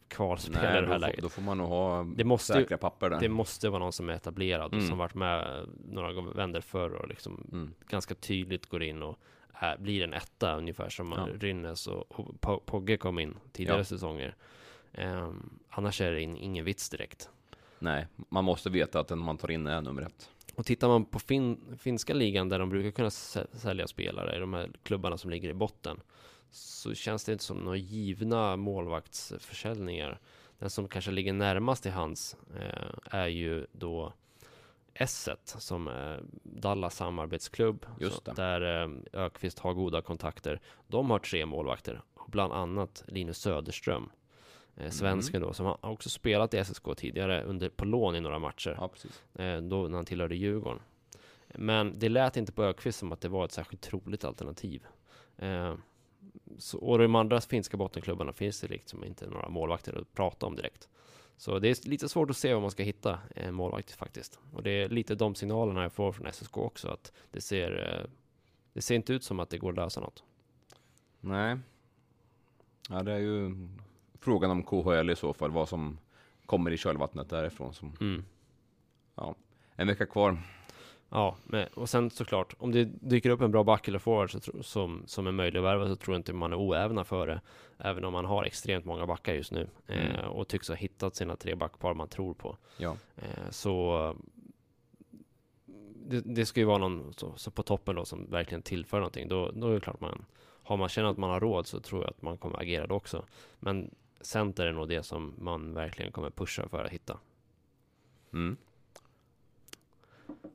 kvalspel 0.08 0.56
i 0.56 0.66
det 0.66 0.80
då, 0.80 0.86
här 0.86 0.86
får, 0.86 0.98
läget. 0.98 1.22
då 1.22 1.28
får 1.28 1.42
man 1.42 1.58
nog 1.58 1.68
ha 1.68 2.04
Det 2.16 2.24
måste 2.24 2.52
säkra 2.52 2.78
papper 2.78 3.10
där. 3.10 3.20
Det 3.20 3.28
måste 3.28 3.68
vara 3.68 3.78
någon 3.82 3.92
som 3.92 4.08
är 4.08 4.12
etablerad 4.12 4.66
och 4.66 4.72
Mm. 4.72 4.86
som 4.88 4.98
varit 4.98 5.14
med 5.14 5.66
några 5.88 6.20
vänder 6.32 6.60
förr 6.60 6.90
och 6.94 7.08
liksom 7.08 7.46
Mm. 7.52 7.74
ganska 7.88 8.14
tydligt 8.14 8.66
går 8.66 8.82
in 8.82 9.02
och 9.02 9.18
är, 9.52 9.76
blir 9.78 10.02
en 10.04 10.12
etta 10.12 10.56
ungefär 10.56 10.88
som 10.88 11.12
Ja. 11.16 11.28
Rynnes 11.40 11.86
och, 11.86 12.20
och 12.20 12.34
Po- 12.40 12.60
Pogge 12.66 12.96
kom 12.96 13.18
in 13.18 13.36
tidigare 13.52 13.78
Ja. 13.78 13.84
säsonger. 13.84 14.34
Ehm, 14.92 15.58
annars 15.70 16.00
är 16.00 16.12
det 16.12 16.20
in, 16.22 16.36
ingen 16.36 16.64
vits 16.64 16.90
direkt. 16.90 17.30
Nej, 17.78 18.06
man 18.28 18.44
måste 18.44 18.70
veta 18.70 19.00
att 19.00 19.08
den 19.08 19.18
man 19.18 19.36
tar 19.38 19.50
in 19.50 19.66
är 19.66 19.80
nummer 19.80 20.02
ett. 20.02 20.30
Och 20.54 20.66
tittar 20.66 20.88
man 20.88 21.04
på 21.04 21.18
fin, 21.18 21.60
finska 21.78 22.14
ligan 22.14 22.48
där 22.48 22.58
de 22.58 22.68
brukar 22.68 22.90
kunna 22.90 23.08
sä- 23.08 23.46
sälja 23.56 23.86
spelare, 23.86 24.36
i 24.36 24.38
de 24.40 24.54
här 24.54 24.70
klubbarna 24.82 25.18
som 25.18 25.30
ligger 25.30 25.48
i 25.48 25.54
botten, 25.54 26.00
så 26.56 26.94
känns 26.94 27.24
det 27.24 27.32
inte 27.32 27.44
som 27.44 27.56
några 27.56 27.76
givna 27.76 28.56
målvaktsförsäljningar. 28.56 30.20
Den 30.58 30.70
som 30.70 30.88
kanske 30.88 31.10
ligger 31.10 31.32
närmast 31.32 31.82
till 31.82 31.92
hands 31.92 32.36
eh, 32.56 33.18
är 33.18 33.26
ju 33.26 33.66
då 33.72 34.12
Esset 34.94 35.54
som 35.58 35.88
är 35.88 36.22
Dallas 36.42 36.96
samarbetsklubb. 36.96 37.86
Där 38.36 38.82
eh, 38.82 38.90
Ökvist 39.12 39.58
har 39.58 39.74
goda 39.74 40.02
kontakter. 40.02 40.60
De 40.86 41.10
har 41.10 41.18
tre 41.18 41.46
målvakter, 41.46 42.02
bland 42.26 42.52
annat 42.52 43.04
Linus 43.06 43.38
Söderström. 43.38 44.10
Eh, 44.76 44.90
svensken 44.90 45.42
då, 45.42 45.52
som 45.52 45.66
har 45.66 45.78
också 45.80 46.10
spelat 46.10 46.54
i 46.54 46.64
SSK 46.64 46.84
tidigare 46.96 47.42
under, 47.42 47.68
på 47.68 47.84
lån 47.84 48.16
i 48.16 48.20
några 48.20 48.38
matcher 48.38 48.78
Ja, 48.80 48.90
eh, 49.44 49.60
då 49.60 49.88
när 49.88 49.96
han 49.96 50.04
tillhörde 50.04 50.36
Djurgården. 50.36 50.82
Men 51.48 51.98
det 51.98 52.08
lät 52.08 52.36
inte 52.36 52.52
på 52.52 52.64
Ökvist 52.64 52.98
som 52.98 53.12
att 53.12 53.20
det 53.20 53.28
var 53.28 53.44
ett 53.44 53.52
särskilt 53.52 53.82
troligt 53.82 54.24
alternativ. 54.24 54.86
Så, 56.58 56.78
och 56.78 56.98
de 56.98 57.14
andra 57.14 57.40
finska 57.40 57.76
bottenklubbarna 57.76 58.32
finns 58.32 58.60
det 58.60 58.68
liksom 58.68 59.04
inte 59.04 59.26
några 59.30 59.48
målvakter 59.48 60.00
att 60.00 60.12
prata 60.14 60.46
om 60.46 60.56
direkt. 60.56 60.88
Så 61.36 61.58
det 61.58 61.68
är 61.68 61.88
lite 61.88 62.08
svårt 62.08 62.30
att 62.30 62.36
se 62.36 62.52
vad 62.52 62.62
man 62.62 62.70
ska 62.70 62.82
hitta 62.82 63.18
en 63.34 63.54
målvakt 63.54 63.90
faktiskt. 63.90 64.38
Och 64.52 64.62
det 64.62 64.70
är 64.70 64.88
lite 64.88 65.14
de 65.14 65.34
signalerna 65.34 65.82
jag 65.82 65.92
får 65.92 66.12
från 66.12 66.32
SSK 66.32 66.56
också, 66.56 66.88
att 66.88 67.12
det 67.30 67.40
ser, 67.40 68.00
eh, 68.00 68.10
det 68.72 68.82
ser 68.82 68.94
inte 68.94 69.12
ut 69.12 69.24
som 69.24 69.40
att 69.40 69.50
det 69.50 69.58
går 69.58 69.70
att 69.70 69.76
lösa 69.76 70.00
något. 70.00 70.24
Nej. 71.20 71.56
Ja, 72.90 73.02
det 73.02 73.12
är 73.12 73.18
ju 73.18 73.68
frågan 74.20 74.50
om 74.50 74.62
KHL 74.62 75.10
i 75.10 75.16
så 75.16 75.32
fall, 75.32 75.50
vad 75.50 75.68
som 75.68 75.98
kommer 76.46 76.70
i 76.70 76.76
kölvattnet 76.76 77.28
därifrån. 77.28 77.74
Som, 77.74 77.96
Mm. 78.00 78.24
ja, 79.14 79.34
en 79.76 79.86
vecka 79.86 80.06
kvar. 80.06 80.38
Ja, 81.16 81.36
men, 81.44 81.66
och 81.74 81.88
sen 81.88 82.10
såklart, 82.10 82.54
om 82.58 82.72
det 82.72 82.84
dyker 82.84 83.30
upp 83.30 83.40
en 83.40 83.50
bra 83.50 83.64
back 83.64 83.88
eller 83.88 83.98
forward 83.98 84.32
så, 84.32 84.40
tro- 84.40 84.62
som, 84.62 85.02
som 85.06 85.26
är 85.26 85.32
möjlig 85.32 85.58
att 85.58 85.64
värva 85.64 85.88
så 85.88 85.96
tror 85.96 86.14
jag 86.14 86.18
inte 86.18 86.32
man 86.32 86.52
är 86.52 86.56
oävna 86.58 87.04
för 87.04 87.26
det. 87.26 87.40
Även 87.78 88.04
om 88.04 88.12
man 88.12 88.24
har 88.24 88.44
extremt 88.44 88.84
många 88.84 89.06
backar 89.06 89.34
just 89.34 89.52
nu 89.52 89.68
eh, 89.86 90.16
Mm. 90.16 90.30
och 90.30 90.48
tycks 90.48 90.68
ha 90.68 90.74
hittat 90.74 91.16
sina 91.16 91.36
tre 91.36 91.54
backpar 91.54 91.94
man 91.94 92.08
tror 92.08 92.34
på. 92.34 92.56
Ja. 92.78 92.96
Eh, 93.16 93.50
så 93.50 94.14
det, 96.08 96.20
det 96.20 96.46
ska 96.46 96.60
ju 96.60 96.66
vara 96.66 96.78
någon 96.78 97.12
så, 97.12 97.32
så 97.36 97.50
på 97.50 97.62
toppen 97.62 97.96
då 97.96 98.04
som 98.04 98.30
verkligen 98.30 98.62
tillför 98.62 98.96
någonting. 98.98 99.28
Då, 99.28 99.50
då 99.54 99.68
är 99.68 99.74
det 99.74 99.80
klart 99.80 100.00
man, 100.00 100.24
har 100.62 100.76
man 100.76 100.88
känner 100.88 101.08
att 101.08 101.16
man 101.18 101.30
har 101.30 101.40
råd 101.40 101.66
så 101.66 101.80
tror 101.80 102.02
jag 102.02 102.10
att 102.10 102.22
man 102.22 102.38
kommer 102.38 102.60
agera 102.60 102.86
då 102.86 102.94
också. 102.94 103.24
Men 103.58 103.90
center 104.20 104.66
är 104.66 104.72
nog 104.72 104.88
det 104.88 105.02
som 105.02 105.34
man 105.38 105.74
verkligen 105.74 106.12
kommer 106.12 106.30
pusha 106.30 106.68
för 106.68 106.84
att 106.84 106.90
hitta. 106.92 107.18
Mm. 108.32 108.56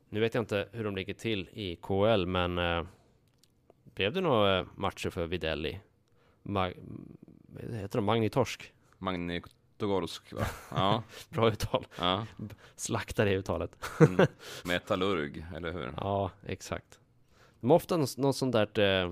Nu 0.10 0.20
vet 0.20 0.34
jag 0.34 0.42
inte 0.42 0.68
hur 0.72 0.84
de 0.84 0.96
ligger 0.96 1.14
till 1.14 1.50
i 1.54 1.76
KL, 1.76 2.26
men 2.26 2.58
eh, 2.58 2.84
blev 3.84 4.14
det 4.14 4.22
några 4.22 4.60
eh, 4.60 4.66
matcher 4.76 5.10
för 5.10 5.26
Videlli? 5.26 5.80
Mag, 6.44 6.74
heter 7.72 7.98
de? 7.98 8.06
Magnitorsk? 8.06 8.74
Magnitogorsk, 8.98 10.34
va? 10.34 10.46
Ja, 10.76 11.04
Bra 11.30 11.48
uttal. 11.48 11.88
ja. 12.00 12.26
Slaktar 12.76 13.26
det 13.26 13.34
uttalet. 13.36 13.78
Mm. 14.00 14.28
Metallurg, 14.66 15.46
eller 15.56 15.72
hur? 15.72 15.94
Ja, 15.98 16.32
exakt. 16.46 17.00
De 17.60 17.70
har 17.70 17.78
ofta 17.78 17.98
något, 17.98 18.36
sånt 18.36 18.52
där 18.54 18.80
eh, 18.80 19.12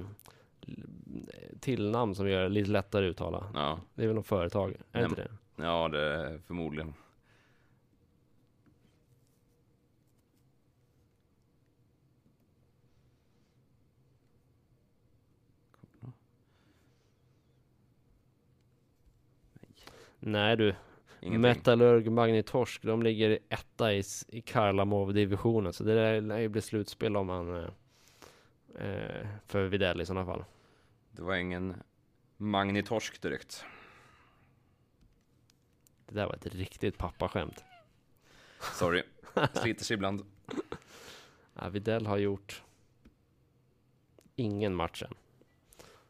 tillnamn 1.60 2.16
som 2.16 2.30
gör 2.30 2.44
det 2.44 2.50
lite 2.50 2.72
lättare 2.72 3.06
att 3.08 3.12
uttala. 3.12 3.44
Ja, 3.54 3.80
Det 3.96 4.04
är 4.04 4.08
väl 4.08 4.16
något 4.16 4.28
företag? 4.28 4.70
Är 4.72 4.76
Nej, 4.92 5.04
inte 5.04 5.16
det? 5.56 5.64
ja 5.64 5.88
det 5.88 6.00
är 6.02 6.40
förmodligen. 6.48 6.94
Nej 20.20 20.58
du, 20.58 20.76
Ingenting. 21.22 21.42
Metallurg 21.42 22.12
Magnitorsk, 22.12 22.82
de 22.82 23.04
ligger 23.04 23.40
etta 23.50 23.94
i, 23.94 24.04
i 24.28 24.42
Karlamov-divisionen, 24.42 25.74
så 25.74 25.84
det 25.84 25.96
där 25.96 26.22
lär 26.22 26.38
ju 26.38 26.48
bli 26.48 26.62
slutspel 26.62 27.18
om 27.18 27.28
man 27.28 27.56
eh, 27.56 27.70
eh, 28.86 29.28
för 29.48 29.68
Videll 29.68 30.02
i 30.02 30.06
sådana 30.06 30.26
fall. 30.26 30.44
Det 31.12 31.22
var 31.22 31.36
ingen 31.36 31.76
magnitorsk 32.38 33.22
direkt. 33.22 33.66
Det 36.06 36.16
där 36.16 36.26
var 36.26 36.34
ett 36.34 36.46
riktigt 36.46 36.98
pappaskämt. 36.98 37.64
Sorry, 38.60 39.04
sliter 39.54 39.86
sig 39.86 39.94
ibland. 39.94 40.26
Ja, 41.54 41.70
Videll 41.70 42.06
har 42.06 42.18
gjort 42.18 42.64
ingen 44.36 44.76
match 44.76 45.04
än. 45.04 45.14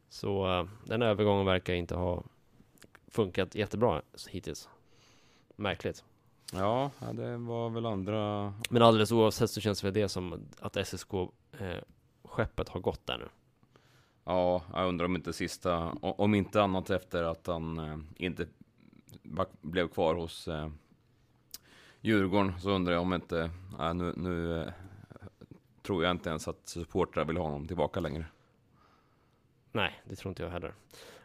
Så 0.09 0.59
eh, 0.59 0.67
den 0.85 1.01
övergången 1.01 1.45
verkar 1.45 1.73
inte 1.73 1.95
ha 1.95 2.23
funkat 3.09 3.55
jättebra 3.55 4.01
hittills. 4.29 4.69
Märkligt. 5.55 6.03
Ja, 6.53 6.91
det 7.13 7.37
var 7.37 7.69
väl 7.69 7.85
andra... 7.85 8.53
Men 8.69 8.81
alldeles 8.81 9.11
oavsett 9.11 9.51
så 9.51 9.61
känns 9.61 9.83
väl 9.83 9.93
det 9.93 10.09
som 10.09 10.47
att 10.59 10.87
SSK 10.87 11.13
eh, 11.59 11.77
har 12.23 12.79
gått 12.79 13.07
där 13.07 13.17
nu. 13.17 13.27
Ja, 14.23 14.61
jag 14.73 14.87
undrar 14.87 15.05
om 15.05 15.15
inte 15.15 15.33
sista, 15.33 15.77
om 16.01 16.35
inte 16.35 16.61
annat 16.61 16.89
efter 16.89 17.23
att 17.23 17.47
han 17.47 17.79
eh, 17.79 17.97
inte 18.15 18.47
blev 19.61 19.87
kvar 19.87 20.15
hos 20.15 20.47
eh, 20.47 20.69
Djurgården, 22.01 22.59
så 22.61 22.69
undrar 22.69 22.93
jag 22.93 23.01
om 23.01 23.13
inte, 23.13 23.49
nej, 23.77 23.93
nu, 23.93 24.13
nu 24.17 24.65
tror 25.81 26.03
jag 26.03 26.11
inte 26.11 26.29
ens 26.29 26.47
att 26.47 26.67
supportrar 26.67 27.25
vill 27.25 27.37
ha 27.37 27.43
honom 27.43 27.67
tillbaka 27.67 27.99
längre. 27.99 28.25
Nej, 29.71 30.01
det 30.05 30.15
tror 30.15 30.31
inte 30.31 30.43
jag 30.43 30.49
heller. 30.49 30.73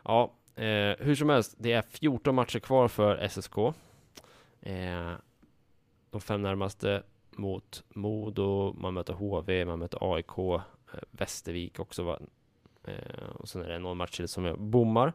Ja, 0.05 0.33
eh, 0.57 0.97
hur 0.99 1.15
som 1.15 1.29
helst, 1.29 1.55
det 1.59 1.73
är 1.73 1.83
14 1.83 2.35
matcher 2.35 2.59
kvar 2.59 2.89
för 2.89 3.29
SSK. 3.29 3.59
Eh, 4.61 5.13
de 6.11 6.21
fem 6.21 6.43
närmaste 6.43 7.03
mot 7.31 7.85
Modo, 7.89 8.73
man 8.79 8.95
möter 8.95 9.13
HV, 9.13 9.65
man 9.65 9.79
möter 9.79 10.15
AIK, 10.15 10.39
eh, 10.39 11.01
Västervik 11.11 11.79
också. 11.79 12.03
Va? 12.03 12.19
Eh, 12.85 13.29
och 13.35 13.49
sen 13.49 13.63
är 13.63 13.69
det 13.69 13.79
någon 13.79 13.97
match 13.97 14.17
till 14.17 14.29
som 14.29 14.45
jag 14.45 14.61
bommar. 14.61 15.13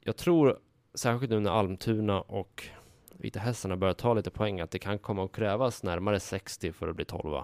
Jag 0.00 0.16
tror, 0.16 0.58
särskilt 0.94 1.30
nu 1.30 1.40
när 1.40 1.50
Almtuna 1.50 2.20
och 2.20 2.68
Vita 3.12 3.40
Hästarna 3.40 3.76
börjar 3.76 3.94
ta 3.94 4.14
lite 4.14 4.30
poäng, 4.30 4.60
att 4.60 4.70
det 4.70 4.78
kan 4.78 4.98
komma 4.98 5.24
att 5.24 5.32
krävas 5.32 5.82
närmare 5.82 6.20
60 6.20 6.72
för 6.72 6.88
att 6.88 6.96
bli 6.96 7.04
12. 7.04 7.42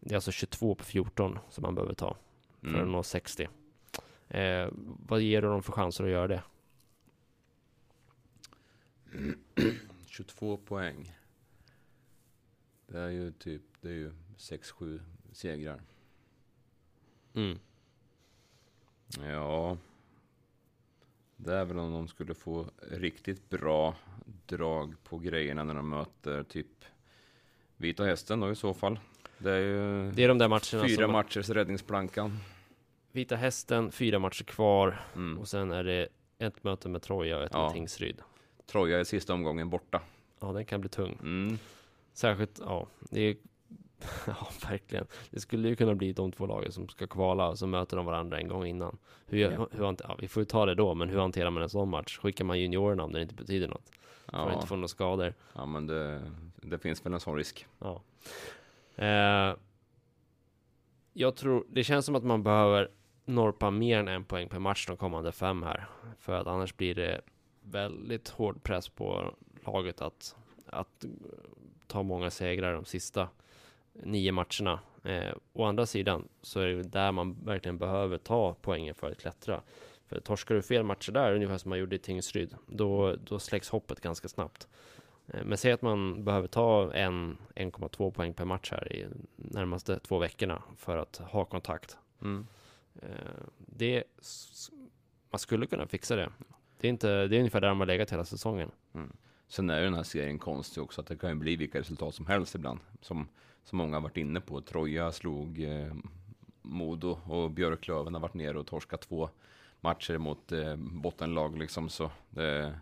Det 0.00 0.12
är 0.12 0.14
alltså 0.14 0.32
22 0.32 0.74
på 0.74 0.84
14 0.84 1.38
som 1.50 1.62
man 1.62 1.74
behöver 1.74 1.94
ta 1.94 2.16
för 2.62 2.68
att 2.68 2.74
Mm. 2.74 2.92
nå 2.92 3.02
60. 3.02 3.48
Eh, 4.28 4.68
vad 5.06 5.20
ger 5.20 5.42
du 5.42 5.48
dem 5.48 5.62
för 5.62 5.72
chanser 5.72 6.04
att 6.04 6.10
göra 6.10 6.28
det? 6.28 6.42
22 10.06 10.56
poäng. 10.56 11.16
Det 12.86 12.98
är 12.98 13.08
ju 13.08 13.32
typ, 13.32 13.62
det 13.80 13.88
är 13.88 13.92
ju 13.92 14.12
6-7 14.36 15.00
segrar. 15.32 15.80
Mm. 17.34 17.58
Ja, 19.20 19.76
det 21.36 21.54
är 21.54 21.64
väl 21.64 21.78
om 21.78 21.92
de 21.92 22.08
skulle 22.08 22.34
få 22.34 22.70
riktigt 22.90 23.48
bra 23.50 23.96
drag 24.46 24.94
på 25.04 25.18
grejerna 25.18 25.64
när 25.64 25.74
de 25.74 25.88
möter 25.88 26.42
typ 26.42 26.84
Vita 27.76 28.04
Hästen 28.04 28.40
då 28.40 28.50
i 28.50 28.56
så 28.56 28.74
fall. 28.74 28.98
Det 29.42 29.50
är 29.52 29.58
ju 29.60 30.10
Det 30.10 30.24
är 30.24 30.28
de 30.28 30.38
där 30.38 30.48
matcherna 30.48 30.88
fyra 30.88 31.02
som 31.04 31.12
matchers 31.12 31.48
räddningsplankan. 31.48 32.38
Vita 33.12 33.36
Hästen, 33.36 33.92
fyra 33.92 34.18
matcher 34.18 34.44
kvar 34.44 35.00
Mm. 35.14 35.38
och 35.38 35.48
sen 35.48 35.72
är 35.72 35.84
det 35.84 36.08
ett 36.38 36.64
möte 36.64 36.88
med 36.88 37.02
Troja 37.02 37.36
och 37.38 37.44
ett 37.44 37.50
Ja. 37.54 37.62
med 37.64 37.72
Tingsryd. 37.72 38.20
Troja 38.66 39.00
i 39.00 39.04
sista 39.04 39.34
omgången 39.34 39.70
borta. 39.70 40.00
Ja, 40.40 40.52
den 40.52 40.64
kan 40.64 40.80
bli 40.80 40.90
tung. 40.90 41.18
Mm. 41.22 41.58
Särskilt, 42.12 42.60
ja, 42.64 42.86
det 43.10 43.20
är 43.20 43.36
Ja, 44.26 44.48
verkligen. 44.68 45.06
Det 45.30 45.40
skulle 45.40 45.68
ju 45.68 45.76
kunna 45.76 45.94
bli 45.94 46.12
de 46.12 46.32
två 46.32 46.46
lagen 46.46 46.72
som 46.72 46.88
ska 46.88 47.06
kvala 47.06 47.48
och 47.48 47.58
så 47.58 47.66
möter 47.66 47.96
de 47.96 48.06
varandra 48.06 48.38
en 48.38 48.48
gång 48.48 48.66
innan. 48.66 48.98
Hur, 49.26 49.38
Ja. 49.38 49.68
hur, 49.72 49.96
ja, 50.02 50.16
vi 50.18 50.28
får 50.28 50.40
ju 50.40 50.44
ta 50.44 50.66
det 50.66 50.74
då, 50.74 50.94
men 50.94 51.08
hur 51.08 51.18
hanterar 51.18 51.50
man 51.50 51.62
en 51.62 51.68
sån 51.68 51.88
match? 51.88 52.18
Skickar 52.18 52.44
man 52.44 52.60
juniorerna 52.60 53.02
om 53.04 53.12
det 53.12 53.22
inte 53.22 53.34
betyder 53.34 53.68
något? 53.68 53.90
För 54.26 54.36
att 54.38 54.48
Ja, 54.48 54.54
inte 54.54 54.66
få 54.66 54.76
några 54.76 54.88
skador? 54.88 55.34
ja, 55.54 55.66
men 55.66 55.86
det, 55.86 56.22
det 56.56 56.78
finns 56.78 57.06
väl 57.06 57.12
en 57.14 57.20
sån 57.20 57.36
risk. 57.36 57.66
Ja. 57.78 58.02
Eh, 58.96 59.56
jag 61.12 61.36
tror, 61.36 61.66
det 61.68 61.84
känns 61.84 62.06
som 62.06 62.14
att 62.14 62.24
man 62.24 62.42
behöver 62.42 62.90
norpa 63.24 63.70
mer 63.70 63.98
än 63.98 64.08
en 64.08 64.24
poäng 64.24 64.48
per 64.48 64.58
match 64.58 64.86
de 64.86 64.96
kommande 64.96 65.32
fem 65.32 65.62
här. 65.62 65.86
För 66.18 66.32
att 66.32 66.46
annars 66.46 66.76
blir 66.76 66.94
det 66.94 67.20
väldigt 67.62 68.28
hård 68.28 68.62
press 68.62 68.88
på 68.88 69.34
laget 69.66 70.00
att, 70.00 70.36
att 70.66 71.04
ta 71.86 72.02
många 72.02 72.30
segrar 72.30 72.74
de 72.74 72.84
sista 72.84 73.28
nio 73.92 74.32
matcherna. 74.32 74.80
Eh, 75.04 75.34
å 75.52 75.64
andra 75.64 75.86
sidan 75.86 76.28
så 76.42 76.60
är 76.60 76.66
det 76.66 76.82
där 76.82 77.12
man 77.12 77.44
verkligen 77.44 77.78
behöver 77.78 78.18
ta 78.18 78.56
poängen 78.60 78.94
för 78.94 79.10
att 79.10 79.20
klättra. 79.20 79.62
För 80.06 80.20
torskar 80.20 80.54
du 80.54 80.62
fel 80.62 80.82
matcher 80.82 81.12
där, 81.12 81.34
ungefär 81.34 81.58
som 81.58 81.68
man 81.68 81.78
gjorde 81.78 81.96
i 81.96 81.98
Tingsryd, 81.98 82.54
då, 82.66 83.16
då 83.16 83.38
släcks 83.38 83.68
hoppet 83.68 84.00
ganska 84.00 84.28
snabbt. 84.28 84.68
Eh, 85.32 85.44
Men 85.44 85.58
säg 85.58 85.72
att 85.72 85.82
man 85.82 86.24
behöver 86.24 86.48
ta 86.48 86.92
en 86.94 87.38
1,2 87.54 88.10
poäng 88.10 88.34
per 88.34 88.44
match 88.44 88.70
här 88.70 88.92
i 88.92 89.06
närmaste 89.36 89.98
två 89.98 90.18
veckorna 90.18 90.62
för 90.76 90.96
att 90.96 91.16
ha 91.16 91.44
kontakt. 91.44 91.96
Mm. 92.22 92.46
Eh, 93.02 93.08
Det, 93.56 94.04
man 95.30 95.38
skulle 95.38 95.66
kunna 95.66 95.86
fixa 95.86 96.16
det. 96.16 96.30
Det 96.80 96.86
är, 96.86 96.90
inte, 96.90 97.26
det 97.26 97.36
är 97.36 97.38
ungefär 97.38 97.60
där 97.60 97.68
de 97.68 97.78
har 97.80 97.86
legat 97.86 98.12
hela 98.12 98.24
säsongen. 98.24 98.70
Sen 99.48 99.70
är 99.70 99.78
ju 99.78 99.84
den 99.84 99.94
här 99.94 100.02
serien 100.02 100.38
konstig 100.38 100.82
också, 100.82 101.00
att 101.00 101.06
det 101.06 101.16
kan 101.16 101.30
ju 101.30 101.36
bli 101.36 101.56
vilka 101.56 101.78
resultat 101.80 102.14
som 102.14 102.26
helst 102.26 102.54
ibland. 102.54 102.80
Som, 103.00 103.28
som 103.64 103.78
många 103.78 103.96
har 103.96 104.00
varit 104.00 104.16
inne 104.16 104.40
på. 104.40 104.60
Troja 104.60 105.12
slog 105.12 105.62
eh, 105.62 105.94
Modo 106.62 107.18
och 107.24 107.50
Björklöven 107.50 108.14
har 108.14 108.20
varit 108.20 108.34
nere 108.34 108.58
och 108.58 108.66
torskat 108.66 109.00
två 109.00 109.28
matcher 109.80 110.18
mot 110.18 110.52
eh, 110.52 110.76
bottenlag 110.76 111.58
liksom. 111.58 111.88
Så 111.88 112.10
det, 112.30 112.78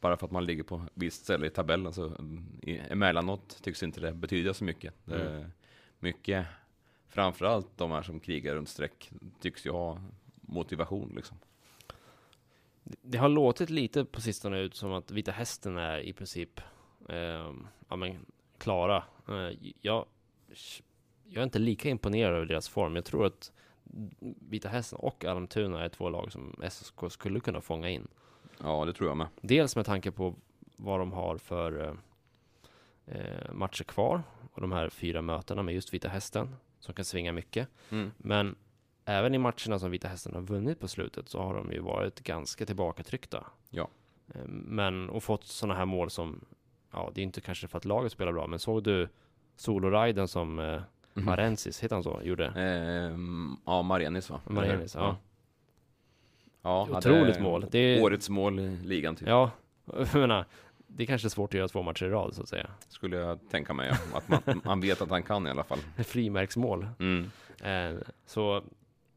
bara 0.00 0.16
för 0.16 0.26
att 0.26 0.32
man 0.32 0.46
ligger 0.46 0.62
på 0.62 0.82
visst 0.94 1.24
ställe 1.24 1.46
i 1.46 1.50
tabellen 1.50 1.92
så 1.92 2.06
mm, 2.06 2.44
i, 2.62 2.78
emellanåt 2.78 3.62
tycks 3.62 3.82
inte 3.82 4.00
det 4.00 4.12
betyda 4.12 4.54
så 4.54 4.64
mycket. 4.64 4.94
Är 5.08 5.50
mycket, 5.98 6.46
framförallt 7.08 7.78
de 7.78 7.90
här 7.90 8.02
som 8.02 8.20
krigar 8.20 8.54
runt 8.54 8.68
streck, 8.68 9.10
tycks 9.40 9.66
ju 9.66 9.70
ha 9.70 10.02
motivation 10.40 11.12
liksom. 11.16 11.38
Det 13.02 13.18
har 13.18 13.28
låtit 13.28 13.70
lite 13.70 14.04
på 14.04 14.20
sistone 14.20 14.58
ut 14.60 14.74
som 14.74 14.92
att 14.92 15.10
Vita 15.10 15.32
Hästen 15.32 15.76
är 15.76 15.98
i 15.98 16.12
princip 16.12 16.60
eh, 17.08 17.52
ja, 17.88 17.96
men, 17.96 18.26
klara. 18.58 19.04
Eh, 19.28 19.56
jag, 19.80 20.06
jag 21.24 21.40
är 21.40 21.44
inte 21.44 21.58
lika 21.58 21.88
imponerad 21.88 22.34
över 22.34 22.46
deras 22.46 22.68
form. 22.68 22.96
Jag 22.96 23.04
tror 23.04 23.26
att 23.26 23.52
Vita 24.48 24.68
Hästen 24.68 24.98
och 24.98 25.24
Almtuna 25.24 25.84
är 25.84 25.88
två 25.88 26.08
lag 26.08 26.32
som 26.32 26.62
SSK 26.70 27.00
skulle 27.10 27.40
kunna 27.40 27.60
fånga 27.60 27.90
in. 27.90 28.08
Ja, 28.62 28.84
det 28.84 28.92
tror 28.92 29.08
jag 29.10 29.16
med. 29.16 29.26
Dels 29.40 29.76
med 29.76 29.86
tanke 29.86 30.10
på 30.10 30.34
vad 30.76 31.00
de 31.00 31.12
har 31.12 31.38
för 31.38 31.84
eh, 31.84 31.94
eh, 33.16 33.52
matcher 33.52 33.84
kvar 33.84 34.22
och 34.52 34.60
de 34.60 34.72
här 34.72 34.88
fyra 34.90 35.22
mötena 35.22 35.62
med 35.62 35.74
just 35.74 35.94
Vita 35.94 36.08
Hästen 36.08 36.56
som 36.80 36.94
kan 36.94 37.04
svinga 37.04 37.32
mycket. 37.32 37.68
Mm. 37.90 38.10
Men 38.18 38.54
även 39.04 39.34
i 39.34 39.38
matcherna 39.38 39.78
som 39.78 39.90
Vita 39.90 40.08
Hästen 40.08 40.34
har 40.34 40.40
vunnit 40.42 40.80
på 40.80 40.88
slutet 40.88 41.28
så 41.28 41.42
har 41.42 41.54
de 41.54 41.72
ju 41.72 41.80
varit 41.80 42.20
ganska 42.20 42.66
tillbakatryckta. 42.66 43.46
Ja. 43.70 43.88
Eh, 44.34 44.46
Men 44.46 45.10
och 45.10 45.22
fått 45.22 45.44
sådana 45.44 45.74
här 45.74 45.84
mål 45.86 46.10
som, 46.10 46.44
ja 46.92 47.10
det 47.14 47.20
är 47.20 47.22
inte 47.22 47.40
kanske 47.40 47.68
för 47.68 47.78
att 47.78 47.84
laget 47.84 48.12
spelar 48.12 48.32
bra, 48.32 48.46
men 48.46 48.58
såg 48.58 48.82
du 48.82 49.08
soloriden 49.56 50.28
som 50.28 50.58
eh, 50.58 50.80
Mhm. 51.14 51.24
Marensis, 51.24 51.80
heter 51.82 51.96
han 51.96 52.02
så, 52.02 52.20
gjorde? 52.22 52.46
Ehm, 52.46 53.56
ja, 53.66 53.82
Marenis 53.82 54.30
va? 54.30 54.40
Marenis, 54.46 54.94
ja. 54.94 55.00
Ja, 55.00 55.16
ja, 56.62 56.88
Otroligt 56.90 57.34
det 57.34 57.40
är 57.40 57.42
mål. 57.42 57.66
Det 57.70 57.78
är, 57.78 58.02
Årets 58.02 58.28
mål 58.28 58.60
i 58.60 58.76
ligan 58.84 59.16
typ. 59.16 59.28
ja, 59.28 59.50
jag 59.84 60.14
menar, 60.14 60.44
det 60.86 61.02
är 61.02 61.06
kanske 61.06 61.30
svårt 61.30 61.54
att 61.54 61.58
göra 61.58 61.68
två 61.68 61.82
matcher 61.82 62.04
i 62.04 62.08
rad 62.08 62.34
så 62.34 62.42
att 62.42 62.48
säga. 62.48 62.70
Skulle 62.88 63.16
jag 63.16 63.38
tänka 63.50 63.74
mig. 63.74 63.88
Ja. 64.12 64.18
Att 64.18 64.28
man, 64.28 64.60
man 64.64 64.80
vet 64.80 65.02
att 65.02 65.10
han 65.10 65.22
kan 65.22 65.46
i 65.46 65.50
alla 65.50 65.64
fall. 65.64 65.78
Frimärksmål. 66.04 66.88
Mm. 66.98 67.30
Eh, 67.62 68.00
så 68.26 68.62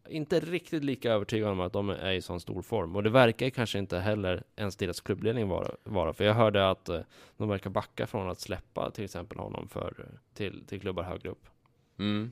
inte 0.09 0.39
riktigt 0.39 0.83
lika 0.83 1.11
övertygad 1.11 1.49
om 1.49 1.59
att 1.59 1.73
de 1.73 1.89
är 1.89 2.11
i 2.11 2.21
sån 2.21 2.39
stor 2.39 2.61
form. 2.61 2.95
Och 2.95 3.03
det 3.03 3.09
verkar 3.09 3.49
kanske 3.49 3.79
inte 3.79 3.99
heller 3.99 4.43
ens 4.55 4.75
deras 4.75 5.01
klubbledning 5.01 5.47
vara. 5.47 5.71
vara. 5.83 6.13
För 6.13 6.23
jag 6.23 6.33
hörde 6.33 6.69
att 6.69 6.89
eh, 6.89 6.99
de 7.37 7.49
verkar 7.49 7.69
backa 7.69 8.07
från 8.07 8.29
att 8.29 8.39
släppa 8.39 8.91
till 8.91 9.03
exempel 9.03 9.39
honom 9.39 9.67
för, 9.67 10.05
till, 10.33 10.65
till 10.65 10.81
klubbar 10.81 11.03
högre 11.03 11.29
upp. 11.29 11.45
Mm. 11.99 12.31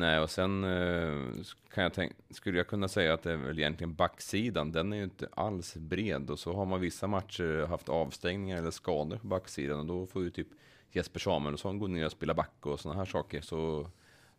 Nej, 0.00 0.20
och 0.20 0.30
sen 0.30 0.64
eh, 0.64 1.44
kan 1.74 1.82
jag 1.82 1.92
tänka, 1.92 2.14
skulle 2.30 2.58
jag 2.58 2.66
kunna 2.66 2.88
säga 2.88 3.14
att 3.14 3.22
det 3.22 3.32
är 3.32 3.36
väl 3.36 3.58
egentligen 3.58 3.94
backsidan. 3.94 4.72
Den 4.72 4.92
är 4.92 4.96
ju 4.96 5.04
inte 5.04 5.28
alls 5.32 5.76
bred 5.76 6.30
och 6.30 6.38
så 6.38 6.52
har 6.52 6.66
man 6.66 6.80
vissa 6.80 7.06
matcher 7.06 7.66
haft 7.66 7.88
avstängningar 7.88 8.58
eller 8.58 8.70
skador 8.70 9.16
på 9.16 9.26
backsidan 9.26 9.78
och 9.80 9.86
då 9.86 10.06
får 10.06 10.22
ju 10.22 10.30
typ 10.30 10.48
Jesper 10.92 11.20
Samuelsson 11.20 11.78
gå 11.78 11.86
ner 11.86 12.06
och 12.06 12.12
spela 12.12 12.34
back 12.34 12.66
och 12.66 12.80
sådana 12.80 12.98
här 12.98 13.06
saker. 13.06 13.40
Så 13.40 13.86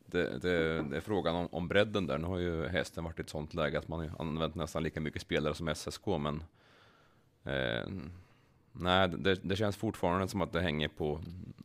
det, 0.05 0.41
det, 0.41 0.81
det 0.81 0.97
är 0.97 1.01
frågan 1.01 1.35
om, 1.35 1.47
om 1.51 1.67
bredden 1.67 2.07
där. 2.07 2.17
Nu 2.17 2.27
har 2.27 2.37
ju 2.37 2.67
hästen 2.67 3.03
varit 3.03 3.19
i 3.19 3.21
ett 3.21 3.29
sånt 3.29 3.53
läge 3.53 3.79
att 3.79 3.87
man 3.87 3.99
har 3.99 4.21
använt 4.21 4.55
nästan 4.55 4.83
lika 4.83 5.01
mycket 5.01 5.21
spelare 5.21 5.53
som 5.53 5.75
SSK, 5.75 6.07
men 6.07 6.43
eh, 7.43 7.87
nej, 8.71 9.09
det, 9.09 9.35
det, 9.43 9.55
känns 9.55 9.77
fortfarande 9.77 10.27
som 10.27 10.41
att 10.41 10.53
det 10.53 10.61
hänger 10.61 10.87
på 10.87 11.21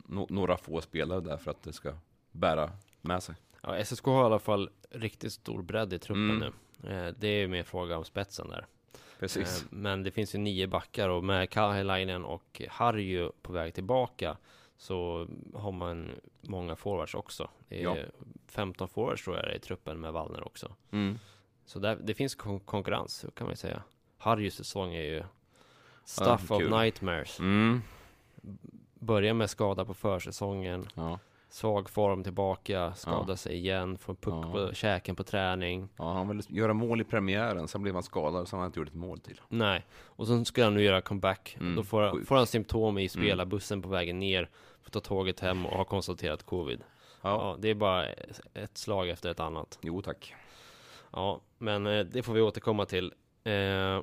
no, 0.07 0.27
några 0.31 0.57
få 0.57 0.81
spelare 0.81 1.21
där 1.21 1.37
för 1.37 1.51
att 1.51 1.63
det 1.63 1.73
ska 1.73 1.93
bära 2.33 2.71
med 3.01 3.23
sig. 3.23 3.35
Ja, 3.67 3.85
SSK 3.85 4.05
har 4.05 4.23
i 4.23 4.25
alla 4.25 4.39
fall 4.39 4.71
riktigt 4.91 5.33
stor 5.33 5.63
bredd 5.63 5.93
i 5.93 5.99
truppen 5.99 6.31
mm. 6.31 6.53
nu. 6.79 6.91
Eh, 6.91 7.15
det 7.19 7.29
är 7.29 7.49
mer 7.49 7.63
fråga 7.63 7.99
om 7.99 8.05
spetsen 8.05 8.49
där. 8.49 8.67
Precis. 9.19 9.63
Eh, 9.63 9.69
men 9.71 10.03
det 10.03 10.11
finns 10.11 10.35
ju 10.35 10.39
nio 10.39 10.67
backar 10.67 11.09
och 11.09 11.25
med 11.25 11.51
Kahelainen 11.51 12.25
och 12.25 12.63
Harju 12.69 13.31
på 13.43 13.53
väg 13.53 13.75
tillbaka 13.75 14.37
så 14.77 15.29
har 15.55 15.73
man 15.73 16.11
många 16.41 16.77
forwards 16.77 17.15
också. 17.15 17.51
Det 17.69 17.83
är 17.83 17.83
ja. 17.83 17.97
15 18.47 18.89
forwards 18.89 19.25
tror 19.25 19.37
jag 19.37 19.57
i 19.57 19.59
truppen 19.59 20.01
med 20.01 20.13
Wallner 20.13 20.47
också. 20.47 20.75
Mm. 20.91 21.19
Så 21.65 21.79
där, 21.79 21.99
det 22.01 22.15
finns 22.15 22.35
kon 22.35 22.61
konkurrens 22.61 23.27
kan 23.35 23.45
man 23.45 23.53
ju 23.53 23.57
säga. 23.57 23.83
Harrys 24.19 24.55
säsong 24.55 24.95
är 24.95 25.03
ju 25.03 25.23
stuff 26.05 26.47
ja, 26.49 26.57
of 26.57 26.63
nightmares. 26.63 27.41
Mm. 27.41 27.83
Börjar 28.95 29.35
med 29.35 29.51
skada 29.51 29.85
på 29.85 29.95
försäsongen. 29.95 30.89
Ja. 30.95 31.19
Svag 31.57 31.91
form 31.91 32.25
tillbaka, 32.25 32.95
skadar 32.95 33.25
ja. 33.29 33.37
sig 33.37 33.57
igen, 33.57 33.99
får 33.99 34.15
puck 34.15 34.35
ja. 34.45 34.53
på 34.53 34.75
käken 34.75 35.17
på 35.17 35.25
träning. 35.25 35.89
Ja, 35.97 36.13
han 36.13 36.29
ville 36.29 36.43
göra 36.49 36.73
mål 36.73 37.01
i 37.01 37.05
premiären, 37.05 37.69
sen 37.69 37.83
blev 37.83 37.95
han 37.95 38.03
skadad, 38.03 38.49
så 38.49 38.57
han 38.57 38.67
inte 38.67 38.79
gjort 38.79 38.89
ett 38.89 38.95
mål 38.95 39.21
till. 39.21 39.41
Nej, 39.49 39.87
och 40.05 40.27
sen 40.27 40.45
ska 40.45 40.65
han 40.65 40.75
nu 40.75 40.83
göra 40.83 41.01
comeback. 41.01 41.57
Mm. 41.61 41.77
Då 41.77 41.83
får, 41.83 42.25
får 42.25 42.37
han 42.37 42.47
symptom 42.47 42.99
i 42.99 43.01
mm. 43.01 43.09
spelarbussen 43.09 43.83
på 43.83 43.89
vägen 43.89 44.19
ner, 44.19 44.51
får 44.83 44.91
ta 44.91 45.01
tåget 45.01 45.41
hem 45.41 45.67
och 45.67 45.77
har 45.77 45.85
konstaterat 45.85 46.43
covid. 46.43 46.81
Ja. 47.23 47.31
ja. 47.31 47.57
det 47.59 47.69
är 47.69 47.75
bara 47.75 48.07
ett 48.55 48.79
slag 48.79 49.09
efter 49.09 49.31
ett 49.31 49.41
annat. 49.41 49.79
Jo, 49.83 50.03
tack. 50.03 50.35
Ja, 51.13 51.41
men 51.59 51.87
eh, 51.87 52.05
det 52.05 52.23
får 52.23 52.33
vi 52.33 52.41
återkomma 52.41 52.85
till. 52.85 53.13
Eh, 53.45 54.01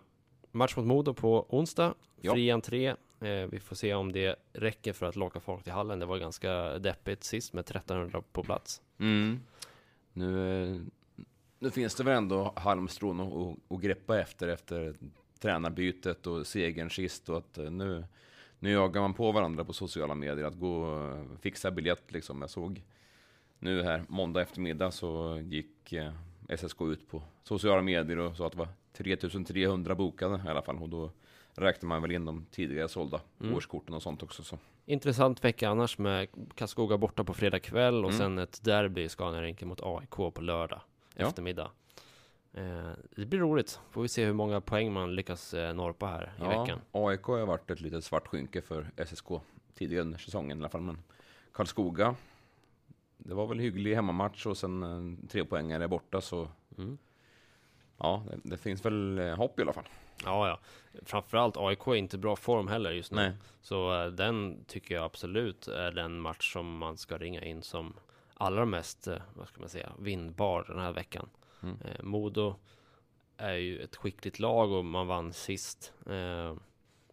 match 0.51 0.75
mot 0.75 0.85
Modo 0.85 1.13
på 1.13 1.45
onsdag, 1.49 1.93
fri 2.21 2.51
entré. 2.51 2.95
Eh, 3.23 3.47
vi 3.51 3.59
får 3.59 3.75
se 3.75 3.93
om 3.93 4.11
det 4.11 4.35
räcker 4.53 4.93
för 4.93 5.05
att 5.05 5.15
locka 5.15 5.39
folk 5.39 5.63
till 5.63 5.73
hallen. 5.73 5.99
Det 5.99 6.05
var 6.05 6.17
ganska 6.17 6.79
deppigt 6.79 7.23
sist 7.23 7.53
med 7.53 7.61
1300 7.61 8.23
på 8.31 8.43
plats. 8.43 8.81
Mm. 8.97 9.39
Nu, 10.13 10.63
eh, 10.63 10.81
nu 11.59 11.71
finns 11.71 11.95
det 11.95 12.03
väl 12.03 12.17
ändå 12.17 12.53
halmstrån 12.55 13.19
att, 13.19 13.71
att 13.75 13.81
greppa 13.81 14.19
efter, 14.19 14.47
efter 14.47 14.95
tränarbytet 15.39 16.27
och 16.27 16.47
segern 16.47 16.89
sist 16.89 17.29
och 17.29 17.37
att 17.37 17.57
eh, 17.57 17.71
nu, 17.71 18.05
nu 18.59 18.71
jagar 18.71 19.01
man 19.01 19.13
på 19.13 19.31
varandra 19.31 19.65
på 19.65 19.73
sociala 19.73 20.15
medier 20.15 20.45
att 20.45 20.59
gå 20.59 20.83
och 20.83 21.39
fixa 21.41 21.71
biljett 21.71 22.11
liksom. 22.11 22.41
Jag 22.41 22.49
såg 22.49 22.83
nu 23.59 23.83
här 23.83 24.03
måndag 24.07 24.41
eftermiddag 24.41 24.91
så 24.91 25.41
gick 25.43 25.93
SSK 26.57 26.81
ut 26.81 27.09
på 27.09 27.23
sociala 27.43 27.81
medier 27.81 28.17
och 28.17 28.35
sa 28.35 28.45
att 28.45 28.51
det 28.51 28.57
var 28.57 28.67
3300 28.93 29.95
bokade 29.95 30.41
i 30.45 30.49
alla 30.49 30.61
fall 30.61 30.77
och 30.77 30.89
då 30.89 31.11
räknar 31.55 31.87
man 31.87 32.01
väl 32.01 32.11
in 32.11 32.25
de 32.25 32.45
tidigare 32.51 32.87
sålda 32.87 33.21
mm. 33.41 33.55
årskorten 33.55 33.95
och 33.95 34.03
sånt 34.03 34.23
också. 34.23 34.43
Så. 34.43 34.57
Intressant 34.85 35.43
vecka 35.43 35.69
annars 35.69 35.97
med 35.97 36.27
Karlskoga 36.55 36.97
borta 36.97 37.23
på 37.23 37.33
fredag 37.33 37.59
kväll 37.59 38.05
och 38.05 38.11
mm. 38.11 38.19
sen 38.19 38.39
ett 38.39 38.63
derby 38.63 39.01
i 39.01 39.09
Scaniarinken 39.09 39.67
mot 39.67 39.81
AIK 39.83 40.09
på 40.09 40.41
lördag 40.41 40.81
ja. 41.15 41.27
eftermiddag. 41.27 41.71
Eh, 42.53 42.91
det 43.15 43.25
blir 43.25 43.39
roligt. 43.39 43.79
Får 43.89 44.01
vi 44.01 44.07
se 44.07 44.25
hur 44.25 44.33
många 44.33 44.61
poäng 44.61 44.93
man 44.93 45.15
lyckas 45.15 45.53
eh, 45.53 45.73
norpa 45.73 46.05
här 46.05 46.23
i 46.23 46.43
ja, 46.43 46.61
veckan. 46.61 46.81
AIK 46.91 47.23
har 47.23 47.45
varit 47.45 47.71
ett 47.71 47.81
litet 47.81 48.03
svart 48.03 48.27
skynke 48.27 48.61
för 48.61 48.91
SSK 49.05 49.27
tidigare 49.73 50.01
under 50.01 50.17
säsongen 50.17 50.57
i 50.57 50.61
alla 50.61 50.69
fall. 50.69 50.81
Men 50.81 51.03
Karlskoga, 51.51 52.15
det 53.17 53.33
var 53.33 53.47
väl 53.47 53.59
hygglig 53.59 53.95
hemmamatch 53.95 54.45
och 54.45 54.57
sen 54.57 54.83
eh, 54.83 55.27
tre 55.29 55.45
poängare 55.45 55.87
borta 55.87 56.21
så 56.21 56.47
mm. 56.77 56.97
ja, 57.97 58.23
det, 58.27 58.39
det, 58.43 58.57
finns 58.57 58.85
väl 58.85 59.19
eh, 59.19 59.35
hopp 59.35 59.59
i 59.59 59.61
alla 59.61 59.73
fall. 59.73 59.87
Ja, 60.23 60.47
ja. 60.47 60.59
Framförallt 61.05 61.57
AIK 61.57 61.87
är 61.87 61.95
inte 61.95 62.17
bra 62.17 62.35
form 62.35 62.67
heller 62.67 62.91
just 62.91 63.11
nu. 63.11 63.17
Nej. 63.17 63.31
Så 63.61 64.05
uh, 64.05 64.11
den 64.11 64.65
tycker 64.67 64.95
jag 64.95 65.03
absolut 65.03 65.67
är 65.67 65.91
den 65.91 66.19
match 66.19 66.53
som 66.53 66.77
man 66.77 66.97
ska 66.97 67.17
ringa 67.17 67.41
in 67.41 67.63
som 67.63 67.93
allra 68.33 68.65
mest, 68.65 69.07
uh, 69.07 69.17
vad 69.33 69.47
ska 69.47 69.59
man 69.59 69.69
säga, 69.69 69.91
vinnbar 69.99 70.65
den 70.67 70.79
här 70.79 70.91
veckan. 70.91 71.29
Mm. 71.63 71.75
Uh, 71.75 72.03
Modo 72.03 72.55
är 73.37 73.53
ju 73.53 73.81
ett 73.81 73.95
skickligt 73.95 74.39
lag 74.39 74.71
och 74.71 74.85
man 74.85 75.07
vann 75.07 75.33
sist. 75.33 75.93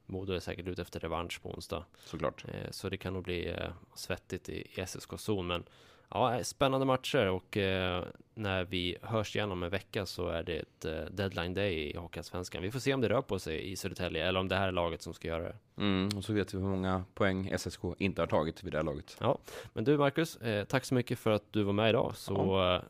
Modo 0.07 0.33
är 0.33 0.41
säkert 0.41 0.67
ute 0.67 0.83
efter 0.83 1.01
revansch 1.01 1.43
på 1.43 1.51
onsdag. 1.51 1.85
Såklart. 2.05 2.45
så 2.71 2.89
det 2.89 2.97
kan 2.97 3.13
nog 3.13 3.25
bli 3.25 3.57
svettigt 3.95 4.49
i, 4.49 4.61
i 4.75 4.87
SSK-zon. 4.87 5.47
Men 5.47 5.65
Ja, 6.15 6.45
spännande 6.45 6.87
matcher 6.87 7.27
och 7.27 7.57
eh, 7.57 8.05
när 8.35 8.65
vi 8.65 8.97
hörs 9.03 9.37
igen 9.37 9.53
om 9.53 9.63
en 9.63 9.71
vecka 9.71 10.07
så 10.07 10.29
är 10.29 10.43
det 10.43 10.57
ett 10.57 10.85
eh, 10.85 11.05
deadline 11.11 11.55
day 11.55 11.91
i 11.91 11.97
Hockeyallsvenskan. 11.97 12.63
Vi 12.63 12.71
får 12.71 12.79
se 12.79 12.95
om 12.95 13.01
det 13.01 13.09
rör 13.09 13.23
på 13.23 13.39
sig 13.39 13.73
i 13.73 13.77
Södertälje 13.77 14.27
eller 14.27 14.41
om 14.41 14.49
det 14.49 14.57
här 14.57 14.69
är 14.69 14.73
laget 14.73 15.03
som 15.03 15.15
ska 15.15 15.29
göra 15.29 15.43
det. 15.43 15.57
Mm, 15.77 16.09
och 16.17 16.25
så 16.25 16.33
vet 16.33 16.55
vi 16.55 16.59
hur 16.59 16.67
många 16.67 17.05
poäng 17.15 17.59
SSK 17.59 17.81
inte 17.99 18.23
har 18.23 18.27
tagit 18.27 18.65
vid 18.65 18.73
det 18.73 18.79
här 18.79 18.85
laget. 18.85 19.17
Ja, 19.21 19.39
men 19.73 19.85
du 19.85 19.99
Marcus, 19.99 20.37
eh, 20.37 20.65
tack 20.65 20.85
så 20.85 20.95
mycket 20.95 21.19
för 21.19 21.31
att 21.31 21.53
du 21.53 21.63
var 21.63 21.73
med 21.73 21.89
idag 21.89 22.13
så 22.17 22.35
ja. 22.35 22.77
Eh, 22.77 22.83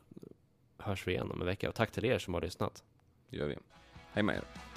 hörs 0.77 1.07
vi 1.07 1.11
igen 1.11 1.31
om 1.31 1.41
en 1.41 1.47
vecka 1.47 1.69
och 1.69 1.75
tack 1.75 1.91
till 1.91 2.05
er 2.05 2.19
som 2.19 2.33
har 2.33 2.41
lyssnat. 2.41 2.83
Det 3.29 3.37
gör 3.37 3.47
vi. 3.47 3.57
Hej 4.13 4.23
med 4.23 4.35
er. 4.35 4.70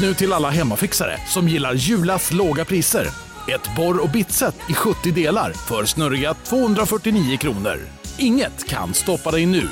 Nu 0.00 0.14
till 0.14 0.32
alla 0.32 0.50
hemmafixare 0.50 1.18
som 1.26 1.48
gillar 1.48 1.74
Julas 1.74 2.32
låga 2.32 2.64
priser. 2.64 3.06
Ett 3.48 3.76
borr 3.76 4.02
och 4.02 4.10
bitset 4.10 4.54
i 4.70 4.74
70 4.74 5.10
delar 5.10 5.52
för 5.52 5.84
snurriga 5.84 6.34
249 6.34 7.36
kronor. 7.36 7.78
Inget 8.18 8.68
kan 8.68 8.94
stoppa 8.94 9.30
dig 9.30 9.46
nu. 9.46 9.68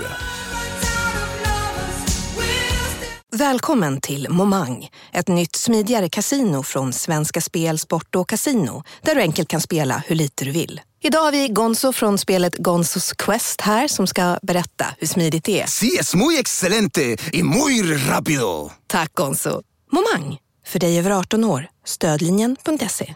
Välkommen 3.37 4.01
till 4.01 4.27
Momang, 4.31 4.89
ett 5.13 5.29
nytt 5.29 5.57
smidigare 5.57 6.09
casino 6.09 6.63
från 6.63 6.93
Svenska 6.93 7.41
Spel, 7.41 7.79
Sport 7.79 8.15
och 8.15 8.29
Casino 8.29 8.83
där 9.03 9.15
du 9.15 9.21
enkelt 9.21 9.49
kan 9.49 9.61
spela 9.61 10.03
hur 10.07 10.17
lite 10.17 10.45
du 10.45 10.51
vill. 10.51 10.81
Idag 11.03 11.21
har 11.21 11.33
vi 11.33 11.49
Gonzo 11.49 11.93
från 11.93 12.19
spelet 12.19 12.57
Gonzos 12.57 13.13
Quest 13.13 13.61
här 13.61 13.89
som 13.89 14.07
ska 14.07 14.39
berätta 14.43 14.87
hur 14.99 15.07
smidigt 15.07 15.45
det 15.45 15.61
är. 15.61 15.67
Sí, 15.67 15.97
es 16.01 16.15
muy 16.15 16.39
excelente 16.39 17.17
y 17.33 17.43
muy 17.43 17.83
rápido! 17.83 18.71
Tack 18.87 19.15
Gonzo! 19.15 19.63
Momang, 19.91 20.39
för 20.67 20.79
dig 20.79 20.99
över 20.99 21.11
18 21.11 21.45
år. 21.45 21.69
Stödlinjen.se. 21.85 23.15